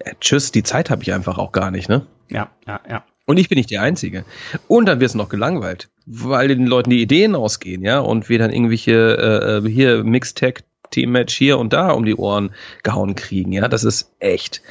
äh, 0.00 0.14
tschüss, 0.20 0.50
die 0.50 0.64
Zeit 0.64 0.90
habe 0.90 1.02
ich 1.02 1.12
einfach 1.12 1.38
auch 1.38 1.52
gar 1.52 1.70
nicht, 1.70 1.88
ne? 1.88 2.06
Ja, 2.28 2.50
ja, 2.66 2.80
ja. 2.88 3.04
Und 3.30 3.36
ich 3.36 3.48
bin 3.48 3.58
nicht 3.58 3.70
der 3.70 3.82
Einzige. 3.82 4.24
Und 4.66 4.86
dann 4.86 4.98
wirst 4.98 5.14
du 5.14 5.18
noch 5.18 5.28
gelangweilt, 5.28 5.88
weil 6.04 6.48
den 6.48 6.66
Leuten 6.66 6.90
die 6.90 7.00
Ideen 7.00 7.36
ausgehen, 7.36 7.84
ja, 7.84 8.00
und 8.00 8.28
wir 8.28 8.40
dann 8.40 8.50
irgendwelche 8.50 8.90
äh, 8.92 9.58
äh 9.58 9.70
hier 9.70 10.02
Mixtech 10.02 10.64
Team-Match 10.90 11.36
hier 11.36 11.56
und 11.56 11.72
da 11.72 11.92
um 11.92 12.04
die 12.04 12.16
Ohren 12.16 12.50
gehauen 12.82 13.14
kriegen, 13.14 13.52
ja. 13.52 13.68
Das 13.68 13.84
ist 13.84 14.10
echt 14.18 14.62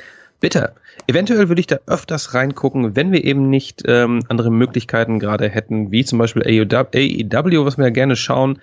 bitter. 0.42 0.76
Eventuell 1.08 1.48
würde 1.48 1.62
ich 1.62 1.68
da 1.68 1.78
öfters 1.86 2.34
reingucken, 2.34 2.98
wenn 2.98 3.14
wir 3.14 3.24
eben 3.24 3.50
nicht 3.50 3.84
ähm, 3.86 4.24
andere 4.28 4.52
Möglichkeiten 4.52 5.20
gerade 5.20 5.48
hätten, 5.48 5.94
wie 5.94 6.04
zum 6.04 6.20
Beispiel 6.20 6.44
AEW, 6.44 7.64
was 7.64 7.78
wir 7.78 7.86
ja 7.86 7.92
gerne 7.92 8.18
schauen. 8.18 8.60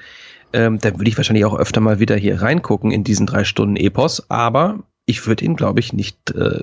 Ähm, 0.53 0.79
da 0.79 0.93
würde 0.93 1.09
ich 1.09 1.17
wahrscheinlich 1.17 1.47
auch 1.47 1.59
öfter 1.59 1.81
mal 1.81 2.01
wieder 2.01 2.17
hier 2.17 2.43
reingucken 2.43 2.91
in 2.91 3.03
diesen 3.03 3.25
drei 3.25 3.45
Stunden 3.45 3.77
Epos. 3.77 4.29
Aber 4.29 4.81
ich 5.09 5.25
würde 5.27 5.45
ihn, 5.45 5.55
glaube 5.55 5.79
ich, 5.79 5.93
nicht 5.93 6.33
äh, 6.33 6.63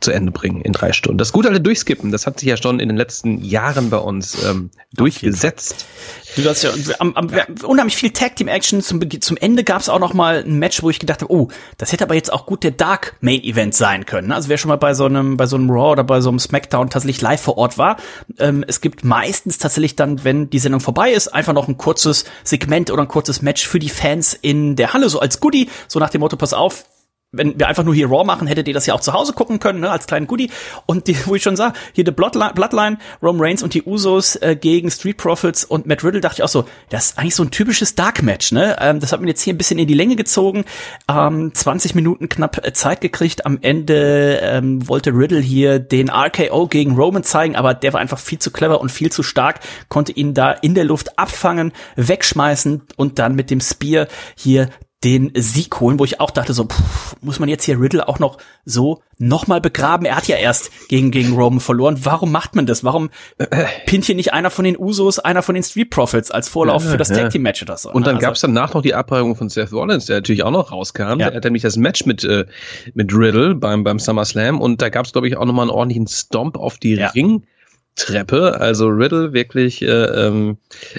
zu 0.00 0.10
Ende 0.10 0.32
bringen 0.32 0.60
in 0.60 0.72
drei 0.72 0.92
Stunden. 0.92 1.18
Das 1.18 1.32
gut 1.32 1.46
alle 1.46 1.60
durchskippen, 1.60 2.10
das 2.10 2.26
hat 2.26 2.40
sich 2.40 2.48
ja 2.48 2.56
schon 2.56 2.80
in 2.80 2.88
den 2.88 2.96
letzten 2.96 3.40
Jahren 3.42 3.90
bei 3.90 3.98
uns 3.98 4.42
ähm, 4.44 4.70
durchgesetzt. 4.92 5.86
Du 6.34 6.44
hast 6.48 6.64
ja, 6.64 6.72
am, 6.98 7.14
am, 7.14 7.28
ja. 7.30 7.46
unheimlich 7.62 7.96
viel 7.96 8.10
Tag 8.10 8.34
Team 8.34 8.48
Action. 8.48 8.82
Zum, 8.82 9.00
zum 9.20 9.36
Ende 9.36 9.62
gab 9.62 9.80
es 9.80 9.88
auch 9.88 10.00
noch 10.00 10.14
mal 10.14 10.42
ein 10.44 10.58
Match, 10.58 10.82
wo 10.82 10.90
ich 10.90 10.98
gedacht 10.98 11.22
habe, 11.22 11.32
oh, 11.32 11.48
das 11.78 11.92
hätte 11.92 12.02
aber 12.02 12.16
jetzt 12.16 12.32
auch 12.32 12.44
gut 12.44 12.64
der 12.64 12.72
Dark 12.72 13.16
Main 13.20 13.42
Event 13.44 13.74
sein 13.74 14.04
können. 14.04 14.32
Also 14.32 14.48
wer 14.48 14.58
schon 14.58 14.68
mal 14.68 14.76
bei 14.76 14.92
so 14.92 15.04
einem 15.04 15.36
bei 15.36 15.46
so 15.46 15.54
einem 15.54 15.70
Raw 15.70 15.92
oder 15.92 16.04
bei 16.04 16.20
so 16.20 16.28
einem 16.28 16.40
Smackdown 16.40 16.90
tatsächlich 16.90 17.20
live 17.20 17.40
vor 17.40 17.56
Ort 17.56 17.78
war, 17.78 17.98
ähm, 18.38 18.64
es 18.66 18.80
gibt 18.80 19.04
meistens 19.04 19.58
tatsächlich 19.58 19.94
dann, 19.94 20.24
wenn 20.24 20.50
die 20.50 20.58
Sendung 20.58 20.80
vorbei 20.80 21.12
ist, 21.12 21.28
einfach 21.28 21.52
noch 21.52 21.68
ein 21.68 21.76
kurzes 21.76 22.24
Segment 22.42 22.90
oder 22.90 23.02
ein 23.02 23.08
kurzes 23.08 23.42
Match 23.42 23.66
für 23.66 23.78
die 23.78 23.90
Fans 23.90 24.34
in 24.34 24.74
der 24.74 24.92
Halle, 24.92 25.08
so 25.08 25.20
als 25.20 25.38
Goodie, 25.38 25.70
so 25.86 26.00
nach 26.00 26.10
dem 26.10 26.20
Motto, 26.20 26.36
pass 26.36 26.52
auf, 26.52 26.84
wenn 27.32 27.58
wir 27.58 27.68
einfach 27.68 27.84
nur 27.84 27.94
hier 27.94 28.08
Raw 28.08 28.24
machen, 28.24 28.46
hättet 28.46 28.68
ihr 28.68 28.74
das 28.74 28.86
ja 28.86 28.94
auch 28.94 29.00
zu 29.00 29.12
Hause 29.12 29.32
gucken 29.32 29.58
können, 29.58 29.80
ne, 29.80 29.90
als 29.90 30.06
kleinen 30.06 30.26
Goodie. 30.26 30.50
Und 30.86 31.06
die, 31.06 31.16
wo 31.26 31.34
ich 31.34 31.42
schon 31.42 31.56
sah, 31.56 31.72
hier 31.92 32.04
The 32.04 32.12
Bloodline, 32.12 32.52
Bloodline 32.54 32.98
Rome 33.22 33.42
Reigns 33.42 33.62
und 33.62 33.74
die 33.74 33.82
Usos 33.82 34.36
äh, 34.36 34.56
gegen 34.56 34.90
Street 34.90 35.16
Profits 35.16 35.64
und 35.64 35.86
Matt 35.86 36.04
Riddle, 36.04 36.20
dachte 36.20 36.36
ich 36.36 36.42
auch 36.42 36.48
so, 36.48 36.64
das 36.88 37.06
ist 37.06 37.18
eigentlich 37.18 37.34
so 37.34 37.42
ein 37.42 37.50
typisches 37.50 37.94
Dark-Match, 37.94 38.52
ne? 38.52 38.76
Ähm, 38.80 39.00
das 39.00 39.12
hat 39.12 39.20
man 39.20 39.28
jetzt 39.28 39.42
hier 39.42 39.54
ein 39.54 39.58
bisschen 39.58 39.78
in 39.78 39.86
die 39.86 39.94
Länge 39.94 40.16
gezogen, 40.16 40.64
ähm, 41.08 41.52
20 41.54 41.94
Minuten 41.94 42.28
knapp 42.28 42.64
äh, 42.64 42.72
Zeit 42.72 43.00
gekriegt. 43.00 43.44
Am 43.44 43.58
Ende 43.60 44.40
ähm, 44.42 44.88
wollte 44.88 45.10
Riddle 45.10 45.40
hier 45.40 45.78
den 45.78 46.10
RKO 46.10 46.68
gegen 46.68 46.94
Roman 46.94 47.24
zeigen, 47.24 47.56
aber 47.56 47.74
der 47.74 47.92
war 47.92 48.00
einfach 48.00 48.18
viel 48.18 48.38
zu 48.38 48.50
clever 48.50 48.80
und 48.80 48.90
viel 48.90 49.10
zu 49.10 49.22
stark, 49.22 49.60
konnte 49.88 50.12
ihn 50.12 50.34
da 50.34 50.52
in 50.52 50.74
der 50.74 50.84
Luft 50.84 51.18
abfangen, 51.18 51.72
wegschmeißen 51.96 52.82
und 52.96 53.18
dann 53.18 53.34
mit 53.34 53.50
dem 53.50 53.60
Spear 53.60 54.06
hier 54.36 54.70
den 55.06 55.30
Sieg 55.36 55.78
holen, 55.78 56.00
wo 56.00 56.04
ich 56.04 56.20
auch 56.20 56.32
dachte, 56.32 56.52
so 56.52 56.64
pff, 56.64 57.14
muss 57.20 57.38
man 57.38 57.48
jetzt 57.48 57.62
hier 57.62 57.80
Riddle 57.80 58.08
auch 58.08 58.18
noch 58.18 58.38
so 58.64 59.02
nochmal 59.18 59.60
begraben? 59.60 60.04
Er 60.04 60.16
hat 60.16 60.26
ja 60.26 60.36
erst 60.36 60.88
gegen 60.88 61.12
gegen 61.12 61.36
Roman 61.36 61.60
verloren. 61.60 62.00
Warum 62.02 62.32
macht 62.32 62.56
man 62.56 62.66
das? 62.66 62.82
Warum 62.82 63.10
pinnt 63.86 64.04
hier 64.04 64.16
nicht 64.16 64.32
einer 64.32 64.50
von 64.50 64.64
den 64.64 64.76
Usos, 64.76 65.20
einer 65.20 65.42
von 65.42 65.54
den 65.54 65.62
Street 65.62 65.90
Profits 65.90 66.32
als 66.32 66.48
Vorlauf 66.48 66.84
ja, 66.84 66.90
für 66.90 66.96
das 66.96 67.10
ja. 67.10 67.18
Tag 67.18 67.30
Team 67.30 67.42
Match 67.42 67.62
oder 67.62 67.76
so? 67.76 67.92
Und 67.92 68.04
dann 68.04 68.16
also, 68.16 68.26
gab's 68.26 68.40
danach 68.40 68.74
noch 68.74 68.82
die 68.82 68.94
Abreibung 68.94 69.36
von 69.36 69.48
Seth 69.48 69.72
Rollins, 69.72 70.06
der 70.06 70.16
natürlich 70.16 70.42
auch 70.42 70.50
noch 70.50 70.72
rauskam. 70.72 71.20
Ja. 71.20 71.30
Der 71.30 71.34
hat 71.34 71.44
nämlich 71.44 71.62
das 71.62 71.76
Match 71.76 72.04
mit 72.04 72.24
äh, 72.24 72.44
mit 72.94 73.14
Riddle 73.14 73.54
beim 73.54 73.84
beim 73.84 74.00
SummerSlam 74.00 74.60
und 74.60 74.82
da 74.82 74.88
gab's 74.88 75.12
glaube 75.12 75.28
ich 75.28 75.36
auch 75.36 75.44
nochmal 75.44 75.66
einen 75.66 75.70
ordentlichen 75.70 76.08
Stomp 76.08 76.56
auf 76.56 76.78
die. 76.78 76.96
Ring 77.14 77.44
Treppe. 77.96 78.60
Also 78.60 78.88
Riddle 78.88 79.32
wirklich, 79.32 79.82
äh, 79.82 79.86
ähm, 79.86 80.58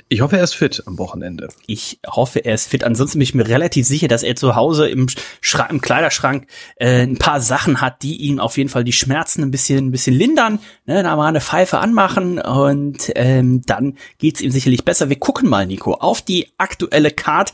ich 0.09 0.21
hoffe, 0.21 0.37
er 0.37 0.43
ist 0.43 0.55
fit 0.55 0.83
am 0.87 0.97
Wochenende. 0.97 1.47
Ich 1.67 1.99
hoffe, 2.05 2.39
er 2.39 2.55
ist 2.55 2.67
fit. 2.67 2.83
Ansonsten 2.83 3.19
bin 3.19 3.23
ich 3.23 3.35
mir 3.35 3.47
relativ 3.47 3.85
sicher, 3.85 4.07
dass 4.07 4.23
er 4.23 4.35
zu 4.35 4.55
Hause 4.55 4.89
im, 4.89 5.07
Schrank, 5.39 5.71
im 5.71 5.79
Kleiderschrank 5.79 6.47
äh, 6.77 7.03
ein 7.03 7.17
paar 7.17 7.39
Sachen 7.39 7.81
hat, 7.81 8.01
die 8.01 8.17
ihn 8.17 8.39
auf 8.39 8.57
jeden 8.57 8.69
Fall 8.69 8.83
die 8.83 8.93
Schmerzen 8.93 9.43
ein 9.43 9.51
bisschen, 9.51 9.87
ein 9.87 9.91
bisschen 9.91 10.15
lindern. 10.15 10.59
Ne, 10.85 11.03
da 11.03 11.15
mal 11.15 11.27
eine 11.27 11.41
Pfeife 11.41 11.77
anmachen 11.77 12.39
und 12.39 13.11
ähm, 13.15 13.61
dann 13.65 13.97
geht's 14.17 14.41
ihm 14.41 14.51
sicherlich 14.51 14.83
besser. 14.83 15.09
Wir 15.09 15.19
gucken 15.19 15.49
mal, 15.49 15.67
Nico, 15.67 15.93
auf 15.93 16.21
die 16.21 16.47
aktuelle 16.57 17.11
Card. 17.11 17.53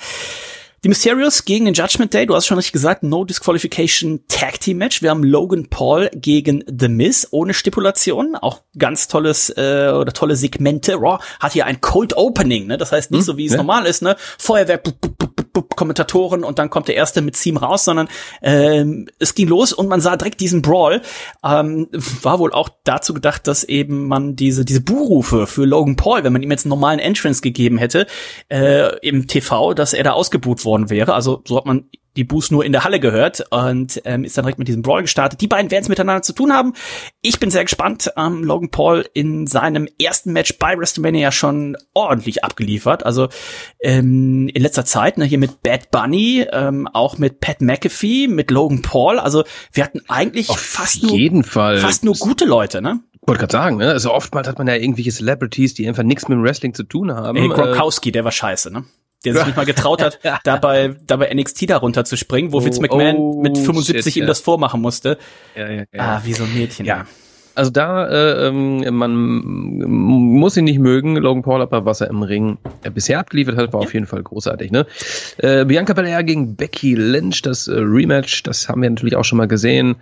Die 0.84 0.90
Mysterios 0.90 1.46
gegen 1.46 1.64
den 1.64 1.74
Judgment 1.74 2.14
Day, 2.14 2.26
du 2.26 2.36
hast 2.36 2.46
schon 2.46 2.58
richtig 2.58 2.74
gesagt, 2.74 3.04
No 3.04 3.24
Disqualification 3.24 4.20
Tag 4.28 4.60
Team 4.60 4.80
Match. 4.80 5.02
Wir 5.02 5.12
haben 5.12 5.24
Logan 5.24 5.70
Paul 5.70 6.10
gegen 6.14 6.62
The 6.68 6.90
Miz 6.90 7.26
ohne 7.32 7.54
Stipulation. 7.54 8.36
Auch 8.36 8.64
ganz 8.78 9.08
tolles 9.08 9.50
äh, 9.52 9.94
oder 9.96 10.12
tolle 10.12 10.36
Segmente. 10.36 10.96
Raw 10.96 11.24
hat 11.40 11.54
hier 11.54 11.68
ein 11.68 11.80
Cold 11.80 12.18
Opening, 12.18 12.68
ne? 12.68 12.76
Das 12.76 12.92
heißt 12.92 13.12
nicht 13.12 13.22
hm, 13.22 13.26
so 13.26 13.38
wie 13.38 13.46
es 13.46 13.54
ja. 13.54 13.60
normal 13.60 13.86
ist, 13.86 14.02
ne? 14.02 14.18
Feuerwerk, 14.38 14.84
bup, 14.84 15.00
bup, 15.00 15.18
bup, 15.18 15.33
Kommentatoren 15.54 16.44
und 16.44 16.60
dann 16.60 16.70
kommt 16.70 16.88
der 16.88 16.96
erste 16.96 17.22
mit 17.22 17.40
Team 17.40 17.58
raus, 17.58 17.86
sondern 17.86 18.08
ähm, 18.42 19.08
es 19.20 19.36
ging 19.36 19.48
los 19.48 19.72
und 19.74 19.88
man 19.88 20.02
sah 20.02 20.18
direkt 20.18 20.40
diesen 20.40 20.62
Brawl. 20.62 21.02
Ähm, 21.44 21.88
war 22.22 22.40
wohl 22.40 22.52
auch 22.52 22.70
dazu 22.84 23.14
gedacht, 23.14 23.48
dass 23.48 23.64
eben 23.64 24.08
man 24.08 24.36
diese 24.36 24.66
diese 24.66 24.82
Buhrufe 24.82 25.48
für 25.48 25.66
Logan 25.66 25.96
Paul, 25.96 26.24
wenn 26.24 26.34
man 26.34 26.44
ihm 26.44 26.52
jetzt 26.52 26.66
einen 26.66 26.70
normalen 26.70 27.00
Entrance 27.00 27.42
gegeben 27.42 27.78
hätte 27.78 28.08
äh, 28.50 28.98
im 29.00 29.28
TV, 29.28 29.74
dass 29.74 29.94
er 29.94 30.04
da 30.04 30.12
ausgebuht 30.12 30.66
worden 30.66 30.90
wäre. 30.90 31.14
Also 31.14 31.42
so 31.46 31.58
hat 31.58 31.66
man 31.66 31.90
die 32.16 32.24
Boos 32.24 32.52
nur 32.52 32.64
in 32.64 32.72
der 32.72 32.84
Halle 32.84 33.00
gehört 33.00 33.44
und 33.50 34.02
ähm, 34.06 34.24
ist 34.24 34.38
dann 34.38 34.44
direkt 34.46 34.60
mit 34.60 34.68
diesem 34.68 34.82
Brawl 34.82 35.02
gestartet. 35.02 35.42
Die 35.42 35.48
beiden 35.48 35.72
werden 35.72 35.84
es 35.84 35.90
miteinander 35.90 36.22
zu 36.22 36.34
tun 36.34 36.54
haben. 36.54 36.74
Ich 37.22 37.40
bin 37.40 37.50
sehr 37.50 37.64
gespannt. 37.64 38.12
Ähm, 38.18 38.44
Logan 38.44 38.70
Paul 38.70 39.06
in 39.14 39.48
seinem 39.48 39.88
ersten 40.02 40.34
Match 40.34 40.58
bei 40.60 40.78
WrestleMania 40.78 41.32
schon 41.32 41.76
ordentlich 41.94 42.44
abgeliefert. 42.44 43.06
Also 43.06 43.30
ähm, 43.82 44.50
in 44.54 44.62
letzter 44.62 44.86
Zeit, 44.86 45.18
ne, 45.18 45.26
hier 45.26 45.40
mit 45.40 45.64
Bad 45.64 45.92
Bunny, 45.92 46.46
ähm, 46.52 46.88
auch 46.88 47.18
mit 47.18 47.40
Pat 47.40 47.62
McAfee, 47.62 48.28
mit 48.28 48.52
Logan 48.52 48.82
Paul. 48.82 49.20
Also 49.20 49.44
wir 49.72 49.84
hatten 49.84 50.02
eigentlich 50.08 50.50
Auf 50.50 50.60
fast 50.60 51.04
jeden 51.04 51.40
nur 51.40 51.44
Fall. 51.46 51.78
fast 51.78 52.04
nur 52.04 52.16
gute 52.16 52.46
Leute, 52.46 52.82
ne? 52.82 53.00
wollte 53.26 53.40
gerade 53.40 53.52
sagen, 53.52 53.78
ne? 53.78 53.90
Also 53.90 54.12
oftmals 54.12 54.48
hat 54.48 54.58
man 54.58 54.68
ja 54.68 54.76
irgendwelche 54.76 55.12
Celebrities, 55.12 55.74
die 55.74 55.88
einfach 55.88 56.04
nichts 56.04 56.28
mit 56.28 56.38
dem 56.38 56.44
Wrestling 56.44 56.74
zu 56.74 56.84
tun 56.84 57.14
haben. 57.14 57.38
Hey, 57.38 57.48
Gronkowski, 57.48 58.12
der 58.12 58.24
war 58.24 58.32
scheiße, 58.32 58.72
ne? 58.72 58.84
Der 59.26 59.34
sich 59.36 59.46
nicht 59.46 59.58
mal 59.58 59.66
getraut 59.66 60.02
hat, 60.02 60.20
dabei, 60.44 60.96
dabei 61.06 61.34
NXT 61.34 61.70
darunter 61.70 62.06
zu 62.06 62.18
springen, 62.18 62.52
wo 62.52 62.58
oh, 62.58 62.66
Vince 62.66 62.82
McMahon 62.82 63.16
oh, 63.16 63.42
mit 63.42 63.58
75 63.58 64.04
shit, 64.04 64.16
ihm 64.18 64.24
ja. 64.24 64.28
das 64.28 64.40
vormachen 64.40 64.82
musste. 64.82 65.18
Ja, 65.56 65.70
ja, 65.70 65.84
ja. 65.92 66.18
Ah, 66.18 66.22
wie 66.24 66.34
so 66.34 66.44
ein 66.44 66.54
Mädchen. 66.54 66.86
Ja. 66.86 67.06
Also 67.56 67.70
da, 67.70 68.08
äh, 68.08 68.48
ähm, 68.48 68.84
man 68.96 69.14
muss 69.14 70.58
ihn 70.58 70.64
nicht 70.64 70.80
mögen, 70.80 71.16
Logan 71.18 71.44
Paul, 71.44 71.62
aber 71.62 71.86
was 71.86 72.02
er 72.02 72.10
im 72.10 72.24
Ring 72.24 72.58
bisher 72.94 73.20
abgeliefert 73.20 73.58
hat, 73.58 73.74
war 73.74 73.82
ja. 73.82 73.88
auf 73.88 73.94
jeden 73.94 74.08
Fall 74.08 74.24
großartig. 74.24 74.72
Ne? 74.72 74.88
Äh, 75.38 75.64
Bianca 75.66 75.94
Belair 75.94 76.24
gegen 76.24 76.56
Becky 76.56 76.96
Lynch, 76.96 77.44
das 77.44 77.68
äh, 77.68 77.76
Rematch, 77.76 78.42
das 78.44 78.70
haben 78.70 78.82
wir 78.82 78.90
natürlich 78.90 79.16
auch 79.16 79.24
schon 79.24 79.38
mal 79.38 79.48
gesehen. 79.48 79.98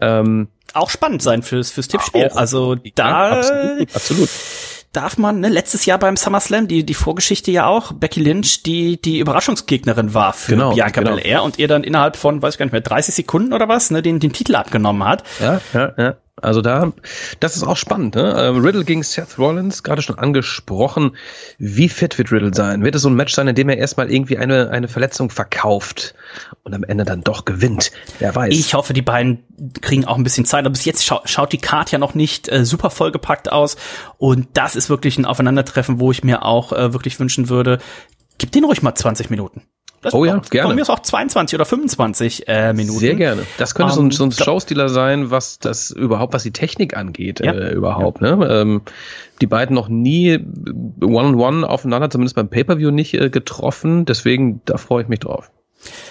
Ähm, 0.00 0.46
auch 0.74 0.90
spannend 0.90 1.22
sein 1.22 1.42
fürs, 1.42 1.72
fürs 1.72 1.88
Tippspiel. 1.88 2.28
Auch, 2.28 2.36
also 2.36 2.76
da, 2.94 3.40
absolut, 3.40 3.94
absolut 3.96 4.28
darf 4.92 5.18
man, 5.18 5.40
ne, 5.40 5.48
letztes 5.48 5.86
Jahr 5.86 5.98
beim 5.98 6.16
SummerSlam, 6.16 6.68
die, 6.68 6.84
die 6.84 6.94
Vorgeschichte 6.94 7.50
ja 7.50 7.66
auch, 7.66 7.92
Becky 7.92 8.20
Lynch, 8.20 8.62
die, 8.62 9.00
die 9.00 9.18
Überraschungsgegnerin 9.18 10.14
war 10.14 10.32
für 10.32 10.52
Genau, 10.52 10.74
Bianca 10.74 11.00
genau. 11.00 11.16
Belair 11.16 11.42
und 11.42 11.58
ihr 11.58 11.68
dann 11.68 11.82
innerhalb 11.82 12.16
von, 12.16 12.42
weiß 12.42 12.54
ich 12.54 12.58
gar 12.58 12.66
nicht 12.66 12.72
mehr, 12.72 12.82
30 12.82 13.14
Sekunden 13.14 13.52
oder 13.52 13.68
was, 13.68 13.90
ne, 13.90 14.02
den, 14.02 14.20
den 14.20 14.32
Titel 14.32 14.54
abgenommen 14.54 15.04
hat. 15.04 15.24
Ja, 15.40 15.60
ja, 15.72 15.92
ja. 15.96 16.16
Also 16.40 16.62
da, 16.62 16.92
das 17.40 17.56
ist 17.56 17.62
auch 17.62 17.76
spannend. 17.76 18.14
Ne? 18.14 18.34
Ähm, 18.38 18.64
Riddle 18.64 18.84
gegen 18.84 19.02
Seth 19.02 19.38
Rollins, 19.38 19.82
gerade 19.82 20.00
schon 20.00 20.18
angesprochen. 20.18 21.14
Wie 21.58 21.90
fit 21.90 22.16
wird 22.16 22.32
Riddle 22.32 22.54
sein? 22.54 22.82
Wird 22.82 22.94
es 22.94 23.02
so 23.02 23.10
ein 23.10 23.14
Match 23.14 23.34
sein, 23.34 23.48
in 23.48 23.54
dem 23.54 23.68
er 23.68 23.76
erstmal 23.76 24.10
irgendwie 24.10 24.38
eine, 24.38 24.70
eine 24.70 24.88
Verletzung 24.88 25.28
verkauft 25.28 26.14
und 26.62 26.72
am 26.72 26.84
Ende 26.84 27.04
dann 27.04 27.22
doch 27.22 27.44
gewinnt? 27.44 27.92
Wer 28.18 28.34
weiß. 28.34 28.54
Ich 28.54 28.72
hoffe, 28.72 28.94
die 28.94 29.02
beiden 29.02 29.44
kriegen 29.82 30.06
auch 30.06 30.16
ein 30.16 30.24
bisschen 30.24 30.46
Zeit. 30.46 30.60
Aber 30.60 30.72
bis 30.72 30.86
jetzt 30.86 31.04
schau 31.04 31.20
schaut 31.26 31.52
die 31.52 31.58
Card 31.58 31.92
ja 31.92 31.98
noch 31.98 32.14
nicht 32.14 32.50
äh, 32.50 32.64
super 32.64 32.88
vollgepackt 32.88 33.52
aus. 33.52 33.76
Und 34.16 34.48
das 34.54 34.74
ist 34.74 34.88
wirklich 34.88 35.18
ein 35.18 35.26
Aufeinandertreffen, 35.26 36.00
wo 36.00 36.12
ich 36.12 36.24
mir 36.24 36.46
auch 36.46 36.72
äh, 36.72 36.94
wirklich 36.94 37.20
wünschen 37.20 37.50
würde, 37.50 37.78
gib 38.38 38.52
den 38.52 38.64
ruhig 38.64 38.80
mal 38.80 38.94
20 38.94 39.28
Minuten. 39.28 39.62
Das 40.02 40.14
Oh 40.14 40.24
ja, 40.24 40.36
auch, 40.36 40.42
gerne. 40.50 40.68
Von 40.68 40.74
mir 40.76 40.82
ist 40.82 40.90
auch 40.90 40.98
22 41.00 41.54
oder 41.54 41.64
25 41.64 42.48
äh, 42.48 42.72
Minuten. 42.72 42.98
Sehr 42.98 43.14
gerne. 43.14 43.42
Das 43.56 43.74
könnte 43.74 43.92
so 43.94 44.02
ein, 44.02 44.10
so 44.10 44.24
ein 44.24 44.30
glaub- 44.30 44.44
Showstealer 44.44 44.88
sein, 44.88 45.30
was 45.30 45.58
das 45.60 45.90
überhaupt, 45.90 46.34
was 46.34 46.42
die 46.42 46.50
Technik 46.50 46.96
angeht, 46.96 47.40
Ja. 47.44 47.52
äh, 47.52 47.72
überhaupt. 47.72 48.20
Ne? 48.20 48.46
Ähm, 48.50 48.82
die 49.40 49.46
beiden 49.46 49.74
noch 49.74 49.88
nie 49.88 50.38
One-on-One 51.00 51.68
aufeinander, 51.68 52.10
zumindest 52.10 52.36
beim 52.36 52.48
Pay-Per-View 52.48 52.90
nicht 52.90 53.14
äh, 53.14 53.30
getroffen. 53.30 54.04
Deswegen, 54.04 54.60
da 54.64 54.76
freue 54.76 55.02
ich 55.02 55.08
mich 55.08 55.20
drauf. 55.20 55.50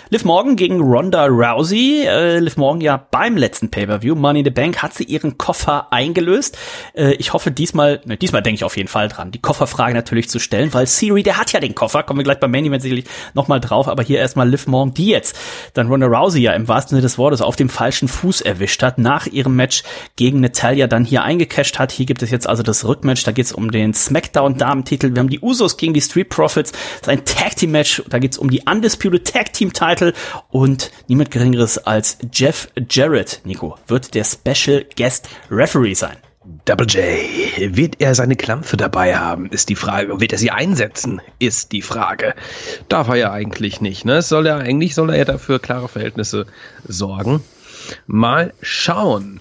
Liv 0.10 0.26
Morgan 0.26 0.58
gegen 0.58 0.82
Ronda 0.82 1.26
Rousey. 1.26 2.04
Äh, 2.06 2.40
Liv 2.40 2.58
Morgan 2.58 2.82
ja 2.82 3.08
beim 3.12 3.38
letzten 3.38 3.72
Pay-Per-View, 3.72 4.16
Money 4.16 4.40
in 4.40 4.46
the 4.46 4.52
Bank, 4.52 4.84
hat 4.84 4.94
sie 4.94 5.06
ihren 5.06 5.38
Koffer 5.38 5.88
eingelöst. 5.94 6.58
Äh, 6.94 7.14
ich 7.14 7.32
hoffe 7.32 7.50
diesmal, 7.50 8.02
ne, 8.04 8.18
diesmal 8.18 8.42
denke 8.42 8.56
ich 8.56 8.64
auf 8.66 8.76
jeden 8.76 8.90
Fall 8.90 9.08
dran, 9.08 9.32
die 9.32 9.40
Kofferfrage 9.40 9.94
natürlich 9.94 10.30
zu 10.30 10.40
stellen, 10.40 10.74
weil 10.74 10.86
Siri, 10.86 11.24
der 11.24 11.38
hat 11.38 11.54
ja 11.54 11.62
den 11.62 11.76
Koffer, 11.76 12.04
kommen 12.04 12.20
wir 12.20 12.26
gleich 12.26 12.42
beim 12.42 12.52
Main 12.52 12.66
Event 12.66 12.82
sicherlich 12.82 13.06
nochmal 13.34 13.62
drauf, 13.62 13.88
aber 13.88 14.04
hier 14.04 14.20
erstmal 14.20 14.50
Liv 14.50 14.68
Morgan, 14.68 14.94
die 14.94 15.08
jetzt 15.08 15.38
dann 15.76 15.88
Ronda 15.88 16.08
Rousey 16.08 16.42
ja 16.42 16.52
im 16.54 16.68
wahrsten 16.68 16.90
Sinne 16.90 17.04
des 17.04 17.18
Wortes 17.18 17.42
auf 17.42 17.56
dem 17.56 17.70
falschen 17.70 18.10
Fuß 18.10 18.42
erwischt 18.42 18.84
hat, 18.84 18.98
nach 18.98 19.28
ihrem 19.28 19.56
Match 19.56 19.84
gegen 20.18 20.42
Natalia 20.42 20.88
dann 20.88 21.06
hier 21.06 21.24
eingecasht 21.24 21.80
hat. 21.80 21.94
Hier 21.94 22.06
gibt 22.06 22.22
es 22.22 22.32
jetzt 22.32 22.50
also 22.50 22.64
das 22.64 22.86
Rückmatch, 22.86 23.24
da 23.24 23.32
geht 23.32 23.46
es 23.46 23.54
um 23.54 23.72
den 23.72 23.94
Smackdown-Damentitel. 23.94 25.16
Wir 25.16 25.20
haben 25.20 25.30
die 25.30 25.40
Usos 25.40 25.78
gegen 25.78 25.94
die 25.94 26.02
Street 26.02 26.28
Profits, 26.28 26.72
das 26.74 27.02
ist 27.02 27.10
ein 27.10 27.24
Tag-Team-Match, 27.24 28.04
da 28.10 28.20
geht 28.20 28.34
es 28.34 28.38
um 28.38 28.50
die 28.50 28.64
Undisputed 28.70 29.24
Tag-Team-Title 29.62 30.14
und 30.50 30.92
niemand 31.08 31.32
geringeres 31.32 31.78
als 31.78 32.18
Jeff 32.34 32.70
Jarrett, 32.90 33.42
Nico, 33.44 33.78
wird 33.88 34.16
der 34.16 34.24
Special 34.24 34.86
Guest 34.98 35.30
Referee 35.50 35.94
sein. 35.94 36.18
Double 36.66 36.88
J, 36.88 37.76
wird 37.78 38.02
er 38.02 38.16
seine 38.16 38.36
Klampfe 38.36 38.76
dabei 38.76 39.16
haben, 39.16 39.48
ist 39.48 39.70
die 39.70 39.76
Frage. 39.76 40.20
Wird 40.20 40.32
er 40.32 40.40
sie 40.40 40.50
einsetzen, 40.50 41.22
ist 41.38 41.72
die 41.72 41.84
Frage. 41.84 42.34
Darf 42.90 43.10
er 43.10 43.16
ja 43.16 43.32
eigentlich 43.32 43.80
nicht. 43.80 44.06
Ne? 44.06 44.24
Soll 44.24 44.48
er 44.48 44.58
eigentlich 44.58 44.96
soll 44.96 45.14
er 45.14 45.26
dafür 45.26 45.60
klare 45.60 45.88
Verhältnisse 45.88 46.48
sorgen. 46.88 47.44
Mal 48.08 48.54
schauen. 48.62 49.40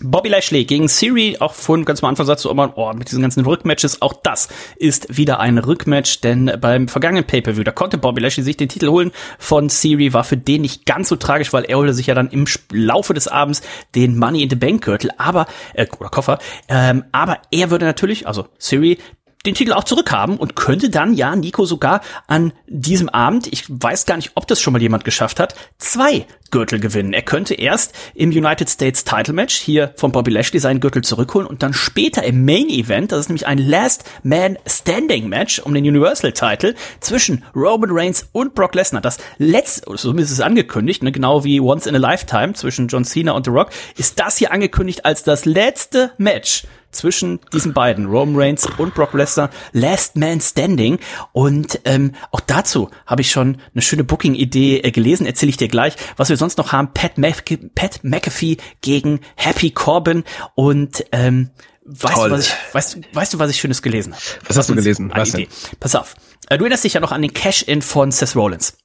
Bobby 0.00 0.28
Lashley 0.28 0.64
gegen 0.64 0.88
Siri, 0.88 1.36
auch 1.40 1.54
vorhin 1.54 1.84
ganz 1.84 2.02
am 2.02 2.08
Anfang 2.08 2.26
sagst 2.26 2.44
du 2.44 2.50
immer, 2.50 2.72
oh, 2.76 2.92
mit 2.92 3.10
diesen 3.10 3.22
ganzen 3.22 3.44
Rückmatches, 3.44 4.02
auch 4.02 4.12
das 4.12 4.48
ist 4.76 5.16
wieder 5.16 5.40
ein 5.40 5.58
Rückmatch, 5.58 6.20
denn 6.20 6.52
beim 6.60 6.88
vergangenen 6.88 7.24
Pay-Per-View, 7.24 7.64
da 7.64 7.72
konnte 7.72 7.98
Bobby 7.98 8.20
Lashley 8.20 8.44
sich 8.44 8.56
den 8.56 8.68
Titel 8.68 8.88
holen 8.88 9.12
von 9.38 9.68
Siri, 9.68 10.12
war 10.12 10.24
für 10.24 10.36
den 10.36 10.62
nicht 10.62 10.86
ganz 10.86 11.08
so 11.08 11.16
tragisch, 11.16 11.52
weil 11.52 11.64
er 11.64 11.76
holte 11.76 11.94
sich 11.94 12.06
ja 12.06 12.14
dann 12.14 12.30
im 12.30 12.46
Laufe 12.72 13.14
des 13.14 13.28
Abends 13.28 13.62
den 13.94 14.18
Money 14.18 14.42
in 14.42 14.50
the 14.50 14.56
Bank 14.56 14.84
Gürtel, 14.84 15.10
aber, 15.18 15.46
äh, 15.74 15.86
oder 15.98 16.10
Koffer, 16.10 16.38
ähm, 16.68 17.04
aber 17.12 17.38
er 17.50 17.70
würde 17.70 17.84
natürlich, 17.84 18.26
also 18.26 18.46
Siri, 18.58 18.98
den 19.46 19.54
Titel 19.54 19.72
auch 19.72 19.84
zurückhaben 19.84 20.36
und 20.36 20.56
könnte 20.56 20.90
dann 20.90 21.14
ja 21.14 21.34
Nico 21.36 21.64
sogar 21.64 22.00
an 22.26 22.52
diesem 22.66 23.08
Abend, 23.08 23.46
ich 23.46 23.64
weiß 23.68 24.04
gar 24.06 24.16
nicht, 24.16 24.32
ob 24.34 24.46
das 24.46 24.60
schon 24.60 24.72
mal 24.72 24.82
jemand 24.82 25.04
geschafft 25.04 25.40
hat, 25.40 25.54
zwei 25.78 26.26
Gürtel 26.50 26.80
gewinnen. 26.80 27.12
Er 27.12 27.22
könnte 27.22 27.54
erst 27.54 27.94
im 28.14 28.30
United 28.30 28.68
States 28.68 29.04
Title 29.04 29.34
Match 29.34 29.56
hier 29.56 29.92
von 29.96 30.12
Bobby 30.12 30.30
Lashley 30.30 30.60
seinen 30.60 30.80
Gürtel 30.80 31.02
zurückholen 31.02 31.46
und 31.46 31.62
dann 31.62 31.74
später 31.74 32.22
im 32.22 32.44
Main 32.44 32.68
Event, 32.68 33.12
das 33.12 33.20
ist 33.20 33.28
nämlich 33.28 33.46
ein 33.46 33.58
Last 33.58 34.04
Man 34.22 34.58
Standing 34.66 35.28
Match 35.28 35.58
um 35.58 35.74
den 35.74 35.84
Universal 35.84 36.32
Title 36.32 36.74
zwischen 37.00 37.44
Roman 37.54 37.90
Reigns 37.92 38.28
und 38.32 38.54
Brock 38.54 38.74
Lesnar. 38.74 39.02
Das 39.02 39.18
letzte, 39.38 39.96
so 39.96 40.12
ist 40.14 40.30
es 40.30 40.40
angekündigt, 40.40 41.02
ne, 41.02 41.12
genau 41.12 41.44
wie 41.44 41.60
Once 41.60 41.86
in 41.86 41.94
a 41.94 41.98
Lifetime 41.98 42.54
zwischen 42.54 42.88
John 42.88 43.04
Cena 43.04 43.32
und 43.32 43.44
The 43.44 43.50
Rock, 43.50 43.70
ist 43.96 44.18
das 44.18 44.36
hier 44.36 44.52
angekündigt 44.52 45.04
als 45.04 45.22
das 45.22 45.44
letzte 45.44 46.12
Match 46.18 46.64
zwischen 46.90 47.40
diesen 47.52 47.74
beiden, 47.74 48.06
Roman 48.06 48.36
Reigns 48.36 48.66
und 48.78 48.94
Brock 48.94 49.12
Lesnar, 49.14 49.50
Last 49.72 50.16
Man 50.16 50.40
Standing. 50.40 50.98
Und 51.32 51.80
ähm, 51.84 52.12
auch 52.30 52.40
dazu 52.40 52.90
habe 53.06 53.20
ich 53.20 53.30
schon 53.30 53.58
eine 53.74 53.82
schöne 53.82 54.04
Booking-Idee 54.04 54.78
äh, 54.78 54.90
gelesen, 54.90 55.26
erzähle 55.26 55.50
ich 55.50 55.56
dir 55.56 55.68
gleich. 55.68 55.96
Was 56.16 56.28
wir 56.28 56.36
sonst 56.38 56.56
noch 56.58 56.72
haben, 56.72 56.92
Pat, 56.94 57.18
Mc 57.18 57.58
Pat 57.74 58.00
McAfee 58.02 58.56
gegen 58.80 59.20
Happy 59.36 59.70
Corbin 59.70 60.24
und 60.54 61.04
ähm, 61.12 61.50
weißt 61.84 62.14
Toll. 62.14 62.28
du, 62.30 62.34
was 62.36 62.46
ich, 62.46 62.54
weißt, 62.72 62.98
weißt 63.14 63.34
du, 63.34 63.38
was 63.38 63.50
ich 63.50 63.60
Schönes 63.60 63.82
gelesen 63.82 64.14
habe? 64.14 64.22
Was 64.46 64.56
hast 64.56 64.70
du 64.70 64.74
gelesen? 64.74 65.12
Was 65.14 65.32
denn? 65.32 65.46
Pass 65.80 65.94
auf. 65.94 66.14
Äh, 66.48 66.56
Du 66.58 66.64
erinnerst 66.64 66.84
dich 66.84 66.94
ja 66.94 67.00
noch 67.00 67.12
an 67.12 67.20
den 67.22 67.32
Cash-In 67.34 67.82
von 67.82 68.10
Seth 68.10 68.34
Rollins. 68.36 68.78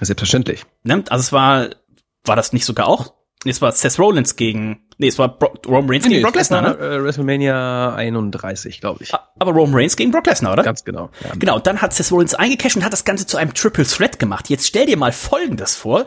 Selbstverständlich. 0.00 0.64
Ne? 0.82 1.04
Also 1.08 1.20
es 1.22 1.32
war, 1.32 1.70
war 2.24 2.36
das 2.36 2.52
nicht 2.52 2.64
sogar 2.64 2.86
auch? 2.88 3.14
Nee, 3.46 3.52
es 3.52 3.62
war 3.62 3.70
Seth 3.70 3.96
Rollins 4.00 4.34
gegen, 4.34 4.80
nee, 4.98 5.06
es 5.06 5.20
war 5.20 5.28
Bro 5.38 5.54
Roman 5.68 5.88
Reigns 5.88 6.08
gegen 6.08 6.20
Brock 6.20 6.34
Lesnar, 6.34 6.62
ne? 6.62 6.70
äh, 6.78 7.00
WrestleMania 7.00 7.94
31, 7.94 8.80
glaube 8.80 9.04
ich. 9.04 9.12
Aber 9.38 9.52
Roman 9.52 9.76
Reigns 9.76 9.94
gegen 9.94 10.10
Brock 10.10 10.26
Lesnar, 10.26 10.54
oder? 10.54 10.64
Ganz 10.64 10.84
genau. 10.84 11.10
Ja. 11.22 11.30
Genau, 11.38 11.60
dann 11.60 11.80
hat 11.80 11.94
Seth 11.94 12.10
Rollins 12.10 12.34
eingecasht 12.34 12.74
und 12.74 12.84
hat 12.84 12.92
das 12.92 13.04
Ganze 13.04 13.24
zu 13.24 13.36
einem 13.36 13.54
Triple 13.54 13.86
Threat 13.86 14.18
gemacht. 14.18 14.50
Jetzt 14.50 14.66
stell 14.66 14.86
dir 14.86 14.96
mal 14.96 15.12
Folgendes 15.12 15.76
vor. 15.76 16.06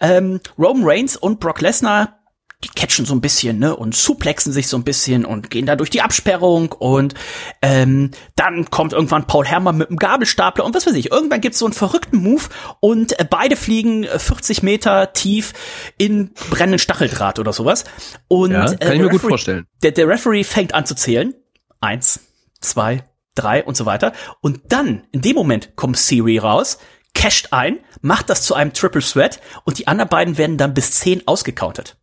Ähm, 0.00 0.38
Roman 0.56 0.84
Reigns 0.84 1.16
und 1.16 1.40
Brock 1.40 1.60
Lesnar, 1.60 2.15
die 2.64 2.68
catchen 2.70 3.04
so 3.04 3.14
ein 3.14 3.20
bisschen, 3.20 3.58
ne, 3.58 3.76
und 3.76 3.94
suplexen 3.94 4.50
sich 4.52 4.66
so 4.68 4.78
ein 4.78 4.82
bisschen 4.84 5.24
und 5.26 5.50
gehen 5.50 5.66
da 5.66 5.76
durch 5.76 5.90
die 5.90 6.00
Absperrung 6.00 6.72
und 6.72 7.12
ähm, 7.60 8.12
dann 8.34 8.70
kommt 8.70 8.94
irgendwann 8.94 9.26
Paul 9.26 9.44
Herrmann 9.44 9.76
mit 9.76 9.88
einem 9.88 9.98
Gabelstapler 9.98 10.64
und 10.64 10.74
was 10.74 10.86
weiß 10.86 10.94
ich. 10.94 11.10
Irgendwann 11.12 11.42
gibt's 11.42 11.58
so 11.58 11.66
einen 11.66 11.74
verrückten 11.74 12.16
Move 12.22 12.44
und 12.80 13.18
äh, 13.20 13.26
beide 13.28 13.56
fliegen 13.56 14.04
äh, 14.04 14.18
40 14.18 14.62
Meter 14.62 15.12
tief 15.12 15.52
in 15.98 16.32
brennenden 16.50 16.78
Stacheldraht 16.78 17.38
oder 17.38 17.52
sowas. 17.52 17.84
Und 18.26 18.52
Ja, 18.52 18.64
äh, 18.64 18.66
kann 18.68 18.72
ich 18.72 18.78
der 18.78 18.90
mir 18.96 19.02
gut 19.10 19.12
Referee- 19.20 19.28
vorstellen. 19.28 19.66
der, 19.82 19.90
der 19.92 20.08
Referee 20.08 20.42
fängt 20.44 20.74
an 20.74 20.86
zu 20.86 20.94
zählen. 20.94 21.34
Eins, 21.80 22.20
zwei, 22.62 23.04
drei 23.34 23.62
und 23.64 23.76
so 23.76 23.84
weiter. 23.84 24.12
Und 24.40 24.60
dann, 24.72 25.06
in 25.12 25.20
dem 25.20 25.36
Moment, 25.36 25.76
kommt 25.76 25.98
Siri 25.98 26.38
raus, 26.38 26.78
casht 27.14 27.48
ein, 27.52 27.80
macht 28.00 28.30
das 28.30 28.42
zu 28.42 28.54
einem 28.54 28.72
Triple 28.72 29.02
Threat 29.02 29.42
und 29.64 29.78
die 29.78 29.88
anderen 29.88 30.08
beiden 30.08 30.38
werden 30.38 30.56
dann 30.56 30.72
bis 30.72 30.92
zehn 30.92 31.22
ausgecountet. 31.28 31.98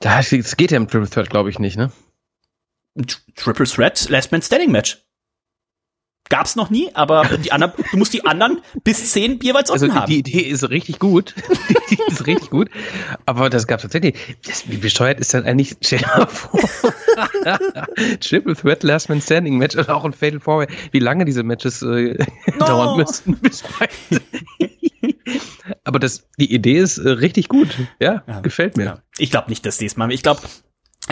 Das 0.00 0.56
geht 0.56 0.70
ja 0.70 0.76
im 0.76 0.88
Triple 0.88 1.08
Threat, 1.08 1.30
glaube 1.30 1.50
ich, 1.50 1.58
nicht, 1.58 1.76
ne? 1.76 1.90
Triple 3.36 3.66
Threat 3.66 4.08
Last 4.08 4.32
Man 4.32 4.42
Standing 4.42 4.70
Match. 4.70 5.04
Gab's 6.28 6.56
noch 6.56 6.70
nie, 6.70 6.90
aber 6.94 7.24
die 7.24 7.52
anderen, 7.52 7.72
du 7.90 7.96
musst 7.96 8.12
die 8.12 8.24
anderen 8.24 8.60
bis 8.84 9.12
zehn 9.12 9.38
jeweils 9.40 9.70
Also 9.70 9.86
unten 9.86 9.96
die, 9.96 10.00
haben. 10.00 10.10
die 10.10 10.18
Idee 10.18 10.40
ist 10.40 10.68
richtig 10.68 10.98
gut. 10.98 11.34
die 11.90 11.94
Idee 11.94 12.02
ist 12.08 12.26
richtig 12.26 12.50
gut. 12.50 12.68
Aber 13.26 13.48
das 13.50 13.66
gab 13.66 13.80
tatsächlich. 13.80 14.14
Das, 14.46 14.68
wie 14.68 14.76
bescheuert 14.76 15.20
ist 15.20 15.32
dann 15.32 15.44
eigentlich, 15.44 15.76
stell 15.80 16.00
dir 16.00 16.06
mal 16.06 16.26
vor, 16.26 16.60
Triple 18.20 18.54
Threat 18.54 18.82
Last 18.82 19.08
Man 19.08 19.20
Standing 19.20 19.56
Match 19.58 19.76
oder 19.76 19.96
auch 19.96 20.04
ein 20.04 20.12
Fatal 20.12 20.40
Four 20.40 20.66
wie 20.92 20.98
lange 20.98 21.24
diese 21.24 21.42
Matches 21.42 21.82
äh, 21.82 22.18
dauern 22.58 22.98
müssen. 22.98 23.40
Aber 25.84 25.98
das, 25.98 26.26
die 26.38 26.52
Idee 26.52 26.78
ist 26.78 26.98
äh, 26.98 27.08
richtig 27.08 27.48
gut. 27.48 27.68
Ja, 28.00 28.22
gefällt 28.42 28.76
mir. 28.76 28.84
Ja. 28.84 28.98
Ich 29.18 29.30
glaube 29.30 29.48
nicht, 29.48 29.64
dass 29.66 29.78
diesmal. 29.78 30.12
Ich 30.12 30.22
glaube, 30.22 30.40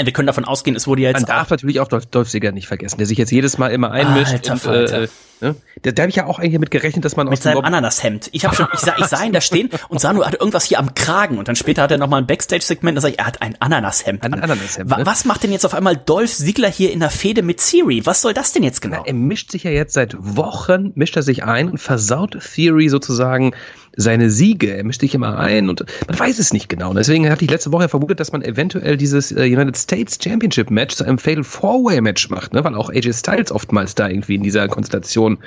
wir 0.04 0.12
können 0.12 0.26
davon 0.26 0.44
ausgehen, 0.44 0.76
es 0.76 0.86
wurde 0.86 1.02
ja 1.02 1.08
jetzt 1.10 1.22
Man 1.22 1.26
darf 1.26 1.50
natürlich 1.50 1.80
auch 1.80 1.88
Dolph, 1.88 2.28
Ziggler 2.28 2.52
nicht 2.52 2.68
vergessen, 2.68 2.98
der 2.98 3.06
sich 3.06 3.18
jetzt 3.18 3.30
jedes 3.30 3.58
Mal 3.58 3.68
immer 3.68 3.90
einmischt. 3.90 4.32
Alter 4.32 4.52
und, 4.52 4.58
Falter. 4.60 5.02
äh, 5.02 5.08
ne? 5.40 5.56
Da, 5.82 5.92
da 5.92 6.02
habe 6.02 6.10
ich 6.10 6.16
ja 6.16 6.26
auch 6.26 6.38
eigentlich 6.38 6.54
damit 6.54 6.70
gerechnet, 6.70 7.04
dass 7.04 7.16
man 7.16 7.26
mit 7.26 7.34
aus 7.34 7.40
dem 7.40 7.54
seinem 7.54 7.64
Ananashemd. 7.64 8.28
Ich 8.32 8.44
habe 8.44 8.54
schon, 8.54 8.66
ich 8.72 8.80
sah, 8.80 8.94
ich 8.98 9.06
sah 9.06 9.22
ihn 9.24 9.32
da 9.32 9.40
stehen 9.40 9.70
und 9.88 10.00
sah 10.00 10.12
nur, 10.12 10.24
er 10.24 10.28
hatte 10.28 10.38
irgendwas 10.38 10.64
hier 10.64 10.78
am 10.78 10.94
Kragen 10.94 11.38
und 11.38 11.48
dann 11.48 11.56
später 11.56 11.82
hat 11.82 11.90
er 11.90 11.98
noch 11.98 12.08
mal 12.08 12.18
ein 12.18 12.26
Backstage-Segment, 12.26 12.96
da 12.96 13.00
sag 13.00 13.10
ich, 13.10 13.18
er 13.18 13.26
hat 13.26 13.42
ein 13.42 13.56
Ananashemd. 13.60 14.22
Ein 14.24 14.34
an. 14.34 14.42
Ananashemd, 14.42 14.90
Wa 14.90 14.98
ne? 14.98 15.06
Was 15.06 15.24
macht 15.24 15.42
denn 15.42 15.52
jetzt 15.52 15.64
auf 15.64 15.74
einmal 15.74 15.96
Dolph 15.96 16.34
Ziggler 16.34 16.70
hier 16.70 16.92
in 16.92 17.00
der 17.00 17.10
Fehde 17.10 17.42
mit 17.42 17.60
Siri? 17.60 18.04
Was 18.04 18.22
soll 18.22 18.34
das 18.34 18.52
denn 18.52 18.62
jetzt 18.62 18.82
genau? 18.82 19.04
Er 19.04 19.14
mischt 19.14 19.50
sich 19.50 19.64
ja 19.64 19.70
jetzt 19.70 19.94
seit 19.94 20.16
Wochen, 20.18 20.92
mischt 20.94 21.16
er 21.16 21.22
sich 21.22 21.44
ein 21.44 21.70
und 21.70 21.78
versaut 21.78 22.38
Theory 22.54 22.88
sozusagen 22.88 23.54
seine 23.96 24.30
Siege. 24.30 24.76
Er 24.76 24.84
mischt 24.84 25.00
sich 25.00 25.14
immer 25.14 25.38
ein 25.38 25.68
und 25.68 25.84
man 26.06 26.18
weiß 26.18 26.38
es 26.38 26.52
nicht 26.52 26.68
genau. 26.68 26.90
Und 26.90 26.96
deswegen 26.96 27.28
hatte 27.28 27.44
ich 27.44 27.50
letzte 27.50 27.72
Woche 27.72 27.88
vermutet, 27.88 28.20
dass 28.20 28.32
man 28.32 28.42
eventuell 28.42 28.96
dieses 28.96 29.32
äh, 29.32 29.44
United 29.44 29.76
States 29.76 30.18
Championship 30.22 30.70
Match 30.70 30.96
zu 30.96 31.04
einem 31.04 31.18
Fatal 31.18 31.44
Four-Way 31.44 32.00
Match 32.00 32.30
macht, 32.30 32.52
ne? 32.52 32.62
weil 32.62 32.74
auch 32.74 32.90
AJ 32.90 33.14
Styles 33.14 33.50
oftmals 33.50 33.94
da 33.94 34.08
irgendwie 34.08 34.36
in 34.36 34.42
dieser 34.42 34.68
Konstellation 34.68 35.38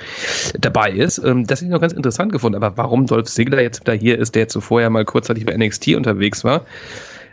dabei 0.58 0.90
ist. 0.90 1.18
Ähm, 1.18 1.46
das 1.46 1.60
hätte 1.60 1.66
ich 1.66 1.72
noch 1.72 1.80
ganz 1.80 1.92
interessant 1.92 2.32
gefunden. 2.32 2.62
Aber 2.62 2.76
warum 2.76 3.06
Dolph 3.06 3.28
Ziggler 3.28 3.62
jetzt 3.62 3.82
da 3.84 3.92
hier 3.92 4.18
ist, 4.18 4.34
der 4.34 4.48
so 4.50 4.60
vorher 4.60 4.90
mal 4.90 5.04
kurzzeitig 5.04 5.46
bei 5.46 5.56
NXT 5.56 5.94
unterwegs 5.94 6.44
war, 6.44 6.64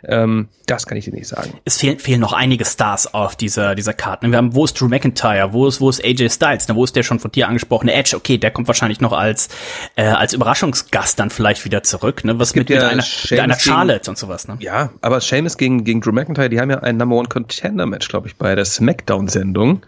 Ähm, 0.04 0.48
das 0.66 0.86
kann 0.86 0.98
ich 0.98 1.06
dir 1.06 1.14
nicht 1.14 1.28
sagen. 1.28 1.54
Es 1.64 1.78
fehlen, 1.78 1.98
fehlen 1.98 2.20
noch 2.20 2.32
einige 2.32 2.64
Stars 2.64 3.12
auf 3.12 3.36
dieser, 3.36 3.74
dieser 3.74 3.94
Karte. 3.94 4.28
Wir 4.28 4.36
haben, 4.36 4.54
wo 4.54 4.64
ist 4.64 4.78
Drew 4.78 4.88
McIntyre? 4.88 5.52
Wo 5.52 5.66
ist, 5.66 5.80
wo 5.80 5.88
ist 5.88 6.04
AJ 6.04 6.30
Styles? 6.30 6.68
Ne? 6.68 6.74
Wo 6.76 6.84
ist 6.84 6.94
der 6.94 7.02
schon 7.02 7.18
von 7.18 7.32
dir 7.32 7.48
angesprochene 7.48 7.92
Edge? 7.92 8.16
Okay, 8.16 8.38
der 8.38 8.50
kommt 8.50 8.68
wahrscheinlich 8.68 9.00
noch 9.00 9.12
als, 9.12 9.48
äh, 9.96 10.04
als 10.04 10.34
Überraschungsgast 10.34 11.18
dann 11.18 11.30
vielleicht 11.30 11.64
wieder 11.64 11.82
zurück. 11.82 12.24
Ne? 12.24 12.38
Was 12.38 12.54
mit, 12.54 12.68
ja 12.70 12.76
mit, 12.76 12.84
einer, 12.84 13.04
mit 13.30 13.40
einer 13.40 13.58
Charlotte 13.58 14.00
gegen- 14.00 14.10
und 14.10 14.18
sowas. 14.18 14.46
Ne? 14.46 14.56
Ja, 14.60 14.90
aber 15.00 15.20
Seamus 15.20 15.56
gegen, 15.56 15.84
gegen 15.84 16.00
Drew 16.00 16.12
McIntyre, 16.12 16.48
die 16.48 16.60
haben 16.60 16.70
ja 16.70 16.80
ein 16.80 16.96
Number 16.96 17.16
One 17.16 17.28
Contender 17.28 17.86
Match, 17.86 18.08
glaube 18.08 18.28
ich, 18.28 18.36
bei 18.36 18.54
der 18.54 18.64
Smackdown-Sendung. 18.64 19.82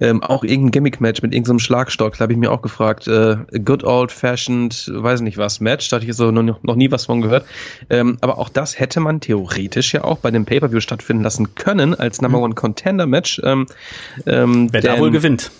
Ähm, 0.00 0.22
auch 0.22 0.44
irgendein 0.44 0.70
Gimmick-Match 0.70 1.22
mit 1.22 1.34
irgendeinem 1.34 1.58
Schlagstock, 1.58 2.16
da 2.16 2.22
habe 2.22 2.32
ich 2.32 2.38
mir 2.38 2.50
auch 2.50 2.62
gefragt, 2.62 3.06
äh, 3.06 3.36
good 3.64 3.84
old 3.84 4.12
fashioned, 4.12 4.90
weiß 4.94 5.20
nicht 5.20 5.36
was, 5.36 5.60
Match, 5.60 5.88
da 5.88 5.96
hatte 5.96 6.06
ich 6.06 6.14
so 6.14 6.30
noch, 6.30 6.62
noch 6.62 6.74
nie 6.74 6.90
was 6.90 7.04
von 7.06 7.20
gehört. 7.20 7.44
Ähm, 7.90 8.16
aber 8.20 8.38
auch 8.38 8.48
das 8.48 8.78
hätte 8.78 9.00
man 9.00 9.20
theoretisch 9.20 9.39
ja 9.48 10.04
auch 10.04 10.18
bei 10.18 10.30
dem 10.30 10.44
Pay-Per-View 10.44 10.80
stattfinden 10.80 11.22
lassen 11.22 11.54
können 11.54 11.94
als 11.94 12.20
Number 12.20 12.38
One 12.40 12.54
Contender 12.54 13.06
Match. 13.06 13.40
Ähm, 13.44 13.66
ähm, 14.26 14.68
Wer 14.72 14.80
da 14.80 14.98
wohl 14.98 15.10
gewinnt. 15.10 15.50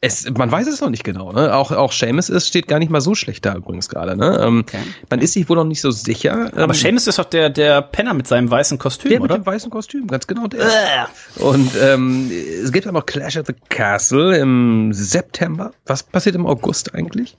es, 0.00 0.28
man 0.30 0.50
weiß 0.52 0.66
es 0.66 0.80
noch 0.82 0.90
nicht 0.90 1.02
genau. 1.04 1.32
Ne? 1.32 1.54
Auch, 1.54 1.70
auch 1.72 1.92
Seamus 1.92 2.28
ist, 2.28 2.46
steht 2.48 2.68
gar 2.68 2.78
nicht 2.78 2.90
mal 2.90 3.00
so 3.00 3.14
schlecht 3.14 3.46
da 3.46 3.54
übrigens 3.54 3.88
gerade. 3.88 4.16
Ne? 4.16 4.38
Ähm, 4.42 4.58
Okay. 4.66 4.78
Man 5.10 5.20
ist 5.20 5.32
sich 5.32 5.48
wohl 5.48 5.56
noch 5.56 5.64
nicht 5.64 5.80
so 5.80 5.90
sicher. 5.90 6.50
Aber 6.52 6.64
ähm, 6.64 6.72
Seamus 6.74 7.06
ist 7.06 7.18
doch 7.18 7.24
der, 7.24 7.48
der 7.48 7.80
Penner 7.80 8.12
mit 8.12 8.26
seinem 8.26 8.50
weißen 8.50 8.78
Kostüm, 8.78 9.10
der 9.10 9.20
mit 9.20 9.30
oder? 9.30 9.40
dem 9.40 9.46
weißen 9.46 9.70
Kostüm, 9.70 10.06
ganz 10.06 10.26
genau 10.26 10.46
der. 10.46 10.60
Äh. 10.60 11.40
Und 11.42 11.70
ähm, 11.80 12.30
es 12.62 12.70
gibt 12.72 12.86
auch 12.86 12.92
noch 12.92 13.06
Clash 13.06 13.36
at 13.36 13.46
the 13.46 13.54
Castle 13.70 14.36
im 14.36 14.92
September. 14.92 15.72
Was 15.86 16.02
passiert 16.02 16.34
im 16.34 16.46
August 16.46 16.94
eigentlich? 16.94 17.36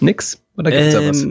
Nix? 0.00 0.40
Oder 0.56 0.70
gibt's 0.70 0.92
da 0.94 1.08
was? 1.08 1.24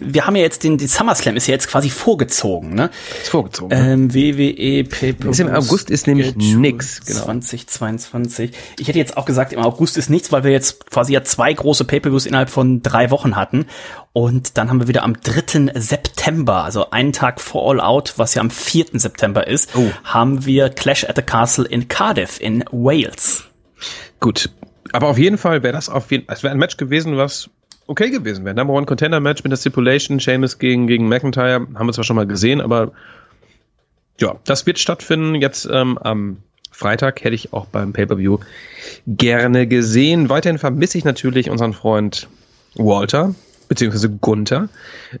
Wir 0.00 0.26
haben 0.26 0.36
ja 0.36 0.42
jetzt 0.42 0.64
den, 0.64 0.78
den 0.78 0.88
SummerSlam 0.88 1.36
ist 1.36 1.46
ja 1.46 1.52
jetzt 1.52 1.68
quasi 1.68 1.90
vorgezogen, 1.90 2.74
ne? 2.74 2.90
Ist 3.20 3.30
vorgezogen. 3.30 3.70
Ähm, 3.72 4.14
WWE 4.14 4.84
pay 4.84 5.14
Ist 5.30 5.40
im 5.40 5.48
August 5.48 5.90
ist 5.90 6.06
nämlich 6.06 6.36
nix, 6.36 7.00
genau. 7.04 7.24
2022. 7.24 8.52
Ich 8.78 8.88
hätte 8.88 8.98
jetzt 8.98 9.16
auch 9.16 9.24
gesagt, 9.24 9.52
im 9.52 9.60
August 9.60 9.96
ist 9.96 10.10
nichts, 10.10 10.32
weil 10.32 10.44
wir 10.44 10.50
jetzt 10.50 10.90
quasi 10.90 11.12
ja 11.12 11.22
zwei 11.24 11.52
große 11.52 11.84
Pay-Per-Views 11.84 12.26
innerhalb 12.26 12.50
von 12.50 12.82
drei 12.82 13.10
Wochen 13.10 13.36
hatten. 13.36 13.66
Und 14.12 14.58
dann 14.58 14.68
haben 14.68 14.80
wir 14.80 14.88
wieder 14.88 15.04
am 15.04 15.14
3. 15.20 15.72
September, 15.80 16.64
also 16.64 16.90
einen 16.90 17.12
Tag 17.12 17.40
vor 17.40 17.70
All 17.70 17.80
Out, 17.80 18.14
was 18.18 18.34
ja 18.34 18.42
am 18.42 18.50
4. 18.50 18.86
September 18.94 19.46
ist, 19.46 19.70
Oh. 19.74 19.90
haben 20.04 20.44
wir 20.44 20.68
Clash 20.68 21.04
at 21.04 21.16
the 21.16 21.22
Castle 21.22 21.66
in 21.66 21.88
Cardiff 21.88 22.38
in 22.40 22.62
Wales. 22.70 23.44
Gut. 24.20 24.50
Aber 24.92 25.08
auf 25.08 25.16
jeden 25.16 25.38
Fall 25.38 25.62
wäre 25.62 25.72
das 25.72 25.88
auf 25.88 26.10
jeden 26.10 26.28
es 26.28 26.42
wäre 26.42 26.52
ein 26.52 26.58
Match 26.58 26.76
gewesen, 26.76 27.16
was 27.16 27.48
okay 27.92 28.10
gewesen 28.10 28.44
wäre. 28.44 28.56
Number 28.56 28.74
One 28.74 28.86
Contender 28.86 29.20
Match 29.20 29.44
mit 29.44 29.52
der 29.52 29.56
Stipulation, 29.56 30.18
Sheamus 30.18 30.58
gegen, 30.58 30.86
gegen 30.86 31.08
McIntyre, 31.08 31.66
haben 31.74 31.86
wir 31.86 31.92
zwar 31.92 32.04
schon 32.04 32.16
mal 32.16 32.26
gesehen, 32.26 32.60
aber 32.60 32.92
ja, 34.20 34.36
das 34.44 34.66
wird 34.66 34.78
stattfinden. 34.78 35.36
Jetzt 35.36 35.68
ähm, 35.70 35.98
am 35.98 36.38
Freitag 36.70 37.22
hätte 37.22 37.34
ich 37.34 37.52
auch 37.52 37.66
beim 37.66 37.92
Pay-Per-View 37.92 38.38
gerne 39.06 39.66
gesehen. 39.66 40.28
Weiterhin 40.28 40.58
vermisse 40.58 40.98
ich 40.98 41.04
natürlich 41.04 41.50
unseren 41.50 41.72
Freund 41.74 42.28
Walter, 42.74 43.34
beziehungsweise 43.68 44.08
Gunther. 44.08 44.68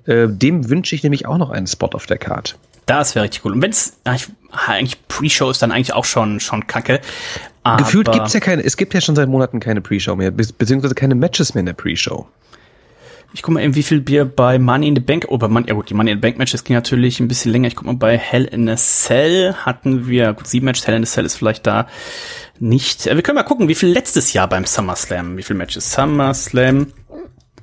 Äh, 0.06 0.28
dem 0.28 0.68
wünsche 0.68 0.94
ich 0.94 1.02
nämlich 1.02 1.26
auch 1.26 1.38
noch 1.38 1.50
einen 1.50 1.66
Spot 1.66 1.90
auf 1.92 2.06
der 2.06 2.18
Card. 2.18 2.56
Das 2.86 3.14
wäre 3.14 3.24
richtig 3.24 3.44
cool. 3.44 3.52
Und 3.52 3.62
wenn's 3.62 3.98
eigentlich, 4.04 4.28
eigentlich 4.50 5.08
Pre-Show 5.08 5.50
ist, 5.50 5.62
dann 5.62 5.72
eigentlich 5.72 5.92
auch 5.92 6.04
schon, 6.04 6.40
schon 6.40 6.66
kacke. 6.66 7.00
Gefühlt 7.78 8.10
gibt's 8.10 8.32
ja 8.32 8.40
keine, 8.40 8.64
es 8.64 8.76
gibt 8.76 8.92
ja 8.92 9.00
schon 9.00 9.14
seit 9.14 9.28
Monaten 9.28 9.60
keine 9.60 9.80
Pre-Show 9.80 10.16
mehr, 10.16 10.32
be 10.32 10.44
beziehungsweise 10.58 10.94
keine 10.94 11.14
Matches 11.14 11.54
mehr 11.54 11.60
in 11.60 11.66
der 11.66 11.74
Pre-Show. 11.74 12.26
Ich 13.34 13.42
guck 13.42 13.54
mal 13.54 13.62
eben, 13.62 13.74
wie 13.74 13.82
viel 13.82 14.06
wir 14.06 14.26
bei 14.26 14.58
Money 14.58 14.88
in 14.88 14.94
the 14.94 15.00
Bank, 15.00 15.24
oh, 15.28 15.38
bei 15.38 15.48
Money, 15.48 15.68
ja 15.68 15.74
gut, 15.74 15.88
die 15.88 15.94
Money 15.94 16.10
in 16.10 16.18
the 16.18 16.20
Bank 16.20 16.36
Matches 16.38 16.64
ging 16.64 16.76
natürlich 16.76 17.18
ein 17.18 17.28
bisschen 17.28 17.50
länger. 17.50 17.68
Ich 17.68 17.76
guck 17.76 17.86
mal, 17.86 17.94
bei 17.94 18.18
Hell 18.18 18.44
in 18.44 18.68
a 18.68 18.76
Cell 18.76 19.54
hatten 19.54 20.06
wir, 20.06 20.34
gut, 20.34 20.46
sieben 20.46 20.66
Matches, 20.66 20.86
Hell 20.86 20.96
in 20.96 21.02
a 21.02 21.06
Cell 21.06 21.24
ist 21.24 21.36
vielleicht 21.36 21.66
da 21.66 21.88
nicht. 22.58 23.06
Äh, 23.06 23.16
Wir 23.16 23.22
können 23.22 23.36
mal 23.36 23.42
gucken, 23.42 23.68
wie 23.68 23.74
viel 23.74 23.88
letztes 23.88 24.34
Jahr 24.34 24.48
beim 24.48 24.66
SummerSlam, 24.66 25.38
wie 25.38 25.42
viel 25.42 25.56
Matches 25.56 25.92
SummerSlam 25.92 26.88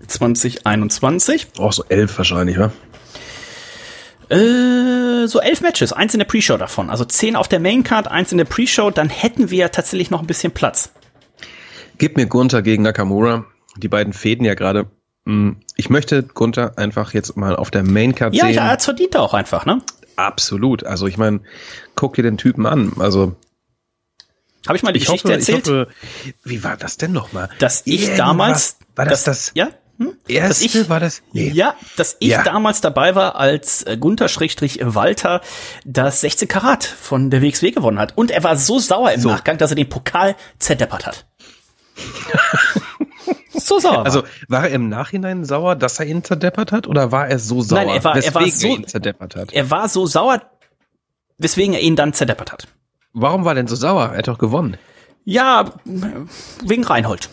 2021. 0.07 1.47
Auch 1.59 1.73
so 1.73 1.83
elf 1.87 2.17
wahrscheinlich, 2.17 2.57
wa? 2.57 2.71
Äh, 4.29 5.27
so 5.27 5.39
elf 5.39 5.61
Matches, 5.61 5.93
eins 5.93 6.13
in 6.13 6.19
der 6.19 6.25
Pre-Show 6.25 6.57
davon. 6.57 6.89
Also 6.89 7.05
zehn 7.05 7.35
auf 7.35 7.47
der 7.47 7.59
Maincard, 7.59 8.07
eins 8.07 8.31
in 8.31 8.37
der 8.39 8.45
Pre-Show, 8.45 8.89
dann 8.91 9.09
hätten 9.09 9.51
wir 9.51 9.71
tatsächlich 9.71 10.09
noch 10.09 10.21
ein 10.21 10.27
bisschen 10.27 10.51
Platz. 10.51 10.91
Gib 11.97 12.15
mir 12.17 12.25
Gunther 12.25 12.61
gegen 12.61 12.83
Nakamura. 12.83 13.45
Die 13.77 13.87
beiden 13.87 14.13
fäden 14.13 14.45
ja 14.45 14.55
gerade. 14.55 14.87
Mm, 15.25 15.51
Ich 15.75 15.89
möchte 15.89 16.23
Gunther 16.23 16.77
einfach 16.77 17.13
jetzt 17.13 17.35
mal 17.37 17.55
auf 17.55 17.71
der 17.71 17.83
Maincard 17.83 18.33
Ja, 18.33 18.45
sehen. 18.45 18.55
ja, 18.55 18.67
er 18.71 18.79
verdient 18.79 19.15
er 19.15 19.21
auch 19.21 19.33
einfach, 19.33 19.65
ne? 19.65 19.81
Absolut. 20.15 20.83
Also 20.85 21.07
ich 21.07 21.17
meine, 21.17 21.41
guck 21.95 22.15
dir 22.15 22.23
den 22.23 22.37
Typen 22.37 22.65
an. 22.65 22.93
Also 22.99 23.35
Habe 24.67 24.75
ich 24.77 24.83
mal 24.83 24.91
die 24.91 24.99
ich 24.99 25.05
Geschichte 25.05 25.29
hoffe, 25.29 25.39
erzählt, 25.39 25.67
hoffe, 25.67 25.87
wie 26.43 26.63
war 26.63 26.75
das 26.77 26.97
denn 26.97 27.11
nochmal? 27.13 27.49
dass 27.59 27.81
ich 27.85 28.01
Irgendwas- 28.03 28.17
damals, 28.17 28.77
war 28.95 29.05
das 29.05 29.23
das 29.23 29.51
ja, 29.55 29.69
hm? 29.97 30.13
erste? 30.27 30.47
dass 30.49 30.61
ich- 30.75 30.89
war 30.89 30.99
das? 30.99 31.21
Ja, 31.31 31.75
dass 31.95 32.17
ich 32.19 32.29
Ja. 32.29 32.43
damals 32.43 32.81
dabei 32.81 33.15
war, 33.15 33.35
als 33.37 33.83
äh, 33.83 33.95
Gunther 33.97 34.27
Schrägstrich 34.27 34.79
Walter 34.83 35.39
das 35.85 36.19
16 36.21 36.47
Karat 36.49 36.83
von 36.83 37.29
der 37.29 37.41
WXW 37.41 37.71
gewonnen 37.71 37.99
hat. 37.99 38.17
Und 38.17 38.31
er 38.31 38.43
war 38.43 38.57
so 38.57 38.79
sauer 38.79 39.11
im 39.13 39.21
So. 39.21 39.29
Nachgang, 39.29 39.57
dass 39.57 39.71
er 39.71 39.75
den 39.75 39.87
Pokal 39.89 40.35
zerdeppert 40.59 41.05
hat. 41.07 41.25
so 43.69 43.79
sauer. 43.79 44.03
Also 44.05 44.23
war. 44.49 44.63
er 44.67 44.71
im 44.71 44.89
Nachhinein 44.89 45.45
sauer, 45.45 45.75
dass 45.77 45.99
er 45.99 46.05
ihn 46.07 46.23
zerdeppert 46.23 46.71
hat, 46.73 46.87
oder 46.87 47.11
war 47.13 47.27
er 47.29 47.39
so 47.39 47.61
sauer, 47.61 47.79
Nein, 47.85 47.89
er 47.95 48.03
war- 48.03 48.17
er 48.17 48.33
war 48.35 48.45
weswegen 48.45 48.59
so- 48.59 48.67
er 48.67 48.73
ihn 48.83 48.87
zerdeppert 48.87 49.35
hat? 49.37 49.53
er 49.53 49.71
war 49.71 49.87
so 49.87 50.05
sauer, 50.05 50.41
weswegen 51.37 51.73
er 51.73 51.79
ihn 51.81 51.95
dann 51.95 52.11
zerdeppert 52.13 52.51
hat. 52.51 52.67
Warum 53.13 53.45
war 53.45 53.53
er 53.53 53.55
denn 53.55 53.67
so 53.67 53.75
sauer? 53.75 54.09
Er 54.11 54.17
hat 54.17 54.27
doch 54.27 54.37
gewonnen. 54.37 54.77
Ja, 55.23 55.73
wegen 56.65 56.83
Reinhold. 56.83 57.29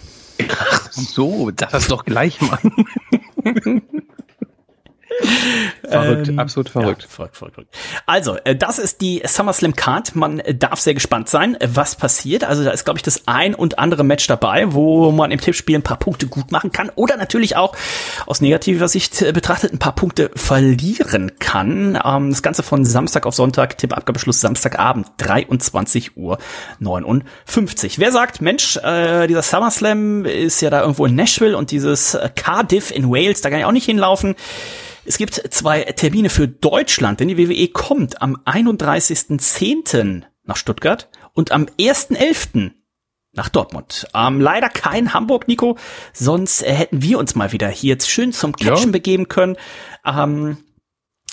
So, 0.90 1.50
sag 1.58 1.70
das 1.72 1.88
doch 1.88 2.04
gleich 2.04 2.40
mal. 2.40 2.58
verrückt, 5.88 6.28
Ähm, 6.28 6.38
absolut 6.38 6.68
verrückt. 6.68 7.02
Ja, 7.02 7.08
verrückt, 7.08 7.36
verrückt, 7.36 7.54
verrückt. 7.54 7.76
Also, 8.06 8.36
äh, 8.44 8.56
das 8.56 8.78
ist 8.78 9.00
die 9.00 9.22
SummerSlam 9.24 9.74
Card. 9.74 10.14
Man 10.14 10.42
darf 10.58 10.80
sehr 10.80 10.94
gespannt 10.94 11.28
sein, 11.28 11.54
äh, 11.60 11.68
was 11.72 11.96
passiert. 11.96 12.44
Also, 12.44 12.64
da 12.64 12.70
ist, 12.70 12.84
glaube 12.84 12.98
ich, 12.98 13.02
das 13.02 13.26
ein 13.26 13.54
und 13.54 13.78
andere 13.78 14.04
Match 14.04 14.26
dabei, 14.26 14.72
wo 14.72 15.10
man 15.12 15.30
im 15.30 15.40
Tippspiel 15.40 15.76
ein 15.76 15.82
paar 15.82 15.98
Punkte 15.98 16.26
gut 16.26 16.52
machen 16.52 16.72
kann 16.72 16.90
oder 16.94 17.16
natürlich 17.16 17.56
auch 17.56 17.76
aus 18.26 18.40
negativer 18.40 18.88
Sicht 18.88 19.22
äh, 19.22 19.32
betrachtet 19.32 19.72
ein 19.72 19.78
paar 19.78 19.94
Punkte 19.94 20.30
verlieren 20.34 21.38
kann. 21.38 21.98
Ähm, 22.04 22.30
das 22.30 22.42
Ganze 22.42 22.62
von 22.62 22.84
Samstag 22.84 23.26
auf 23.26 23.34
Sonntag, 23.34 23.78
Tippabgabeschluss 23.78 24.40
Samstagabend, 24.40 25.08
23 25.18 26.16
Uhr 26.16 26.38
59. 26.80 27.98
Wer 27.98 28.12
sagt, 28.12 28.40
Mensch, 28.40 28.74
dieser 28.74 29.42
SummerSlam 29.42 30.24
ist 30.24 30.60
ja 30.60 30.70
da 30.70 30.80
irgendwo 30.82 31.06
in 31.06 31.14
Nashville 31.14 31.56
und 31.56 31.70
dieses 31.70 32.16
Cardiff 32.34 32.90
in 32.90 33.10
Wales, 33.10 33.40
da 33.40 33.50
kann 33.50 33.58
ich 33.58 33.64
auch 33.64 33.72
nicht 33.72 33.86
hinlaufen. 33.86 34.36
Es 35.06 35.18
gibt 35.18 35.34
zwei 35.50 35.82
Termine 35.82 36.30
für 36.30 36.48
Deutschland, 36.48 37.20
denn 37.20 37.28
die 37.28 37.38
WWE 37.38 37.68
kommt 37.68 38.20
am 38.22 38.36
31.10. 38.44 40.22
nach 40.44 40.56
Stuttgart 40.56 41.08
und 41.32 41.52
am 41.52 41.64
1.11. 41.78 42.72
nach 43.32 43.48
Dortmund. 43.48 44.06
Ähm, 44.14 44.40
leider 44.40 44.68
kein 44.68 45.12
Hamburg, 45.14 45.48
Nico, 45.48 45.76
sonst 46.12 46.62
äh, 46.62 46.72
hätten 46.72 47.02
wir 47.02 47.18
uns 47.18 47.34
mal 47.34 47.52
wieder 47.52 47.68
hier 47.68 47.90
jetzt 47.94 48.10
schön 48.10 48.32
zum 48.32 48.54
Catchen 48.54 48.86
Ja. 48.86 48.92
begeben 48.92 49.28
können. 49.28 49.56
Ähm, 50.04 50.58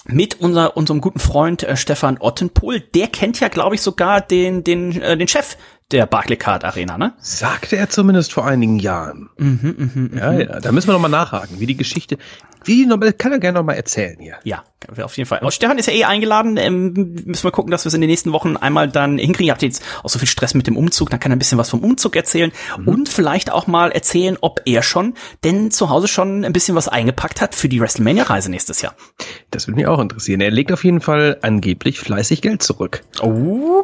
mit 0.06 0.42
unser, 0.42 0.76
unserem 0.76 1.00
guten 1.00 1.20
Freund 1.20 1.64
äh, 1.64 1.78
Stefan 1.78 2.18
Ottenpohl. 2.20 2.82
Der 2.82 3.08
kennt 3.08 3.40
ja, 3.40 3.48
glaube 3.48 3.76
ich, 3.76 3.82
sogar 3.82 4.20
den, 4.20 4.64
den, 4.66 5.02
äh, 5.02 5.16
den 5.16 5.30
Chef 5.30 5.56
der 5.92 6.06
Barclaycard 6.08 6.66
Arena, 6.66 6.98
ne? 6.98 7.14
Sagte 7.20 7.78
er 7.78 7.88
zumindest 7.90 8.34
vor 8.34 8.46
einigen 8.46 8.80
Jahren. 8.80 9.30
Mhm, 9.38 10.12
Ja, 10.14 10.34
ja, 10.34 10.60
da 10.60 10.72
müssen 10.74 10.88
wir 10.90 10.94
noch 10.94 11.00
mal 11.00 11.08
nachhaken, 11.08 11.60
wie 11.62 11.68
die 11.68 11.78
Geschichte, 11.78 12.18
wie 12.66 12.76
die 12.76 12.86
noch 12.86 12.98
mal, 12.98 13.14
kann 13.14 13.32
er 13.32 13.40
gerne 13.40 13.60
noch 13.60 13.66
mal 13.66 13.74
erzählen 13.74 14.18
hier. 14.20 14.38
Ja, 14.44 14.64
auf 15.02 15.18
jeden 15.18 15.28
Fall. 15.28 15.40
Und 15.40 15.54
Stefan 15.54 15.78
ist 15.78 15.88
ja 15.88 15.94
eh 15.94 16.04
eingeladen. 16.04 16.58
Ähm, 16.58 16.94
müssen 17.26 17.44
wir 17.44 17.52
gucken, 17.52 17.72
dass 17.72 17.86
wir 17.86 17.88
es 17.88 17.94
in 17.94 18.02
den 18.02 18.10
nächsten 18.10 18.32
Wochen 18.32 18.58
einmal 18.58 18.90
dann 18.90 19.18
hinkriegen. 19.18 19.48
Ihr 19.48 19.52
habt 19.52 19.62
jetzt 19.62 19.84
auch 20.04 20.10
so 20.10 20.20
viel 20.20 20.28
Stress 20.28 20.54
mit 20.54 20.68
dem 20.68 20.78
Umzug, 20.78 21.10
dann 21.10 21.20
kann 21.20 21.32
er 21.32 21.36
ein 21.36 21.40
bisschen 21.40 21.58
was 21.58 21.70
vom 21.70 21.84
Umzug 21.84 22.16
erzählen 22.16 22.52
und 22.86 23.10
vielleicht 23.10 23.52
auch 23.52 23.68
mal 23.68 23.92
erzählen, 23.92 24.38
ob 24.42 24.62
er 24.66 24.84
schon 24.84 25.14
denn 25.44 25.72
zu 25.72 25.90
Hause 25.90 26.08
schon 26.08 26.46
ein 26.46 26.54
bisschen 26.54 26.76
was 26.76 26.88
eingepackt 26.88 27.42
hat 27.42 27.56
für 27.56 27.70
die 27.70 27.80
WrestleMania-Reise 27.80 28.50
nächstes 28.50 28.82
Jahr. 28.82 28.96
Das 29.52 29.68
würde 29.68 29.78
mich 29.78 29.88
auch 29.88 30.00
interessieren. 30.00 30.42
Er 30.42 30.52
legt 30.52 30.72
auf 30.72 30.84
jeden 30.84 31.02
Fall 31.02 31.38
angeblich 31.42 32.00
fleißig 32.00 32.42
Geld 32.42 32.64
zurück. 32.64 33.04
Oh. 33.22 33.84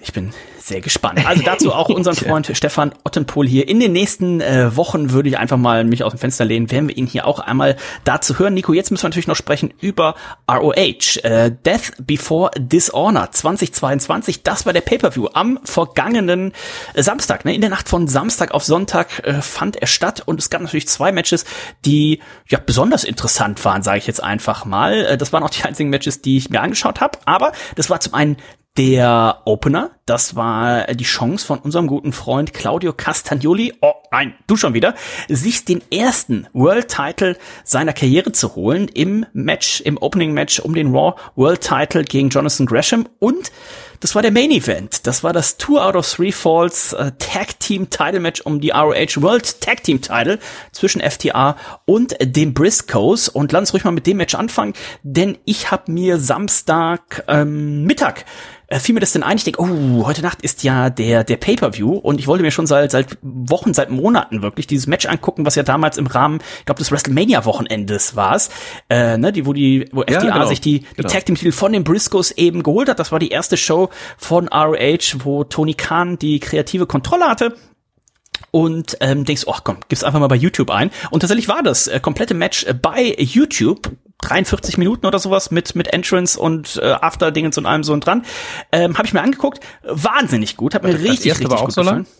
Ich 0.00 0.12
bin 0.12 0.32
sehr 0.68 0.80
gespannt. 0.80 1.26
Also 1.26 1.42
dazu 1.44 1.72
auch 1.72 1.88
unseren 1.88 2.14
Freund 2.14 2.50
Stefan 2.52 2.92
Ottenpohl 3.04 3.46
hier. 3.48 3.68
In 3.68 3.80
den 3.80 3.92
nächsten 3.92 4.40
äh, 4.40 4.76
Wochen 4.76 5.10
würde 5.10 5.28
ich 5.28 5.38
einfach 5.38 5.56
mal 5.56 5.84
mich 5.84 6.04
aus 6.04 6.12
dem 6.12 6.18
Fenster 6.18 6.44
lehnen, 6.44 6.70
werden 6.70 6.88
wir 6.88 6.96
ihn 6.96 7.06
hier 7.06 7.26
auch 7.26 7.40
einmal 7.40 7.76
dazu 8.04 8.38
hören. 8.38 8.54
Nico, 8.54 8.72
jetzt 8.72 8.90
müssen 8.90 9.02
wir 9.02 9.08
natürlich 9.08 9.26
noch 9.26 9.36
sprechen 9.36 9.72
über 9.80 10.14
ROH. 10.50 11.16
Äh, 11.22 11.50
Death 11.50 11.92
Before 11.98 12.50
Dishonor 12.56 13.30
2022. 13.30 14.42
Das 14.42 14.66
war 14.66 14.72
der 14.72 14.82
Pay-Per-View 14.82 15.28
am 15.32 15.58
vergangenen 15.64 16.52
äh, 16.94 17.02
Samstag. 17.02 17.44
Ne? 17.44 17.54
In 17.54 17.60
der 17.60 17.70
Nacht 17.70 17.88
von 17.88 18.06
Samstag 18.08 18.52
auf 18.52 18.64
Sonntag 18.64 19.26
äh, 19.26 19.40
fand 19.40 19.76
er 19.76 19.86
statt 19.86 20.22
und 20.24 20.38
es 20.38 20.50
gab 20.50 20.60
natürlich 20.62 20.88
zwei 20.88 21.12
Matches, 21.12 21.44
die 21.84 22.20
ja 22.48 22.58
besonders 22.64 23.04
interessant 23.04 23.64
waren, 23.64 23.82
sage 23.82 23.98
ich 23.98 24.06
jetzt 24.06 24.22
einfach 24.22 24.64
mal. 24.64 25.06
Äh, 25.06 25.18
das 25.18 25.32
waren 25.32 25.42
auch 25.42 25.50
die 25.50 25.64
einzigen 25.64 25.90
Matches, 25.90 26.22
die 26.22 26.36
ich 26.36 26.50
mir 26.50 26.60
angeschaut 26.60 27.00
habe. 27.00 27.18
Aber 27.24 27.52
das 27.74 27.90
war 27.90 28.00
zum 28.00 28.14
einen 28.14 28.36
der 28.78 29.42
Opener, 29.44 29.90
das 30.06 30.36
war 30.36 30.86
die 30.94 31.02
Chance 31.02 31.44
von 31.44 31.58
unserem 31.58 31.88
guten 31.88 32.12
Freund 32.12 32.54
Claudio 32.54 32.92
Castagnoli, 32.92 33.74
oh 33.80 33.92
nein, 34.12 34.34
du 34.46 34.56
schon 34.56 34.72
wieder, 34.72 34.94
sich 35.28 35.64
den 35.64 35.82
ersten 35.90 36.46
World 36.52 36.86
Title 36.86 37.36
seiner 37.64 37.92
Karriere 37.92 38.30
zu 38.30 38.54
holen 38.54 38.86
im 38.86 39.26
Match, 39.32 39.80
im 39.80 39.98
Opening 39.98 40.32
Match 40.32 40.60
um 40.60 40.74
den 40.74 40.94
Raw 40.94 41.20
World 41.34 41.60
Title 41.60 42.04
gegen 42.04 42.28
Jonathan 42.28 42.66
Gresham 42.66 43.08
und 43.18 43.50
das 44.00 44.14
war 44.14 44.22
der 44.22 44.32
Main 44.32 44.50
Event. 44.50 45.06
Das 45.06 45.24
war 45.24 45.32
das 45.32 45.56
Two 45.56 45.78
out 45.78 45.96
of 45.96 46.10
Three 46.10 46.32
Falls 46.32 46.92
äh, 46.92 47.12
Tag 47.18 47.58
Team 47.60 47.90
Title 47.90 48.20
Match 48.20 48.40
um 48.40 48.60
die 48.60 48.70
ROH 48.70 49.20
World 49.22 49.60
Tag 49.60 49.82
Team 49.82 50.00
Title 50.00 50.38
zwischen 50.72 51.00
FTA 51.00 51.56
und 51.84 52.16
den 52.20 52.54
Briscoes. 52.54 53.28
Und 53.28 53.52
lass 53.52 53.60
uns 53.60 53.74
ruhig 53.74 53.84
mal 53.84 53.90
mit 53.90 54.06
dem 54.06 54.18
Match 54.18 54.34
anfangen, 54.34 54.74
denn 55.02 55.38
ich 55.44 55.70
habe 55.70 55.90
mir 55.90 56.18
Samstag 56.18 57.24
ähm, 57.28 57.84
Mittag 57.84 58.24
äh, 58.70 58.78
fiel 58.80 58.94
mir 58.94 59.00
das 59.00 59.12
denn 59.12 59.22
ein, 59.22 59.38
ich 59.38 59.44
denke, 59.44 59.62
oh, 59.62 60.06
heute 60.06 60.20
Nacht 60.20 60.42
ist 60.42 60.62
ja 60.62 60.90
der, 60.90 61.24
der 61.24 61.38
Pay-Per-View 61.38 61.90
und 61.90 62.20
ich 62.20 62.26
wollte 62.26 62.42
mir 62.42 62.50
schon 62.50 62.66
seit, 62.66 62.90
seit 62.90 63.16
Wochen, 63.22 63.72
seit 63.72 63.90
Monaten 63.90 64.42
wirklich 64.42 64.66
dieses 64.66 64.86
Match 64.86 65.06
angucken, 65.06 65.46
was 65.46 65.54
ja 65.54 65.62
damals 65.62 65.96
im 65.96 66.06
Rahmen, 66.06 66.40
ich 66.58 66.66
glaube, 66.66 66.78
des 66.78 66.92
WrestleMania-Wochenendes 66.92 68.14
war 68.14 68.36
es, 68.36 68.50
äh, 68.90 69.16
ne, 69.16 69.32
die, 69.32 69.46
wo 69.46 69.54
die, 69.54 69.88
wo 69.90 70.02
ja, 70.02 70.18
FDA 70.18 70.34
genau, 70.34 70.46
sich 70.46 70.60
die, 70.60 70.80
die 70.80 70.86
genau. 70.96 71.08
Tag 71.08 71.24
Team-Titel 71.24 71.52
von 71.52 71.72
den 71.72 71.82
Briscoes 71.82 72.30
eben 72.32 72.62
geholt 72.62 72.90
hat. 72.90 72.98
Das 72.98 73.10
war 73.10 73.18
die 73.18 73.30
erste 73.30 73.56
Show 73.56 73.87
von 74.16 74.48
ROH, 74.48 75.24
wo 75.24 75.44
Tony 75.44 75.74
Khan 75.74 76.18
die 76.18 76.40
kreative 76.40 76.86
Kontrolle 76.86 77.26
hatte 77.26 77.54
und 78.50 78.96
ähm, 79.00 79.24
denkst, 79.24 79.44
oh 79.46 79.56
komm, 79.62 79.78
gib's 79.88 80.04
einfach 80.04 80.20
mal 80.20 80.28
bei 80.28 80.36
YouTube 80.36 80.70
ein. 80.70 80.90
Und 81.10 81.20
tatsächlich 81.20 81.48
war 81.48 81.62
das 81.62 81.86
äh, 81.86 82.00
komplette 82.00 82.34
Match 82.34 82.64
äh, 82.64 82.74
bei 82.74 83.14
YouTube. 83.18 83.90
43 84.20 84.78
Minuten 84.78 85.06
oder 85.06 85.20
sowas 85.20 85.52
mit 85.52 85.76
mit 85.76 85.92
Entrance 85.92 86.40
und 86.40 86.80
äh, 86.82 86.86
After 86.86 87.30
Dingens 87.30 87.56
und 87.56 87.66
allem 87.66 87.84
so 87.84 87.92
und 87.92 88.04
dran. 88.04 88.24
Ähm, 88.72 88.98
habe 88.98 89.06
ich 89.06 89.14
mir 89.14 89.22
angeguckt, 89.22 89.60
wahnsinnig 89.84 90.56
gut, 90.56 90.74
hat 90.74 90.82
mir 90.82 90.92
das 90.92 91.02
richtig 91.02 91.38
richtig 91.38 91.48
gut 91.48 91.74
gefallen. 91.74 92.04
So 92.04 92.10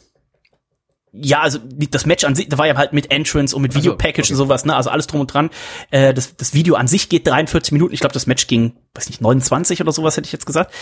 ja, 1.12 1.40
also 1.40 1.58
das 1.90 2.06
Match 2.06 2.24
an 2.24 2.34
sich, 2.34 2.48
da 2.48 2.58
war 2.58 2.66
ja 2.66 2.76
halt 2.76 2.92
mit 2.92 3.10
Entrance 3.10 3.54
und 3.54 3.62
mit 3.62 3.74
Video 3.74 3.96
Package 3.96 4.26
okay. 4.26 4.32
und 4.32 4.36
sowas, 4.36 4.64
ne? 4.64 4.76
Also 4.76 4.90
alles 4.90 5.06
drum 5.06 5.20
und 5.20 5.32
dran. 5.32 5.50
Äh, 5.90 6.14
das, 6.14 6.36
das 6.36 6.54
Video 6.54 6.74
an 6.74 6.88
sich 6.88 7.08
geht 7.08 7.26
43 7.26 7.72
Minuten. 7.72 7.94
Ich 7.94 8.00
glaube, 8.00 8.12
das 8.12 8.26
Match 8.26 8.46
ging, 8.46 8.74
weiß 8.94 9.08
nicht, 9.08 9.20
29 9.20 9.80
oder 9.80 9.92
sowas 9.92 10.16
hätte 10.16 10.26
ich 10.26 10.32
jetzt 10.32 10.46
gesagt. 10.46 10.72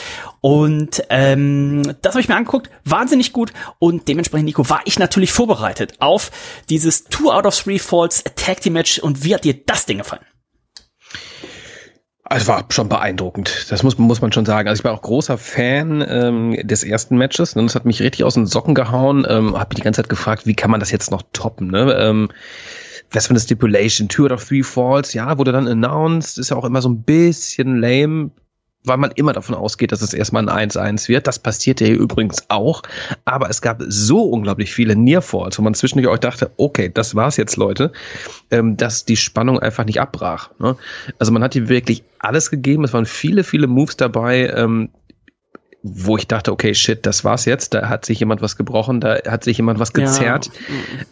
Und 0.40 1.02
ähm, 1.10 1.82
das 2.02 2.14
habe 2.14 2.20
ich 2.20 2.28
mir 2.28 2.36
angeguckt, 2.36 2.70
wahnsinnig 2.84 3.32
gut. 3.32 3.52
Und 3.78 4.08
dementsprechend, 4.08 4.46
Nico, 4.46 4.68
war 4.68 4.80
ich 4.84 4.98
natürlich 4.98 5.32
vorbereitet 5.32 5.94
auf 6.00 6.30
dieses 6.68 7.04
Two 7.04 7.30
out 7.30 7.46
of 7.46 7.56
Three 7.56 7.78
Falls 7.78 8.24
Tag 8.36 8.60
Team 8.60 8.74
Match. 8.74 8.98
Und 8.98 9.24
wie 9.24 9.34
hat 9.34 9.44
dir 9.44 9.54
das 9.54 9.86
Ding 9.86 9.98
gefallen? 9.98 10.24
Es 12.28 12.48
war 12.48 12.64
schon 12.70 12.88
beeindruckend. 12.88 13.66
Das 13.70 13.82
muss, 13.82 13.98
muss 13.98 14.20
man 14.20 14.32
schon 14.32 14.46
sagen. 14.46 14.68
Also 14.68 14.80
ich 14.80 14.84
war 14.84 14.92
auch 14.92 15.02
großer 15.02 15.38
Fan 15.38 16.04
ähm, 16.08 16.56
des 16.66 16.82
ersten 16.82 17.16
Matches. 17.16 17.54
Ne? 17.54 17.62
Das 17.62 17.74
hat 17.74 17.84
mich 17.84 18.02
richtig 18.02 18.24
aus 18.24 18.34
den 18.34 18.46
Socken 18.46 18.74
gehauen. 18.74 19.24
Ähm, 19.28 19.56
habe 19.56 19.68
mich 19.70 19.76
die 19.76 19.82
ganze 19.82 20.02
Zeit 20.02 20.08
gefragt, 20.08 20.46
wie 20.46 20.54
kann 20.54 20.70
man 20.70 20.80
das 20.80 20.90
jetzt 20.90 21.10
noch 21.10 21.22
toppen? 21.32 21.68
Ne? 21.68 21.96
Ähm, 21.98 22.28
was 23.12 23.26
für 23.28 23.30
eine 23.30 23.40
Stipulation? 23.40 24.08
Two 24.08 24.24
out 24.24 24.32
of 24.32 24.44
three 24.44 24.64
falls, 24.64 25.14
ja, 25.14 25.38
wurde 25.38 25.52
dann 25.52 25.68
announced. 25.68 26.38
Ist 26.38 26.50
ja 26.50 26.56
auch 26.56 26.64
immer 26.64 26.82
so 26.82 26.88
ein 26.88 27.02
bisschen 27.02 27.80
lame 27.80 28.30
weil 28.86 28.96
man 28.96 29.10
immer 29.12 29.32
davon 29.32 29.54
ausgeht, 29.54 29.92
dass 29.92 30.02
es 30.02 30.14
erstmal 30.14 30.48
ein 30.48 30.70
1-1 30.70 31.08
wird. 31.08 31.26
Das 31.26 31.38
passierte 31.38 31.84
hier 31.84 31.98
übrigens 31.98 32.44
auch. 32.48 32.82
Aber 33.24 33.50
es 33.50 33.60
gab 33.60 33.82
so 33.86 34.22
unglaublich 34.22 34.72
viele 34.72 34.96
Nearfalls, 34.96 35.58
wo 35.58 35.62
man 35.62 35.74
zwischendurch 35.74 36.14
auch 36.14 36.18
dachte, 36.18 36.50
okay, 36.56 36.90
das 36.92 37.14
war's 37.14 37.36
jetzt, 37.36 37.56
Leute, 37.56 37.92
ähm, 38.50 38.76
dass 38.76 39.04
die 39.04 39.16
Spannung 39.16 39.58
einfach 39.58 39.84
nicht 39.84 40.00
abbrach. 40.00 40.50
Ne? 40.58 40.76
Also 41.18 41.32
man 41.32 41.42
hat 41.42 41.54
hier 41.54 41.68
wirklich 41.68 42.04
alles 42.18 42.50
gegeben. 42.50 42.84
Es 42.84 42.92
waren 42.92 43.06
viele, 43.06 43.44
viele 43.44 43.66
Moves 43.66 43.96
dabei. 43.96 44.48
Ähm, 44.50 44.90
wo 45.88 46.16
ich 46.16 46.26
dachte, 46.26 46.50
okay, 46.50 46.74
shit, 46.74 47.06
das 47.06 47.22
war's 47.22 47.44
jetzt, 47.44 47.72
da 47.72 47.88
hat 47.88 48.04
sich 48.04 48.18
jemand 48.18 48.42
was 48.42 48.56
gebrochen, 48.56 49.00
da 49.00 49.18
hat 49.24 49.44
sich 49.44 49.58
jemand 49.58 49.78
was 49.78 49.92
gezerrt. 49.92 50.50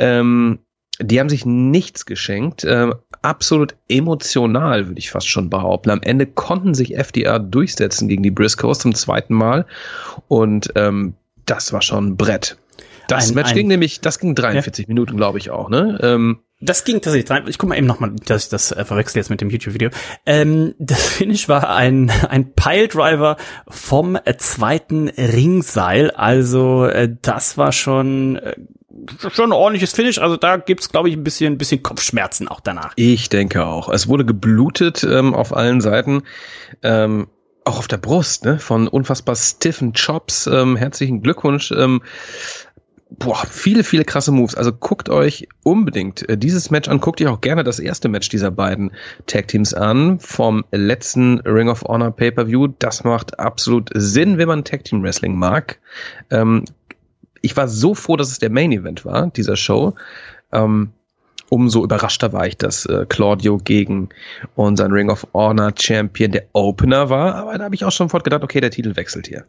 Ja. 0.01 0.19
Ähm, 0.19 0.59
die 1.01 1.19
haben 1.19 1.29
sich 1.29 1.45
nichts 1.45 2.07
geschenkt. 2.07 2.65
Ähm, 2.65 2.95
absolut 3.25 3.75
emotional, 3.89 4.87
würde 4.87 4.99
ich 4.99 5.11
fast 5.11 5.29
schon 5.29 5.51
behaupten. 5.51 5.91
Am 5.91 6.03
Ende 6.03 6.27
konnten 6.27 6.75
sich 6.75 6.97
FDR 6.97 7.39
durchsetzen 7.39 8.09
gegen 8.09 8.23
die 8.23 8.31
Briscoes 8.31 8.79
zum 8.79 8.95
zweiten 8.95 9.35
Mal. 9.35 9.67
Und 10.29 10.73
ähm, 10.77 11.15
das 11.47 11.73
war 11.73 11.83
schon 11.83 12.09
ein 12.09 12.17
Brett. 12.17 12.57
Das 13.09 13.31
ein, 13.31 13.35
Match 13.35 13.51
ein, 13.51 13.57
ging 13.57 13.69
nämlich, 13.69 14.01
das 14.01 14.19
ging 14.19 14.35
43 14.35 14.87
ja. 14.87 14.89
Minuten, 14.89 15.17
glaube 15.17 15.39
ich 15.39 15.51
auch, 15.51 15.69
ne? 15.69 15.99
Ähm, 16.03 16.39
das 16.61 16.85
ging 16.85 17.01
tatsächlich 17.01 17.31
rein. 17.31 17.45
Ich 17.49 17.59
guck 17.59 17.69
mal 17.69 17.77
eben 17.77 17.87
nochmal, 17.87 18.13
dass 18.27 18.45
ich 18.45 18.49
das 18.49 18.73
äh, 18.73 18.85
verwechsel 18.85 19.19
jetzt 19.19 19.31
mit 19.31 19.41
dem 19.41 19.51
YouTube-Video. 19.51 19.91
Ähm, 20.25 20.75
das 20.79 21.07
Finish 21.07 21.49
war 21.49 21.75
ein, 21.75 22.11
ein 22.29 22.55
Piledriver 22.55 23.37
vom 23.69 24.17
äh, 24.17 24.37
zweiten 24.37 25.09
Ringseil. 25.09 26.11
Also 26.11 26.87
äh, 26.87 27.15
das 27.21 27.59
war 27.59 27.73
schon 27.73 28.37
äh, 28.37 28.55
schon 29.31 29.51
ein 29.51 29.53
ordentliches 29.53 29.93
Finish. 29.93 30.19
Also 30.19 30.37
da 30.37 30.57
gibt's, 30.57 30.91
glaube 30.91 31.09
ich, 31.09 31.17
ein 31.17 31.25
bisschen, 31.25 31.55
ein 31.55 31.59
bisschen 31.59 31.83
Kopfschmerzen 31.83 32.49
auch 32.49 32.61
danach. 32.61 32.93
Ich 32.97 33.29
denke 33.29 33.67
auch. 33.67 33.89
Es 33.89 34.09
wurde 34.09 34.25
geblutet 34.25 35.05
ähm, 35.05 35.35
auf 35.35 35.55
allen 35.55 35.81
Seiten. 35.81 36.23
Ähm, 36.83 37.29
auch 37.65 37.79
auf 37.79 37.89
der 37.89 37.97
Brust, 37.97 38.45
ne? 38.45 38.59
Von 38.59 38.89
unfassbar 38.89 39.37
stiffen 39.37 39.95
Chops. 39.95 40.47
Ähm, 40.47 40.77
herzlichen 40.77 41.23
Glückwunsch. 41.23 41.73
Ähm, 41.73 42.03
boah, 43.19 43.45
viele, 43.47 43.85
viele 43.85 44.05
krasse 44.05 44.33
Moves. 44.33 44.55
Also 44.55 44.73
guckt 44.73 45.09
euch 45.09 45.49
unbedingt 45.63 46.29
äh, 46.29 46.37
dieses 46.37 46.71
Match 46.71 46.89
an. 46.89 47.01
Guckt 47.01 47.21
ihr 47.21 47.31
auch 47.31 47.41
gerne 47.41 47.65
das 47.65 47.79
erste 47.79 48.09
Match 48.09 48.29
dieser 48.29 48.51
beiden 48.51 48.93
Tag 49.27 49.49
Teams 49.49 49.75
an 49.75 50.19
vom 50.21 50.65
letzten 50.71 51.41
Ring 51.41 51.69
of 51.69 51.83
Honor 51.83 52.11
Pay-Per-View. 52.11 52.69
Das 52.79 53.05
macht 53.05 53.39
absolut 53.39 53.91
Sinn, 53.95 54.39
wenn 54.39 54.49
man 54.49 54.65
Tag 54.65 54.85
Team 54.85 55.03
Wrestling 55.03 55.37
mag. 55.37 55.79
Ähm, 56.31 56.65
ich 57.41 57.57
war 57.57 57.69
so 57.69 57.95
froh, 57.95 58.17
dass 58.17 58.31
es 58.31 58.39
der 58.39 58.51
Main 58.51 58.73
Event 58.73 59.05
war, 59.05 59.29
dieser 59.29 59.57
Show. 59.57 59.95
Ähm, 60.53 60.93
umso 61.49 61.85
überraschter 61.85 62.33
war 62.33 62.47
ich, 62.47 62.57
dass 62.57 62.87
äh, 62.87 63.07
Claudio 63.09 63.59
gegen 63.59 64.09
unseren 64.55 64.93
Ring 64.93 65.11
of 65.11 65.27
Honor 65.33 65.73
Champion 65.79 66.33
der 66.33 66.45
Opener 66.53 67.11
war. 67.11 67.35
Aber 67.35 67.57
da 67.59 67.65
habe 67.65 67.75
ich 67.75 67.85
auch 67.85 67.93
schon 67.93 68.09
sofort 68.09 68.25
gedacht, 68.25 68.43
okay, 68.43 68.61
der 68.61 68.71
Titel 68.71 68.97
wechselt 68.97 69.27
hier. 69.27 69.45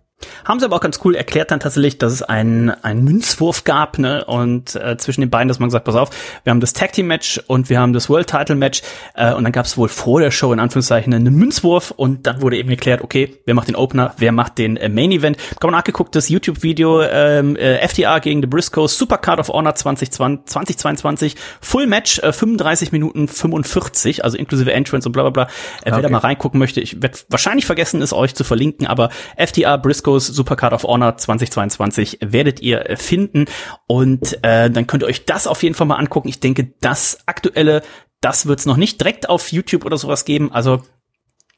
Haben 0.46 0.60
sie 0.60 0.66
aber 0.66 0.78
auch 0.78 0.82
ganz 0.82 1.00
cool 1.04 1.16
erklärt 1.16 1.52
dann 1.52 1.60
tatsächlich, 1.60 1.98
dass 1.98 2.14
es 2.14 2.22
einen, 2.22 2.70
einen 2.70 3.04
Münzwurf 3.04 3.64
gab, 3.64 4.00
ne? 4.00 4.24
Und 4.26 4.76
äh, 4.76 4.96
zwischen 4.98 5.22
den 5.22 5.30
beiden, 5.30 5.50
dass 5.50 5.60
man 5.60 5.68
gesagt, 5.68 5.86
pass 5.86 5.96
auf, 5.96 6.10
wir 6.44 6.52
haben 6.52 6.62
das 6.62 6.74
Tag 6.74 6.94
Team 6.94 7.08
Match 7.08 7.42
und 7.48 7.70
wir 7.70 7.80
haben 7.80 7.92
das 7.92 8.10
World 8.10 8.28
Title 8.28 8.56
Match 8.56 8.82
äh, 9.16 9.34
und 9.34 9.44
dann 9.44 9.52
gab 9.52 9.66
es 9.66 9.78
wohl 9.78 9.90
vor 9.90 10.22
der 10.22 10.32
Show 10.32 10.54
in 10.54 10.60
Anführungszeichen 10.60 11.14
einen 11.14 11.36
Münzwurf 11.36 11.92
und 11.92 12.28
dann 12.28 12.42
wurde 12.42 12.58
eben 12.58 12.70
geklärt, 12.70 13.02
okay, 13.02 13.38
wer 13.46 13.56
macht 13.56 13.68
den 13.68 13.76
Opener, 13.76 14.14
wer 14.18 14.32
macht 14.32 14.58
den 14.58 14.78
äh, 14.78 14.88
Main 14.88 15.12
Event. 15.12 15.38
Kann 15.60 15.72
man 15.72 15.80
nachgeguckt, 15.80 16.16
das 16.16 16.30
YouTube-Video 16.30 17.02
ähm, 17.02 17.56
äh, 17.58 17.86
FTA 17.86 18.20
gegen 18.20 18.42
The 18.42 18.48
Briscoes, 18.48 18.98
Supercard 18.98 19.40
of 19.40 19.50
Honor 19.50 19.76
2020, 19.76 20.46
2022, 20.46 21.36
Full 21.60 21.85
Match, 21.88 22.20
äh, 22.20 22.32
35 22.32 22.92
Minuten 22.92 23.28
45, 23.28 24.24
also 24.24 24.38
inklusive 24.38 24.72
Entrance 24.72 25.08
und 25.08 25.14
bla 25.14 25.24
bla 25.24 25.30
bla. 25.30 25.44
Äh, 25.44 25.48
wer 25.86 25.94
okay. 25.94 26.02
da 26.04 26.10
mal 26.10 26.20
reingucken 26.20 26.60
möchte, 26.60 26.82
ich 26.82 27.02
werde 27.02 27.18
wahrscheinlich 27.30 27.66
vergessen, 27.66 28.02
es 28.02 28.14
euch 28.14 28.36
zu 28.36 28.44
verlinken, 28.44 28.88
aber 28.88 29.10
FTA 29.38 29.78
Briscoes 29.78 30.28
Supercard 30.28 30.74
of 30.74 30.84
Honor 30.84 31.18
2022 31.18 32.20
werdet 32.22 32.62
ihr 32.62 32.90
äh, 32.90 32.98
finden. 32.98 33.46
Und 33.88 34.40
äh, 34.44 34.70
dann 34.70 34.88
könnt 34.88 35.04
ihr 35.04 35.08
euch 35.08 35.26
das 35.26 35.48
auf 35.48 35.64
jeden 35.64 35.76
Fall 35.76 35.88
mal 35.88 35.96
angucken. 35.96 36.30
Ich 36.30 36.40
denke, 36.40 36.74
das 36.82 37.20
aktuelle, 37.26 37.82
das 38.22 38.46
wird 38.46 38.60
es 38.60 38.66
noch 38.66 38.78
nicht 38.78 39.00
direkt 39.00 39.30
auf 39.30 39.52
YouTube 39.52 39.86
oder 39.86 39.98
sowas 39.98 40.26
geben. 40.26 40.52
Also 40.52 40.84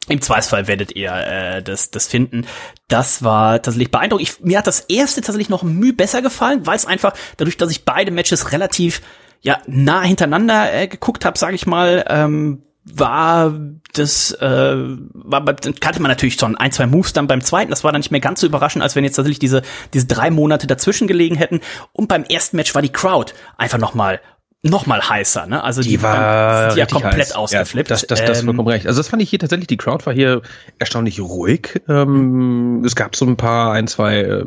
im 0.10 0.22
Zweifelsfall 0.22 0.68
werdet 0.68 0.96
ihr 0.96 1.12
äh, 1.12 1.62
das, 1.62 1.92
das 1.92 2.08
finden. 2.08 2.46
Das 2.88 3.24
war 3.24 3.62
tatsächlich 3.62 3.92
beeindruckend. 3.92 4.28
Ich, 4.28 4.40
mir 4.40 4.60
hat 4.60 4.68
das 4.68 4.82
erste 4.82 5.22
tatsächlich 5.22 5.50
noch 5.50 5.64
müh 5.64 5.92
besser 5.92 6.22
gefallen, 6.22 6.66
weil 6.66 6.78
es 6.78 6.86
einfach 6.86 7.14
dadurch, 7.36 7.58
dass 7.58 7.72
ich 7.72 7.84
beide 7.84 8.12
Matches 8.12 8.52
relativ 8.54 9.02
ja 9.42 9.60
nah 9.68 10.02
hintereinander 10.02 10.74
äh, 10.74 10.88
geguckt 10.88 11.26
habe, 11.26 11.38
sage 11.38 11.56
ich 11.56 11.68
mal, 11.68 12.06
ähm, 12.10 12.64
war 12.90 13.54
das, 13.94 14.32
äh, 14.32 14.76
war, 15.14 15.44
kannte 15.80 16.02
man 16.02 16.10
natürlich 16.10 16.36
schon 16.36 16.56
ein, 16.56 16.72
zwei 16.72 16.88
Moves 16.88 17.14
dann 17.14 17.28
beim 17.28 17.42
zweiten. 17.42 17.70
Das 17.70 17.84
war 17.84 17.92
dann 17.92 18.00
nicht 18.00 18.12
mehr 18.12 18.22
ganz 18.22 18.42
so 18.42 18.48
überraschend, 18.48 18.84
als 18.84 18.96
wenn 18.96 19.04
jetzt 19.04 19.16
tatsächlich 19.16 19.40
diese, 19.40 19.62
diese 19.94 20.06
drei 20.06 20.30
Monate 20.30 20.68
dazwischen 20.68 21.08
gelegen 21.08 21.36
hätten. 21.36 21.62
Und 21.92 22.08
beim 22.08 22.24
ersten 22.24 22.56
Match 22.58 22.74
war 22.76 22.82
die 22.82 22.92
Crowd 22.92 23.34
einfach 23.58 23.78
nochmal 23.78 24.22
noch 24.64 24.88
mal 24.88 25.08
heißer, 25.08 25.46
ne? 25.46 25.64
Also 25.64 25.84
die, 25.84 25.90
die 25.90 26.02
war 26.02 26.72
sind 26.72 26.80
ja 26.80 26.86
komplett 26.88 27.28
heiß. 27.28 27.32
ausgeflippt. 27.34 27.90
Ja, 27.90 27.96
das, 27.96 28.08
das, 28.08 28.26
das 28.26 28.40
ähm, 28.40 28.46
vollkommen 28.46 28.68
recht. 28.68 28.88
Also 28.88 29.00
das 29.00 29.08
fand 29.08 29.22
ich 29.22 29.30
hier 29.30 29.38
tatsächlich, 29.38 29.68
die 29.68 29.78
Crowd 29.78 30.06
war 30.08 30.14
hier 30.14 30.42
erstaunlich 30.80 31.22
ruhig. 31.22 31.80
Ähm, 31.88 32.84
es 32.84 32.96
gab 32.96 33.16
so 33.16 33.26
ein 33.26 33.38
paar, 33.38 33.74
ein, 33.74 33.88
zwei 33.88 34.22
äh, 34.22 34.44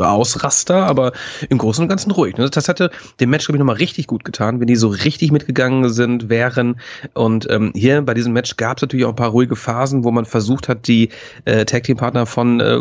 Ausraster, 0.00 0.86
aber 0.86 1.12
im 1.48 1.58
Großen 1.58 1.82
und 1.82 1.88
Ganzen 1.88 2.12
ruhig. 2.12 2.36
Ne? 2.36 2.48
Das 2.48 2.68
hatte 2.68 2.90
dem 3.18 3.30
Match, 3.30 3.46
glaube 3.46 3.56
ich, 3.56 3.58
nochmal 3.58 3.76
richtig 3.76 4.06
gut 4.06 4.24
getan, 4.24 4.60
wenn 4.60 4.68
die 4.68 4.76
so 4.76 4.88
richtig 4.88 5.32
mitgegangen 5.32 5.88
sind, 5.88 6.28
wären. 6.28 6.80
Und 7.14 7.50
ähm, 7.50 7.72
hier 7.74 8.02
bei 8.02 8.14
diesem 8.14 8.32
Match 8.32 8.56
gab 8.56 8.78
es 8.78 8.82
natürlich 8.82 9.06
auch 9.06 9.10
ein 9.10 9.16
paar 9.16 9.30
ruhige 9.30 9.56
Phasen, 9.56 10.04
wo 10.04 10.12
man 10.12 10.24
versucht 10.24 10.68
hat, 10.68 10.86
die 10.86 11.10
äh, 11.46 11.64
Tag-Team-Partner 11.64 12.26
von 12.26 12.60
äh, 12.60 12.80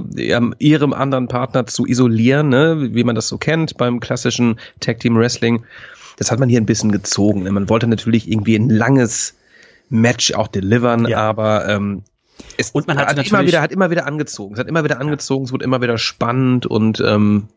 ihrem 0.59 0.93
anderen 0.93 1.27
Partner 1.27 1.65
zu 1.65 1.87
isolieren, 1.87 2.49
ne? 2.49 2.89
wie 2.91 3.03
man 3.03 3.15
das 3.15 3.27
so 3.27 3.39
kennt 3.39 3.77
beim 3.77 3.99
klassischen 3.99 4.59
Tag-Team-Wrestling. 4.79 5.63
Das 6.17 6.31
hat 6.31 6.39
man 6.39 6.49
hier 6.49 6.61
ein 6.61 6.65
bisschen 6.65 6.91
gezogen. 6.91 7.43
Ne? 7.43 7.51
Man 7.51 7.69
wollte 7.69 7.87
natürlich 7.87 8.29
irgendwie 8.29 8.55
ein 8.55 8.69
langes 8.69 9.35
Match 9.89 10.33
auch 10.33 10.47
delivern, 10.47 11.07
ja. 11.07 11.19
aber 11.19 11.67
ähm, 11.67 12.03
es 12.57 12.71
und 12.71 12.87
man 12.87 12.97
hat, 12.97 13.15
hat 13.15 13.27
immer 13.27 13.45
wieder 13.45 13.61
hat 13.61 13.71
immer 13.71 13.91
wieder 13.91 14.05
angezogen. 14.05 14.53
Es 14.53 14.59
hat 14.59 14.67
immer 14.67 14.83
wieder 14.83 14.99
angezogen, 14.99 15.45
es 15.45 15.51
wurde 15.51 15.65
immer 15.65 15.81
wieder 15.81 15.97
spannend 15.97 16.65
und 16.65 17.01
ähm, 17.05 17.47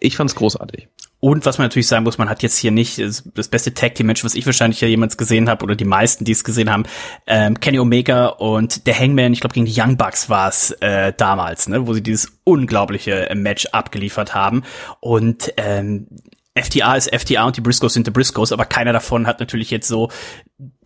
ich 0.00 0.16
fand's 0.16 0.34
großartig. 0.34 0.88
Und 1.20 1.46
was 1.46 1.56
man 1.56 1.66
natürlich 1.66 1.86
sagen 1.86 2.04
muss, 2.04 2.18
man 2.18 2.28
hat 2.28 2.42
jetzt 2.42 2.58
hier 2.58 2.70
nicht 2.70 2.98
das 2.98 3.48
beste 3.48 3.72
Tag 3.72 3.94
Team 3.94 4.08
Match, 4.08 4.24
was 4.24 4.34
ich 4.34 4.44
wahrscheinlich 4.44 4.82
ja 4.82 4.88
jemals 4.88 5.16
gesehen 5.16 5.48
habe 5.48 5.64
oder 5.64 5.74
die 5.74 5.86
meisten, 5.86 6.26
die 6.26 6.32
es 6.32 6.44
gesehen 6.44 6.70
haben. 6.70 6.82
Ähm, 7.26 7.58
Kenny 7.60 7.78
Omega 7.78 8.26
und 8.26 8.86
der 8.86 8.98
Hangman, 8.98 9.32
ich 9.32 9.40
glaube 9.40 9.54
gegen 9.54 9.64
die 9.64 9.72
Young 9.74 9.96
Bucks 9.96 10.28
war 10.28 10.50
es 10.50 10.72
äh, 10.82 11.14
damals, 11.16 11.66
ne, 11.66 11.86
wo 11.86 11.94
sie 11.94 12.02
dieses 12.02 12.30
unglaubliche 12.44 13.30
Match 13.34 13.64
abgeliefert 13.72 14.34
haben. 14.34 14.64
Und 15.00 15.54
ähm, 15.56 16.08
FTA 16.56 16.94
ist 16.94 17.12
FTA 17.12 17.46
und 17.46 17.56
die 17.56 17.60
Briscoes 17.60 17.94
sind 17.94 18.06
die 18.06 18.12
Briscoes, 18.12 18.52
aber 18.52 18.64
keiner 18.64 18.92
davon 18.92 19.26
hat 19.26 19.40
natürlich 19.40 19.72
jetzt 19.72 19.88
so 19.88 20.10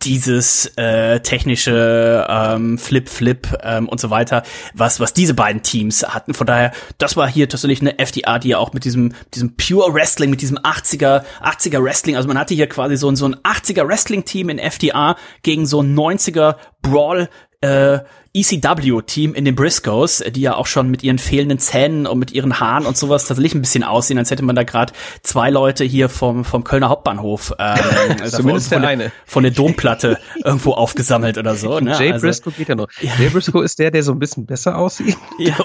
dieses 0.01 0.65
äh, 0.77 1.19
technische 1.19 2.25
ähm, 2.27 2.79
Flip 2.79 3.07
Flip 3.07 3.47
ähm, 3.61 3.87
und 3.87 3.99
so 3.99 4.09
weiter, 4.09 4.41
was 4.73 4.99
was 4.99 5.13
diese 5.13 5.35
beiden 5.35 5.61
Teams 5.61 6.03
hatten. 6.03 6.33
Von 6.33 6.47
daher, 6.47 6.71
das 6.97 7.17
war 7.17 7.29
hier 7.29 7.47
tatsächlich 7.49 7.81
eine 7.81 8.03
FTA, 8.03 8.39
die 8.39 8.49
ja 8.49 8.57
auch 8.57 8.73
mit 8.73 8.83
diesem 8.83 9.13
diesem 9.35 9.57
Pure 9.57 9.93
Wrestling, 9.93 10.31
mit 10.31 10.41
diesem 10.41 10.57
80er 10.57 11.23
80er 11.43 11.83
Wrestling, 11.83 12.15
also 12.15 12.27
man 12.27 12.39
hatte 12.39 12.55
hier 12.55 12.67
quasi 12.67 12.97
so 12.97 13.07
ein 13.07 13.15
so 13.15 13.25
ein 13.25 13.35
80er 13.35 13.87
Wrestling 13.87 14.25
Team 14.25 14.49
in 14.49 14.57
FTA 14.57 15.17
gegen 15.43 15.67
so 15.67 15.83
ein 15.83 15.95
90er 15.95 16.55
Brawl 16.81 17.29
äh, 17.61 17.99
ECW-Team 18.33 19.33
in 19.33 19.43
den 19.43 19.55
Briscoes, 19.55 20.23
die 20.31 20.41
ja 20.41 20.55
auch 20.55 20.67
schon 20.67 20.89
mit 20.89 21.03
ihren 21.03 21.17
fehlenden 21.17 21.57
Zähnen 21.57 22.05
und 22.05 22.19
mit 22.19 22.31
ihren 22.31 22.59
Haaren 22.59 22.85
und 22.85 22.95
sowas 22.95 23.25
tatsächlich 23.25 23.55
ein 23.55 23.61
bisschen 23.61 23.83
aussehen, 23.83 24.19
als 24.19 24.29
hätte 24.29 24.43
man 24.43 24.55
da 24.55 24.63
gerade 24.63 24.93
zwei 25.23 25.49
Leute 25.49 25.83
hier 25.83 26.09
vom, 26.09 26.45
vom 26.45 26.63
Kölner 26.63 26.89
Hauptbahnhof 26.89 27.53
ähm, 27.57 27.77
Zumindest 28.25 28.71
von, 28.71 28.81
der 28.81 28.89
eine. 28.91 29.11
von 29.25 29.43
der 29.43 29.51
Domplatte 29.51 30.19
irgendwo 30.43 30.73
aufgesammelt 30.73 31.39
oder 31.39 31.55
so. 31.55 31.79
Ne? 31.79 31.95
Jay 31.97 32.11
also, 32.11 32.27
Briscoe 32.27 32.51
geht 32.51 32.69
ja 32.69 32.75
noch. 32.75 32.87
Ja. 33.01 33.13
Jay 33.17 33.29
Briscoe 33.29 33.63
ist 33.63 33.79
der, 33.79 33.89
der 33.89 34.03
so 34.03 34.11
ein 34.11 34.19
bisschen 34.19 34.45
besser 34.45 34.77
aussieht. 34.77 35.17
Ja. 35.39 35.57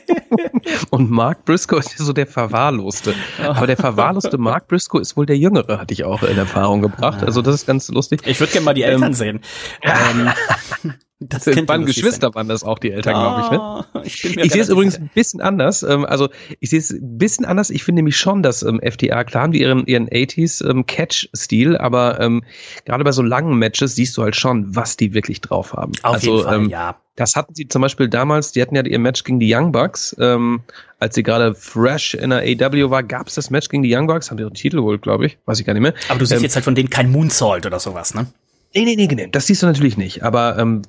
und 0.90 1.10
Mark 1.10 1.44
Briscoe 1.44 1.78
ist 1.78 1.98
so 1.98 2.12
der 2.12 2.28
Verwahrloste. 2.28 3.14
Aber 3.42 3.66
der 3.66 3.76
verwahrloste 3.76 4.38
Mark 4.38 4.68
Briscoe 4.68 5.00
ist 5.00 5.16
wohl 5.16 5.26
der 5.26 5.36
Jüngere, 5.38 5.80
hatte 5.80 5.92
ich 5.92 6.04
auch 6.04 6.22
in 6.22 6.38
Erfahrung 6.38 6.82
gebracht. 6.82 7.24
Also 7.24 7.42
das 7.42 7.56
ist 7.56 7.66
ganz 7.66 7.88
lustig. 7.88 8.22
Ich 8.26 8.38
würde 8.38 8.52
gerne 8.52 8.64
mal 8.64 8.74
die 8.74 8.82
Eltern 8.82 9.08
ähm, 9.08 9.14
sehen. 9.14 9.40
Ähm, 9.82 10.94
das, 11.18 11.44
das 11.44 11.56
waren 11.66 11.86
Geschwister, 11.86 12.34
waren 12.34 12.48
das 12.48 12.62
auch 12.62 12.78
die 12.78 12.90
Eltern, 12.90 13.14
ah, 13.14 13.20
glaube 13.22 13.42
ich. 13.42 13.50
Ne? 13.50 13.58
Ah, 13.58 14.02
ich, 14.04 14.24
ich 14.24 14.52
sehe 14.52 14.60
es 14.60 14.68
übrigens 14.68 14.98
ein 14.98 15.10
bisschen 15.14 15.40
anders. 15.40 15.82
Ähm, 15.82 16.04
also 16.04 16.28
ich 16.60 16.68
sehe 16.68 16.78
es 16.78 16.90
ein 16.90 17.16
bisschen 17.16 17.46
anders. 17.46 17.70
Ich 17.70 17.84
finde 17.84 18.00
nämlich 18.00 18.18
schon, 18.18 18.42
dass 18.42 18.62
ähm, 18.62 18.80
FTA, 18.82 19.24
klar 19.24 19.44
haben 19.44 19.52
die 19.52 19.62
ihren, 19.62 19.86
ihren 19.86 20.08
80s 20.08 20.68
ähm, 20.68 20.84
Catch-Stil, 20.84 21.78
aber 21.78 22.20
ähm, 22.20 22.44
gerade 22.84 23.02
bei 23.02 23.12
so 23.12 23.22
langen 23.22 23.58
Matches 23.58 23.94
siehst 23.94 24.14
du 24.18 24.22
halt 24.22 24.36
schon, 24.36 24.76
was 24.76 24.98
die 24.98 25.14
wirklich 25.14 25.40
drauf 25.40 25.72
haben. 25.72 25.92
Auf 26.02 26.14
also, 26.14 26.32
jeden 26.32 26.44
Fall, 26.44 26.56
ähm, 26.56 26.68
ja. 26.68 26.96
Das 27.16 27.34
hatten 27.34 27.54
sie 27.54 27.66
zum 27.66 27.80
Beispiel 27.80 28.10
damals, 28.10 28.52
die 28.52 28.60
hatten 28.60 28.76
ja 28.76 28.84
ihr 28.84 28.98
Match 28.98 29.24
gegen 29.24 29.40
die 29.40 29.50
Young 29.54 29.72
Bucks, 29.72 30.14
ähm, 30.20 30.60
als 30.98 31.14
sie 31.14 31.22
gerade 31.22 31.54
fresh 31.54 32.12
in 32.12 32.28
der 32.28 32.40
AW 32.40 32.90
war, 32.90 33.02
gab 33.02 33.28
es 33.28 33.36
das 33.36 33.48
Match 33.48 33.70
gegen 33.70 33.82
die 33.82 33.96
Young 33.96 34.06
Bucks, 34.06 34.30
haben 34.30 34.38
ihre 34.38 34.52
Titel 34.52 34.82
wohl, 34.82 34.98
glaube 34.98 35.24
ich, 35.24 35.38
weiß 35.46 35.58
ich 35.58 35.64
gar 35.64 35.72
nicht 35.72 35.82
mehr. 35.82 35.94
Aber 36.10 36.18
du 36.18 36.26
siehst 36.26 36.40
ähm, 36.40 36.42
jetzt 36.42 36.56
halt 36.56 36.66
von 36.66 36.74
denen 36.74 36.90
kein 36.90 37.10
Moonsault 37.10 37.64
oder 37.64 37.80
sowas, 37.80 38.14
ne? 38.14 38.26
Nee, 38.76 38.84
nee, 38.84 38.94
nee, 38.94 39.08
nee, 39.14 39.28
das 39.32 39.46
siehst 39.46 39.62
du 39.62 39.66
natürlich 39.66 39.96
nicht. 39.96 40.22
Aber 40.22 40.58
ähm, 40.58 40.82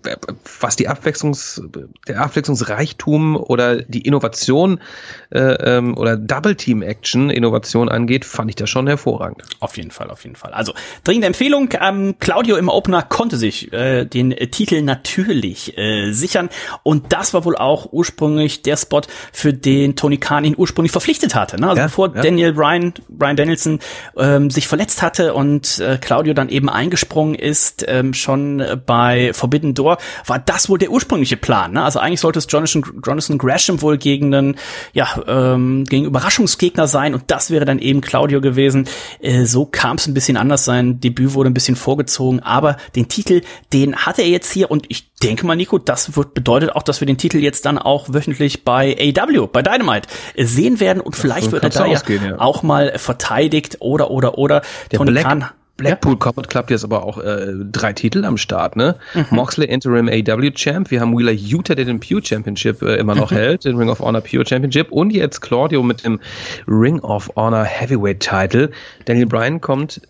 was 0.59 0.75
die 0.75 0.89
Abwechslungs, 0.89 1.61
der 2.05 2.19
Abwechslungsreichtum 2.19 3.37
oder 3.37 3.81
die 3.81 4.01
Innovation 4.01 4.81
äh, 5.29 5.39
ähm, 5.39 5.97
oder 5.97 6.17
Double 6.17 6.55
Team 6.55 6.81
Action 6.81 7.29
Innovation 7.29 7.87
angeht, 7.87 8.25
fand 8.25 8.49
ich 8.49 8.57
das 8.57 8.69
schon 8.69 8.87
hervorragend. 8.87 9.43
Auf 9.61 9.77
jeden 9.77 9.91
Fall, 9.91 10.09
auf 10.09 10.25
jeden 10.25 10.35
Fall. 10.35 10.51
Also 10.51 10.73
dringende 11.05 11.27
Empfehlung. 11.27 11.69
Ähm, 11.79 12.15
Claudio 12.19 12.57
im 12.57 12.67
Opener 12.67 13.03
konnte 13.03 13.37
sich 13.37 13.71
äh, 13.71 14.03
den 14.03 14.31
Titel 14.31 14.81
natürlich 14.81 15.77
äh, 15.77 16.11
sichern 16.11 16.49
und 16.83 17.13
das 17.13 17.33
war 17.33 17.45
wohl 17.45 17.55
auch 17.55 17.93
ursprünglich 17.93 18.63
der 18.63 18.75
Spot, 18.75 19.03
für 19.31 19.53
den 19.53 19.95
Tony 19.95 20.17
Khan 20.17 20.43
ihn 20.43 20.55
ursprünglich 20.57 20.91
verpflichtet 20.91 21.35
hatte. 21.35 21.57
Ne? 21.57 21.69
Also 21.69 21.79
ja, 21.79 21.85
bevor 21.85 22.13
ja. 22.13 22.21
Daniel 22.21 22.51
Bryan, 22.51 22.93
Bryan 23.07 23.37
Danielson 23.37 23.79
ähm, 24.17 24.49
sich 24.49 24.67
verletzt 24.67 25.01
hatte 25.01 25.33
und 25.33 25.79
äh, 25.79 25.97
Claudio 26.01 26.33
dann 26.33 26.49
eben 26.49 26.69
eingesprungen 26.69 27.35
ist 27.35 27.76
ist, 27.77 27.85
ähm, 27.87 28.13
schon 28.13 28.63
bei 28.85 29.31
Forbidden 29.33 29.73
Door, 29.73 29.97
war 30.25 30.39
das 30.39 30.69
wohl 30.69 30.77
der 30.77 30.91
ursprüngliche 30.91 31.37
Plan. 31.37 31.73
Ne? 31.73 31.83
Also 31.83 31.99
eigentlich 31.99 32.19
sollte 32.19 32.39
es 32.39 32.47
Jonathan, 32.49 32.83
Jonathan 33.05 33.37
Gresham 33.37 33.81
wohl 33.81 33.97
gegen 33.97 34.33
einen, 34.33 34.55
ja, 34.93 35.07
ähm, 35.27 35.85
gegen 35.85 36.05
Überraschungsgegner 36.05 36.87
sein 36.87 37.13
und 37.13 37.23
das 37.27 37.49
wäre 37.49 37.65
dann 37.65 37.79
eben 37.79 38.01
Claudio 38.01 38.41
gewesen. 38.41 38.87
Äh, 39.19 39.45
so 39.45 39.65
kam 39.65 39.97
es 39.97 40.07
ein 40.07 40.13
bisschen 40.13 40.37
anders. 40.37 40.65
Sein 40.65 40.99
Debüt 40.99 41.33
wurde 41.33 41.49
ein 41.49 41.53
bisschen 41.53 41.75
vorgezogen, 41.75 42.39
aber 42.39 42.77
den 42.95 43.07
Titel, 43.07 43.41
den 43.73 43.95
hat 43.95 44.19
er 44.19 44.27
jetzt 44.27 44.51
hier 44.51 44.71
und 44.71 44.85
ich 44.89 45.13
denke 45.17 45.45
mal, 45.45 45.55
Nico, 45.55 45.77
das 45.77 46.15
wird 46.15 46.33
bedeutet 46.33 46.75
auch, 46.75 46.83
dass 46.83 47.01
wir 47.01 47.07
den 47.07 47.17
Titel 47.17 47.37
jetzt 47.37 47.65
dann 47.65 47.77
auch 47.77 48.13
wöchentlich 48.13 48.63
bei 48.63 48.95
AW, 49.17 49.47
bei 49.47 49.61
Dynamite 49.61 50.07
sehen 50.37 50.79
werden 50.79 51.01
und 51.01 51.15
das 51.15 51.21
vielleicht 51.21 51.51
wird 51.51 51.63
er 51.63 51.69
da 51.69 51.85
ja, 51.85 52.01
ja 52.07 52.39
auch 52.39 52.63
mal 52.63 52.97
verteidigt 52.97 53.77
oder 53.79 54.11
oder 54.11 54.37
oder 54.37 54.61
der 54.91 54.99
Tony 54.99 55.11
Black, 55.11 55.23
Khan 55.23 55.49
Blackpool 55.77 56.13
ja. 56.13 56.17
Combat 56.17 56.49
Club 56.49 56.69
jetzt 56.69 56.83
aber 56.83 57.03
auch 57.03 57.19
äh, 57.19 57.53
drei 57.71 57.93
Titel 57.93 58.25
am 58.25 58.37
Start, 58.37 58.75
ne? 58.75 58.95
Mhm. 59.13 59.25
Moxley 59.31 59.67
Interim 59.67 60.09
AW 60.09 60.51
Champ, 60.51 60.91
wir 60.91 60.99
haben 60.99 61.17
Wheeler 61.17 61.31
Utah, 61.31 61.75
der 61.75 61.85
den 61.85 61.99
Pure 61.99 62.23
Championship 62.23 62.81
äh, 62.81 62.95
immer 62.95 63.15
noch 63.15 63.31
mhm. 63.31 63.35
hält, 63.35 63.65
den 63.65 63.77
Ring 63.77 63.89
of 63.89 63.99
Honor 63.99 64.21
Pure 64.21 64.45
Championship 64.45 64.91
und 64.91 65.11
jetzt 65.11 65.41
Claudio 65.41 65.83
mit 65.83 66.03
dem 66.03 66.19
Ring 66.67 66.99
of 66.99 67.29
Honor 67.35 67.63
Heavyweight 67.63 68.19
Title. 68.19 68.71
Daniel 69.05 69.27
Bryan 69.27 69.61
kommt 69.61 70.01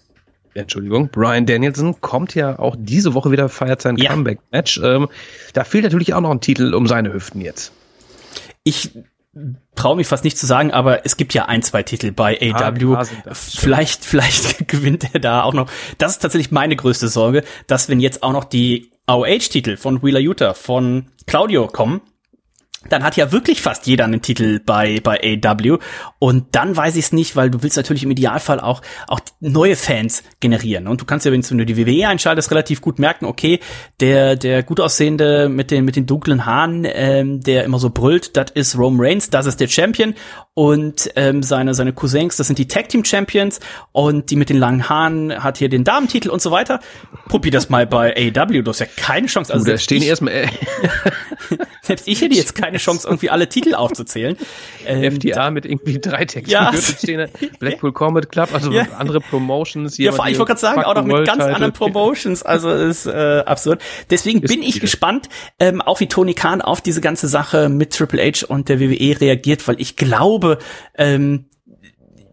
Entschuldigung, 0.54 1.10
Brian 1.10 1.46
Danielson 1.46 2.02
kommt 2.02 2.34
ja 2.34 2.58
auch 2.58 2.76
diese 2.80 3.14
Woche 3.14 3.32
wieder, 3.32 3.48
feiert 3.48 3.82
sein 3.82 3.98
ja. 3.98 4.10
Comeback-Match. 4.10 4.82
Ähm, 4.84 5.08
da 5.54 5.64
fehlt 5.64 5.84
natürlich 5.84 6.16
auch 6.16 6.22
noch 6.22 6.32
ein 6.32 6.42
Titel 6.42 6.74
um 6.74 6.88
seine 6.88 7.14
Hüften 7.14 7.42
jetzt. 7.42 7.72
Ich 8.64 8.92
traue 9.76 9.96
mich 9.96 10.08
fast 10.08 10.24
nicht 10.24 10.38
zu 10.38 10.46
sagen, 10.46 10.72
aber 10.72 11.06
es 11.06 11.18
gibt 11.18 11.34
ja 11.34 11.46
ein, 11.46 11.62
zwei 11.62 11.84
Titel 11.84 12.12
bei 12.12 12.38
AW. 12.42 12.96
Ah, 12.96 13.06
vielleicht, 13.34 14.06
vielleicht 14.06 14.68
gewinnt 14.68 15.14
er 15.14 15.20
da 15.20 15.44
auch 15.44 15.54
noch. 15.54 15.70
Das 15.98 16.14
ist 16.14 16.20
tatsächlich 16.20 16.52
meine 16.52 16.76
größte 16.76 17.08
Sorge, 17.08 17.44
dass 17.68 17.90
wenn 17.90 18.00
jetzt 18.00 18.24
auch 18.24 18.34
noch 18.34 18.44
die 18.44 18.92
AOH-Titel 19.06 19.78
von 19.78 20.04
Wheeler 20.04 20.20
Utah, 20.20 20.54
von 20.54 21.08
Claudio 21.26 21.68
kommen, 21.68 22.02
dann 22.90 23.04
hat 23.04 23.18
ja 23.18 23.32
wirklich 23.32 23.62
fast 23.62 23.88
jeder 23.88 24.06
einen 24.06 24.22
Titel 24.22 24.60
bei, 24.66 25.00
bei 25.02 25.40
AW. 25.44 25.78
Und 26.20 26.56
dann 26.56 26.76
weiß 26.76 26.96
ich 26.96 27.06
es 27.06 27.14
nicht, 27.14 27.36
weil 27.36 27.50
du 27.50 27.64
willst 27.64 27.78
natürlich 27.78 28.04
im 28.04 28.12
Idealfall 28.12 28.60
auch, 28.60 28.82
auch 29.08 29.20
neue 29.40 29.76
Fans 29.76 30.24
generieren. 30.40 30.88
Und 30.88 31.02
du 31.02 31.06
kannst 31.06 31.26
ja, 31.26 31.32
wenn 31.32 31.42
du 31.42 31.66
die 31.66 31.78
WWE 31.78 32.08
einschaltest, 32.08 32.52
relativ 32.52 32.82
gut 32.82 33.00
merken, 33.00 33.26
okay, 33.26 33.60
der, 34.00 34.36
der 34.36 34.64
gut 34.64 34.80
aussehende 34.80 35.50
mit 35.50 35.72
den, 35.72 35.86
mit 35.86 35.96
den 35.96 36.06
dunklen 36.06 36.46
Haaren, 36.46 36.86
ähm, 36.86 37.42
der 37.42 37.64
immer 37.64 37.80
so 37.80 37.90
brüllt, 37.90 38.36
das 38.38 38.52
ist 38.52 38.78
Rome 38.78 39.04
Reigns, 39.04 39.30
das 39.30 39.46
ist 39.46 39.60
der 39.60 39.68
Champion. 39.68 40.14
Und 40.54 41.12
ähm, 41.16 41.44
seine, 41.44 41.74
seine 41.74 41.94
Cousins, 41.94 42.38
das 42.38 42.48
sind 42.48 42.58
die 42.58 42.68
Tag 42.68 42.90
Team 42.90 43.06
Champions. 43.06 43.60
Und 43.92 44.32
die 44.32 44.36
mit 44.36 44.50
den 44.50 44.58
langen 44.58 44.90
Haaren 44.90 45.44
hat 45.44 45.58
hier 45.58 45.70
den 45.70 45.84
Damentitel 45.84 46.30
und 46.30 46.42
so 46.42 46.52
weiter. 46.52 46.80
Probier 47.28 47.52
das 47.52 47.70
mal 47.70 47.86
bei 47.86 48.16
AW, 48.16 48.62
du 48.62 48.70
hast 48.70 48.80
ja 48.80 48.88
keine 48.96 49.28
Chance. 49.28 49.54
Also, 49.54 49.66
da 49.66 49.78
stehen 49.78 50.02
erstmal. 50.02 50.50
selbst 51.88 52.08
ich 52.08 52.22
hätte 52.22 52.36
jetzt 52.36 52.56
keine 52.56 52.78
Chance, 52.78 53.08
irgendwie 53.08 53.30
alle 53.30 53.50
Titel 53.50 53.76
aufzuzählen. 53.76 54.38
Ähm, 54.86 55.04
FDA 55.04 55.52
mit 55.52 55.66
irgendwie 55.66 56.00
drei 56.00 56.24
Texten. 56.24 56.52
Ja. 56.52 56.72
Blackpool 57.60 57.92
Combat 57.92 58.32
Club, 58.32 58.54
also 58.54 58.72
ja. 58.72 58.88
andere 58.98 59.20
Promotions. 59.20 59.96
Hier 59.98 60.12
ja, 60.12 60.28
ich 60.28 60.38
wollte 60.38 60.46
gerade 60.46 60.60
sagen, 60.60 60.84
auch 60.84 60.96
noch 60.96 61.04
mit 61.04 61.26
ganz 61.26 61.44
anderen 61.44 61.74
Promotions. 61.74 62.42
Also 62.42 62.70
ist 62.70 63.06
äh, 63.06 63.44
absurd. 63.46 63.82
Deswegen 64.10 64.42
ist 64.42 64.50
bin 64.50 64.64
ich 64.64 64.80
gespannt, 64.80 65.28
ähm, 65.60 65.82
auch 65.82 66.00
wie 66.00 66.08
Tony 66.08 66.36
Khan 66.36 66.62
auf 66.62 66.80
diese 66.80 67.02
ganze 67.02 67.28
Sache 67.28 67.68
mit 67.68 67.94
Triple 67.94 68.22
H 68.22 68.46
und 68.48 68.70
der 68.70 68.80
WWE 68.80 69.20
reagiert, 69.20 69.68
weil 69.68 69.80
ich 69.82 69.98
glaube, 69.98 70.58
ähm, 70.98 71.46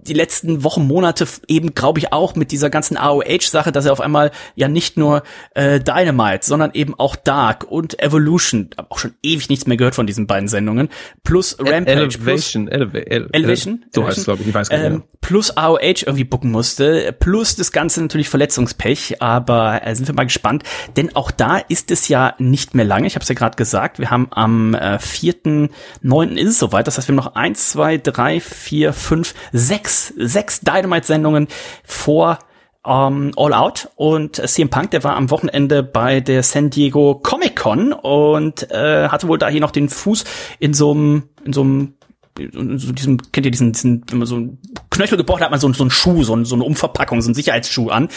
die 0.07 0.13
letzten 0.13 0.65
Wochen, 0.65 0.87
Monate 0.87 1.27
eben, 1.49 1.75
glaube 1.75 1.99
ich, 1.99 2.13
auch 2.13 2.35
mit 2.35 2.53
dieser 2.53 2.71
ganzen 2.71 2.97
AOH-Sache, 2.97 3.73
dass 3.73 3.87
er 3.87 3.93
auf 3.93 4.01
einmal 4.01 4.31
ja 4.55 4.69
nicht 4.69 4.97
nur 4.97 5.23
äh, 5.55 5.81
Dynamite, 5.81 6.47
sondern 6.47 6.73
eben 6.75 6.95
auch 6.99 7.17
Dark 7.17 7.65
und 7.65 8.01
Evolution, 8.03 8.71
auch 8.89 8.99
schon 8.99 9.15
ewig 9.23 9.49
nichts 9.49 9.67
mehr 9.67 9.77
gehört 9.77 9.95
von 9.95 10.07
diesen 10.07 10.27
beiden 10.27 10.49
Sendungen, 10.49 10.89
plus 11.23 11.57
Rampage, 11.59 11.91
Elevation, 11.91 12.67
plus 12.67 12.75
Eleva 12.75 12.99
El 12.99 13.29
Elevation, 13.33 13.85
so 13.93 14.07
heißt 14.07 14.19
es, 14.19 14.25
glaube 14.25 14.43
ich, 14.43 14.49
ich 14.49 14.55
weiß 14.55 14.69
gar 14.69 14.79
nicht. 14.79 14.87
ähm, 14.87 15.03
plus 15.21 15.57
AOH 15.57 16.03
irgendwie 16.07 16.25
bucken 16.25 16.51
musste, 16.51 17.15
plus 17.19 17.57
das 17.57 17.73
Ganze 17.73 18.03
natürlich 18.03 18.29
Verletzungspech, 18.29 19.23
aber 19.23 19.87
äh, 19.87 19.95
sind 19.95 20.07
wir 20.07 20.15
mal 20.15 20.25
gespannt, 20.25 20.65
denn 20.97 21.17
auch 21.17 21.31
da 21.31 21.59
ist 21.59 21.91
es 21.91 22.09
ja 22.09 22.35
nicht 22.39 22.75
mehr 22.75 22.85
lange, 22.85 23.07
ich 23.07 23.15
habe 23.15 23.23
es 23.23 23.29
ja 23.29 23.35
gerade 23.35 23.57
gesagt, 23.57 23.99
wir 23.99 24.11
haben 24.11 24.29
am 24.31 24.75
äh, 24.75 24.99
4.9. 24.99 26.37
ist 26.37 26.51
es 26.51 26.59
soweit, 26.59 26.87
das 26.87 26.99
heißt, 26.99 27.09
wir 27.09 27.13
haben 27.13 27.25
noch 27.25 27.35
eins, 27.35 27.71
zwei, 27.71 27.97
drei, 27.97 28.41
vier, 28.41 28.93
fünf, 28.93 29.35
sechs, 29.53 29.94
sechs 30.17 30.61
Dynamite-Sendungen 30.61 31.49
vor 31.85 32.39
ähm, 32.87 33.33
All 33.37 33.53
Out. 33.53 33.89
Und 33.97 34.39
äh, 34.39 34.47
CM 34.47 34.71
Punk, 34.71 34.91
der 34.91 35.05
war 35.05 35.17
am 35.17 35.31
Wochenende 35.31 35.83
bei 35.83 36.21
der 36.21 36.43
San 36.43 36.71
Diego 36.71 37.21
Comic 37.23 37.57
Con 37.57 37.93
und 37.93 38.71
äh, 38.71 39.09
hatte 39.09 39.29
wohl 39.29 39.39
da 39.39 39.49
hier 39.49 39.61
noch 39.61 39.71
den 39.71 39.89
Fuß 39.89 40.25
in 40.59 40.75
so 40.75 40.93
einem 40.93 41.25
in 41.45 41.53
so 41.53 41.63
einem 41.63 41.95
so 42.37 42.93
diesem, 42.93 43.19
kennt 43.31 43.47
ihr 43.47 43.53
diesen, 43.53 43.73
diesen, 43.73 44.05
wenn 44.09 44.19
man 44.19 44.27
so 44.27 44.37
einen 44.37 44.59
Knöchel 44.91 45.17
gebrochen 45.17 45.41
hat, 45.41 45.47
hat 45.47 45.51
man 45.53 45.61
so, 45.61 45.73
so 45.73 45.85
einen 45.85 45.91
Schuh, 45.91 46.25
so, 46.25 46.43
so 46.45 46.57
eine 46.57 46.65
Umverpackung, 46.65 47.23
so 47.23 47.29
einen 47.29 47.35
Sicherheitsschuh 47.35 47.91
an, 47.91 48.09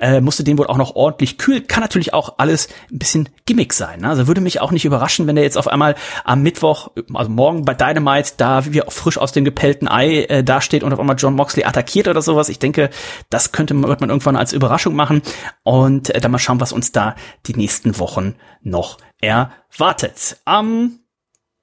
äh, 0.00 0.20
musste 0.22 0.44
den 0.44 0.56
wohl 0.56 0.66
auch 0.66 0.78
noch 0.78 0.94
ordentlich 0.96 1.36
kühlen. 1.36 1.66
Kann 1.66 1.82
natürlich 1.82 2.14
auch 2.14 2.36
alles 2.38 2.68
ein 2.90 2.98
bisschen 2.98 3.28
Gimmick 3.44 3.74
sein. 3.74 4.00
Ne? 4.00 4.08
Also 4.08 4.26
würde 4.26 4.40
mich 4.40 4.62
auch 4.62 4.72
nicht 4.72 4.86
überraschen, 4.86 5.26
wenn 5.26 5.36
der 5.36 5.44
jetzt 5.44 5.58
auf 5.58 5.68
einmal 5.68 5.94
am 6.24 6.42
Mittwoch, 6.42 6.90
also 7.12 7.30
morgen 7.30 7.66
bei 7.66 7.74
Dynamite, 7.74 8.32
da 8.38 8.64
wie 8.64 8.72
wir 8.72 8.86
frisch 8.88 9.18
aus 9.18 9.32
dem 9.32 9.44
gepellten 9.44 9.88
Ei 9.88 10.22
äh, 10.22 10.42
dasteht 10.42 10.82
und 10.82 10.92
auf 10.94 11.00
einmal 11.00 11.16
John 11.16 11.34
Moxley 11.34 11.64
attackiert 11.64 12.08
oder 12.08 12.22
sowas. 12.22 12.48
Ich 12.48 12.58
denke, 12.58 12.88
das 13.28 13.52
könnte 13.52 13.74
man, 13.74 13.90
wird 13.90 14.00
man 14.00 14.08
irgendwann 14.08 14.36
als 14.36 14.54
Überraschung 14.54 14.94
machen 14.94 15.20
und 15.64 16.10
äh, 16.14 16.20
dann 16.20 16.32
mal 16.32 16.38
schauen, 16.38 16.60
was 16.60 16.72
uns 16.72 16.92
da 16.92 17.14
die 17.46 17.54
nächsten 17.54 17.98
Wochen 17.98 18.36
noch 18.62 18.96
erwartet. 19.20 20.38
Ähm, 20.46 21.00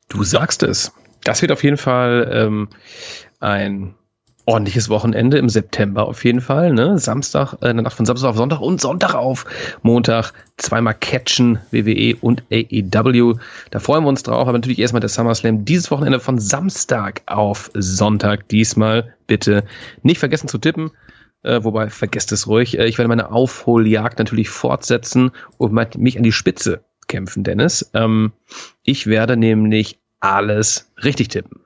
Du 0.09 0.23
sagst 0.23 0.61
es. 0.61 0.91
Das 1.23 1.41
wird 1.41 1.51
auf 1.51 1.63
jeden 1.63 1.77
Fall 1.77 2.29
ähm, 2.31 2.69
ein 3.39 3.95
ordentliches 4.45 4.89
Wochenende 4.89 5.37
im 5.37 5.47
September 5.47 6.05
auf 6.07 6.25
jeden 6.25 6.41
Fall. 6.41 6.73
Ne? 6.73 6.97
Samstag, 6.99 7.55
äh, 7.61 7.73
Nacht 7.73 7.95
von 7.95 8.05
Samstag 8.05 8.29
auf 8.29 8.35
Sonntag 8.35 8.59
und 8.59 8.81
Sonntag 8.81 9.13
auf 9.13 9.45
Montag. 9.83 10.33
Zweimal 10.57 10.95
Catchen, 10.95 11.59
WWE 11.71 12.15
und 12.19 12.43
AEW. 12.51 13.35
Da 13.71 13.79
freuen 13.79 14.03
wir 14.03 14.09
uns 14.09 14.23
drauf. 14.23 14.47
Aber 14.47 14.57
natürlich 14.57 14.79
erstmal 14.79 14.99
der 14.99 15.09
SummerSlam 15.09 15.65
dieses 15.65 15.91
Wochenende 15.91 16.19
von 16.19 16.39
Samstag 16.39 17.21
auf 17.25 17.71
Sonntag. 17.73 18.49
Diesmal 18.49 19.15
bitte 19.27 19.63
nicht 20.01 20.19
vergessen 20.19 20.47
zu 20.47 20.57
tippen. 20.57 20.91
Äh, 21.43 21.63
wobei, 21.63 21.89
vergesst 21.89 22.31
es 22.31 22.47
ruhig. 22.47 22.77
Äh, 22.77 22.87
ich 22.87 22.97
werde 22.97 23.09
meine 23.09 23.31
Aufholjagd 23.31 24.19
natürlich 24.19 24.49
fortsetzen 24.49 25.31
und 25.57 25.73
mich 25.97 26.17
an 26.17 26.23
die 26.23 26.31
Spitze 26.31 26.83
kämpfen, 27.07 27.43
Dennis. 27.43 27.89
Ähm, 27.93 28.31
ich 28.83 29.07
werde 29.07 29.37
nämlich 29.37 29.99
alles 30.23 30.89
richtig 31.03 31.29
tippen. 31.29 31.61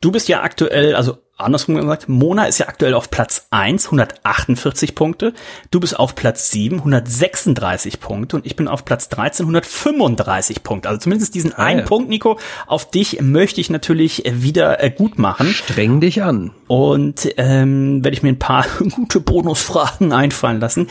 Du 0.00 0.12
bist 0.12 0.28
ja 0.28 0.42
aktuell, 0.42 0.94
also 0.94 1.18
andersrum 1.38 1.76
gesagt, 1.76 2.08
Mona 2.08 2.44
ist 2.44 2.58
ja 2.58 2.68
aktuell 2.68 2.94
auf 2.94 3.10
Platz 3.10 3.46
1, 3.50 3.86
148 3.86 4.94
Punkte. 4.94 5.32
Du 5.70 5.80
bist 5.80 5.98
auf 5.98 6.14
Platz 6.14 6.50
7, 6.50 6.78
136 6.78 8.00
Punkte 8.00 8.36
und 8.36 8.46
ich 8.46 8.54
bin 8.54 8.68
auf 8.68 8.84
Platz 8.84 9.08
13, 9.08 9.44
135 9.44 10.62
Punkte. 10.62 10.90
Also 10.90 11.00
zumindest 11.00 11.34
diesen 11.34 11.54
Ah, 11.54 11.64
einen 11.64 11.80
ja. 11.80 11.86
Punkt, 11.86 12.08
Nico, 12.10 12.38
auf 12.66 12.90
dich 12.90 13.20
möchte 13.22 13.60
ich 13.60 13.70
natürlich 13.70 14.24
wieder 14.26 14.82
äh, 14.82 14.90
gut 14.90 15.18
machen. 15.18 15.46
Streng 15.48 16.00
dich 16.00 16.22
an. 16.22 16.52
Und 16.66 17.28
ähm, 17.36 18.04
werde 18.04 18.16
ich 18.16 18.22
mir 18.22 18.28
ein 18.30 18.38
paar 18.38 18.66
gute 18.94 19.20
Bonusfragen 19.20 20.12
einfallen 20.12 20.60
lassen, 20.60 20.88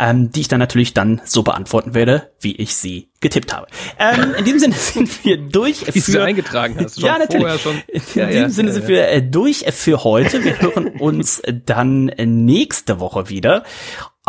ähm, 0.00 0.32
die 0.32 0.40
ich 0.40 0.48
dann 0.48 0.60
natürlich 0.60 0.94
dann 0.94 1.20
so 1.24 1.42
beantworten 1.42 1.94
werde, 1.94 2.30
wie 2.40 2.56
ich 2.56 2.74
sie 2.76 3.10
getippt 3.24 3.52
habe. 3.52 3.66
Ähm, 3.98 4.34
in 4.38 4.44
dem 4.44 4.58
Sinne 4.60 4.74
sind 4.78 5.24
wir 5.24 5.38
durch. 5.38 5.92
Wie 5.92 6.12
du 6.12 6.22
eingetragen 6.22 6.76
hast. 6.78 6.98
Ja, 6.98 7.18
natürlich. 7.18 7.60
schon. 7.60 7.82
In 7.88 8.02
Ja, 8.14 8.26
dem 8.26 8.42
ja, 8.42 8.48
Sinne 8.50 8.68
ja, 8.68 8.74
sind 8.74 8.88
wir 8.88 9.08
äh, 9.08 9.22
durch 9.22 9.64
für 9.72 10.04
heute. 10.04 10.44
Wir 10.44 10.60
hören 10.60 10.88
uns 11.00 11.42
dann 11.66 12.12
nächste 12.16 13.00
Woche 13.00 13.28
wieder. 13.30 13.64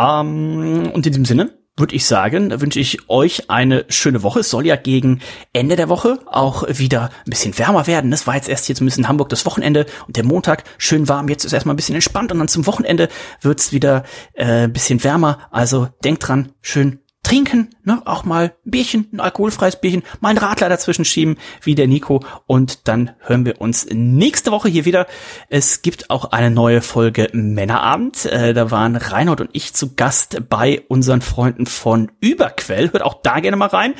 Ähm, 0.00 0.90
und 0.92 1.06
in 1.06 1.12
diesem 1.12 1.24
Sinne 1.26 1.52
würde 1.76 1.94
ich 1.94 2.06
sagen, 2.06 2.48
da 2.48 2.62
wünsche 2.62 2.80
ich 2.80 3.10
euch 3.10 3.50
eine 3.50 3.84
schöne 3.90 4.22
Woche. 4.22 4.40
Es 4.40 4.48
soll 4.48 4.64
ja 4.64 4.76
gegen 4.76 5.20
Ende 5.52 5.76
der 5.76 5.90
Woche 5.90 6.20
auch 6.24 6.64
wieder 6.66 7.10
ein 7.26 7.30
bisschen 7.30 7.56
wärmer 7.58 7.86
werden. 7.86 8.10
Das 8.10 8.26
war 8.26 8.34
jetzt 8.34 8.48
erst 8.48 8.64
hier 8.64 8.74
zumindest 8.74 8.98
in 8.98 9.08
Hamburg 9.08 9.28
das 9.28 9.44
Wochenende 9.44 9.84
und 10.06 10.16
der 10.16 10.24
Montag 10.24 10.64
schön 10.78 11.06
warm. 11.06 11.28
Jetzt 11.28 11.44
ist 11.44 11.52
erstmal 11.52 11.74
ein 11.74 11.76
bisschen 11.76 11.94
entspannt 11.94 12.32
und 12.32 12.38
dann 12.38 12.48
zum 12.48 12.66
Wochenende 12.66 13.08
wird's 13.42 13.72
wieder 13.72 14.04
äh, 14.32 14.64
ein 14.64 14.72
bisschen 14.72 15.04
wärmer. 15.04 15.48
Also 15.50 15.88
denkt 16.02 16.26
dran, 16.26 16.52
schön 16.62 17.00
trinken, 17.26 17.70
ne, 17.82 18.00
auch 18.04 18.24
mal 18.24 18.52
ein 18.64 18.70
Bierchen, 18.70 19.08
ein 19.12 19.18
alkoholfreies 19.20 19.80
Bierchen, 19.80 20.04
mal 20.20 20.28
einen 20.28 20.38
Radler 20.38 20.68
dazwischen 20.68 21.04
schieben, 21.04 21.36
wie 21.60 21.74
der 21.74 21.88
Nico. 21.88 22.20
Und 22.46 22.86
dann 22.86 23.10
hören 23.18 23.44
wir 23.44 23.60
uns 23.60 23.86
nächste 23.90 24.52
Woche 24.52 24.68
hier 24.68 24.84
wieder. 24.84 25.06
Es 25.48 25.82
gibt 25.82 26.08
auch 26.10 26.26
eine 26.26 26.52
neue 26.52 26.82
Folge 26.82 27.28
Männerabend. 27.32 28.26
Äh, 28.26 28.54
da 28.54 28.70
waren 28.70 28.94
Reinhold 28.94 29.40
und 29.40 29.50
ich 29.52 29.74
zu 29.74 29.96
Gast 29.96 30.48
bei 30.48 30.82
unseren 30.88 31.20
Freunden 31.20 31.66
von 31.66 32.12
Überquell. 32.20 32.92
Hört 32.92 33.02
auch 33.02 33.20
da 33.22 33.40
gerne 33.40 33.56
mal 33.56 33.66
rein. 33.68 33.94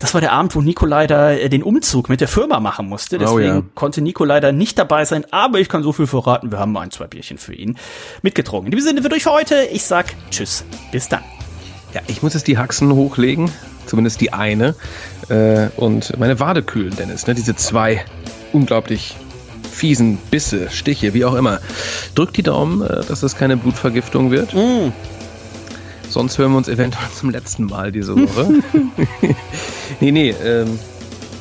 Das 0.00 0.12
war 0.12 0.20
der 0.20 0.32
Abend, 0.32 0.54
wo 0.56 0.60
Nico 0.60 0.86
leider 0.86 1.40
äh, 1.40 1.48
den 1.48 1.62
Umzug 1.62 2.08
mit 2.08 2.20
der 2.20 2.28
Firma 2.28 2.58
machen 2.58 2.88
musste. 2.88 3.16
Deswegen 3.16 3.50
Oh 3.50 3.60
ja. 3.60 3.62
konnte 3.76 4.02
Nico 4.02 4.24
leider 4.24 4.50
nicht 4.50 4.76
dabei 4.76 5.04
sein. 5.04 5.24
Aber 5.30 5.60
ich 5.60 5.68
kann 5.68 5.84
so 5.84 5.92
viel 5.92 6.08
verraten. 6.08 6.50
Wir 6.50 6.58
haben 6.58 6.76
ein, 6.76 6.90
zwei 6.90 7.06
Bierchen 7.06 7.38
für 7.38 7.54
ihn 7.54 7.78
mitgetrunken. 8.22 8.72
In 8.72 8.76
diesem 8.76 8.88
Sinne 8.88 9.04
wird 9.04 9.14
euch 9.14 9.22
für 9.22 9.32
heute. 9.32 9.54
Ich 9.72 9.84
sag 9.84 10.12
Tschüss. 10.30 10.64
Bis 10.90 11.08
dann. 11.08 11.22
Ja, 11.94 12.00
ich 12.06 12.22
muss 12.22 12.34
jetzt 12.34 12.46
die 12.46 12.58
Haxen 12.58 12.92
hochlegen, 12.92 13.50
zumindest 13.86 14.20
die 14.20 14.32
eine, 14.32 14.74
äh, 15.28 15.68
und 15.76 16.18
meine 16.18 16.40
Wade 16.40 16.62
kühlen, 16.62 16.94
Dennis. 16.96 17.26
Ne? 17.26 17.34
Diese 17.34 17.56
zwei 17.56 18.04
unglaublich 18.52 19.16
fiesen 19.70 20.16
Bisse, 20.30 20.70
Stiche, 20.70 21.14
wie 21.14 21.24
auch 21.24 21.34
immer. 21.34 21.60
Drückt 22.14 22.36
die 22.36 22.42
Daumen, 22.42 22.82
äh, 22.82 23.04
dass 23.04 23.20
das 23.20 23.36
keine 23.36 23.56
Blutvergiftung 23.56 24.30
wird. 24.30 24.54
Sonst 26.08 26.38
hören 26.38 26.52
wir 26.52 26.58
uns 26.58 26.68
eventuell 26.68 27.10
zum 27.14 27.30
letzten 27.30 27.64
Mal 27.64 27.92
diese 27.92 28.16
Woche. 28.16 28.62
nee, 30.00 30.12
nee, 30.12 30.34
ähm, 30.42 30.78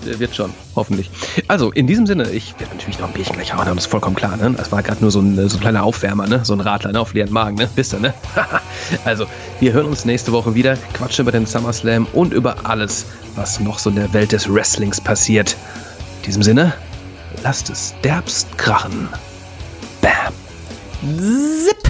wird 0.06 0.36
schon, 0.36 0.54
hoffentlich. 0.76 1.10
Also, 1.48 1.72
in 1.72 1.88
diesem 1.88 2.06
Sinne, 2.06 2.30
ich 2.30 2.54
werde 2.60 2.74
natürlich 2.74 3.00
noch 3.00 3.08
ein 3.08 3.14
Bierchen 3.14 3.36
gleich 3.36 3.54
hauen, 3.54 3.66
das 3.66 3.86
ist 3.86 3.86
vollkommen 3.88 4.16
klar, 4.16 4.38
ne? 4.38 4.54
Das 4.56 4.72
war 4.72 4.84
gerade 4.84 5.02
nur 5.02 5.12
so 5.12 5.20
ein, 5.20 5.50
so 5.50 5.58
ein 5.58 5.62
kleiner 5.62 5.84
Aufwärmer, 5.84 6.28
ne? 6.28 6.44
So 6.44 6.54
ein 6.54 6.62
Radler, 6.62 6.92
ne? 6.92 7.00
Auf 7.00 7.14
leeren 7.14 7.32
Magen, 7.32 7.58
ne? 7.58 7.70
Wisst 7.76 7.94
ihr, 7.94 8.00
ne? 8.00 8.14
also, 9.06 9.26
wir 9.60 9.74
hören 9.74 9.88
uns 9.88 10.06
nächste 10.06 10.32
Woche 10.32 10.56
wieder, 10.56 10.78
quatschen 10.94 11.24
über 11.24 11.32
den 11.32 11.46
SummerSlam 11.46 12.08
und 12.14 12.34
über 12.34 12.56
alles, 12.64 13.06
was 13.36 13.60
noch 13.60 13.80
so 13.80 13.90
in 13.90 13.98
der 13.98 14.14
Welt 14.14 14.32
des 14.32 14.52
Wrestlings 14.54 15.02
passiert. 15.02 15.56
In 16.18 16.26
diesem 16.26 16.44
Sinne, 16.44 16.74
lasst 17.44 17.70
es 17.70 17.94
derbst 18.04 18.58
krachen. 18.58 19.10
Bam. 20.02 20.34
Zip. 21.66 21.85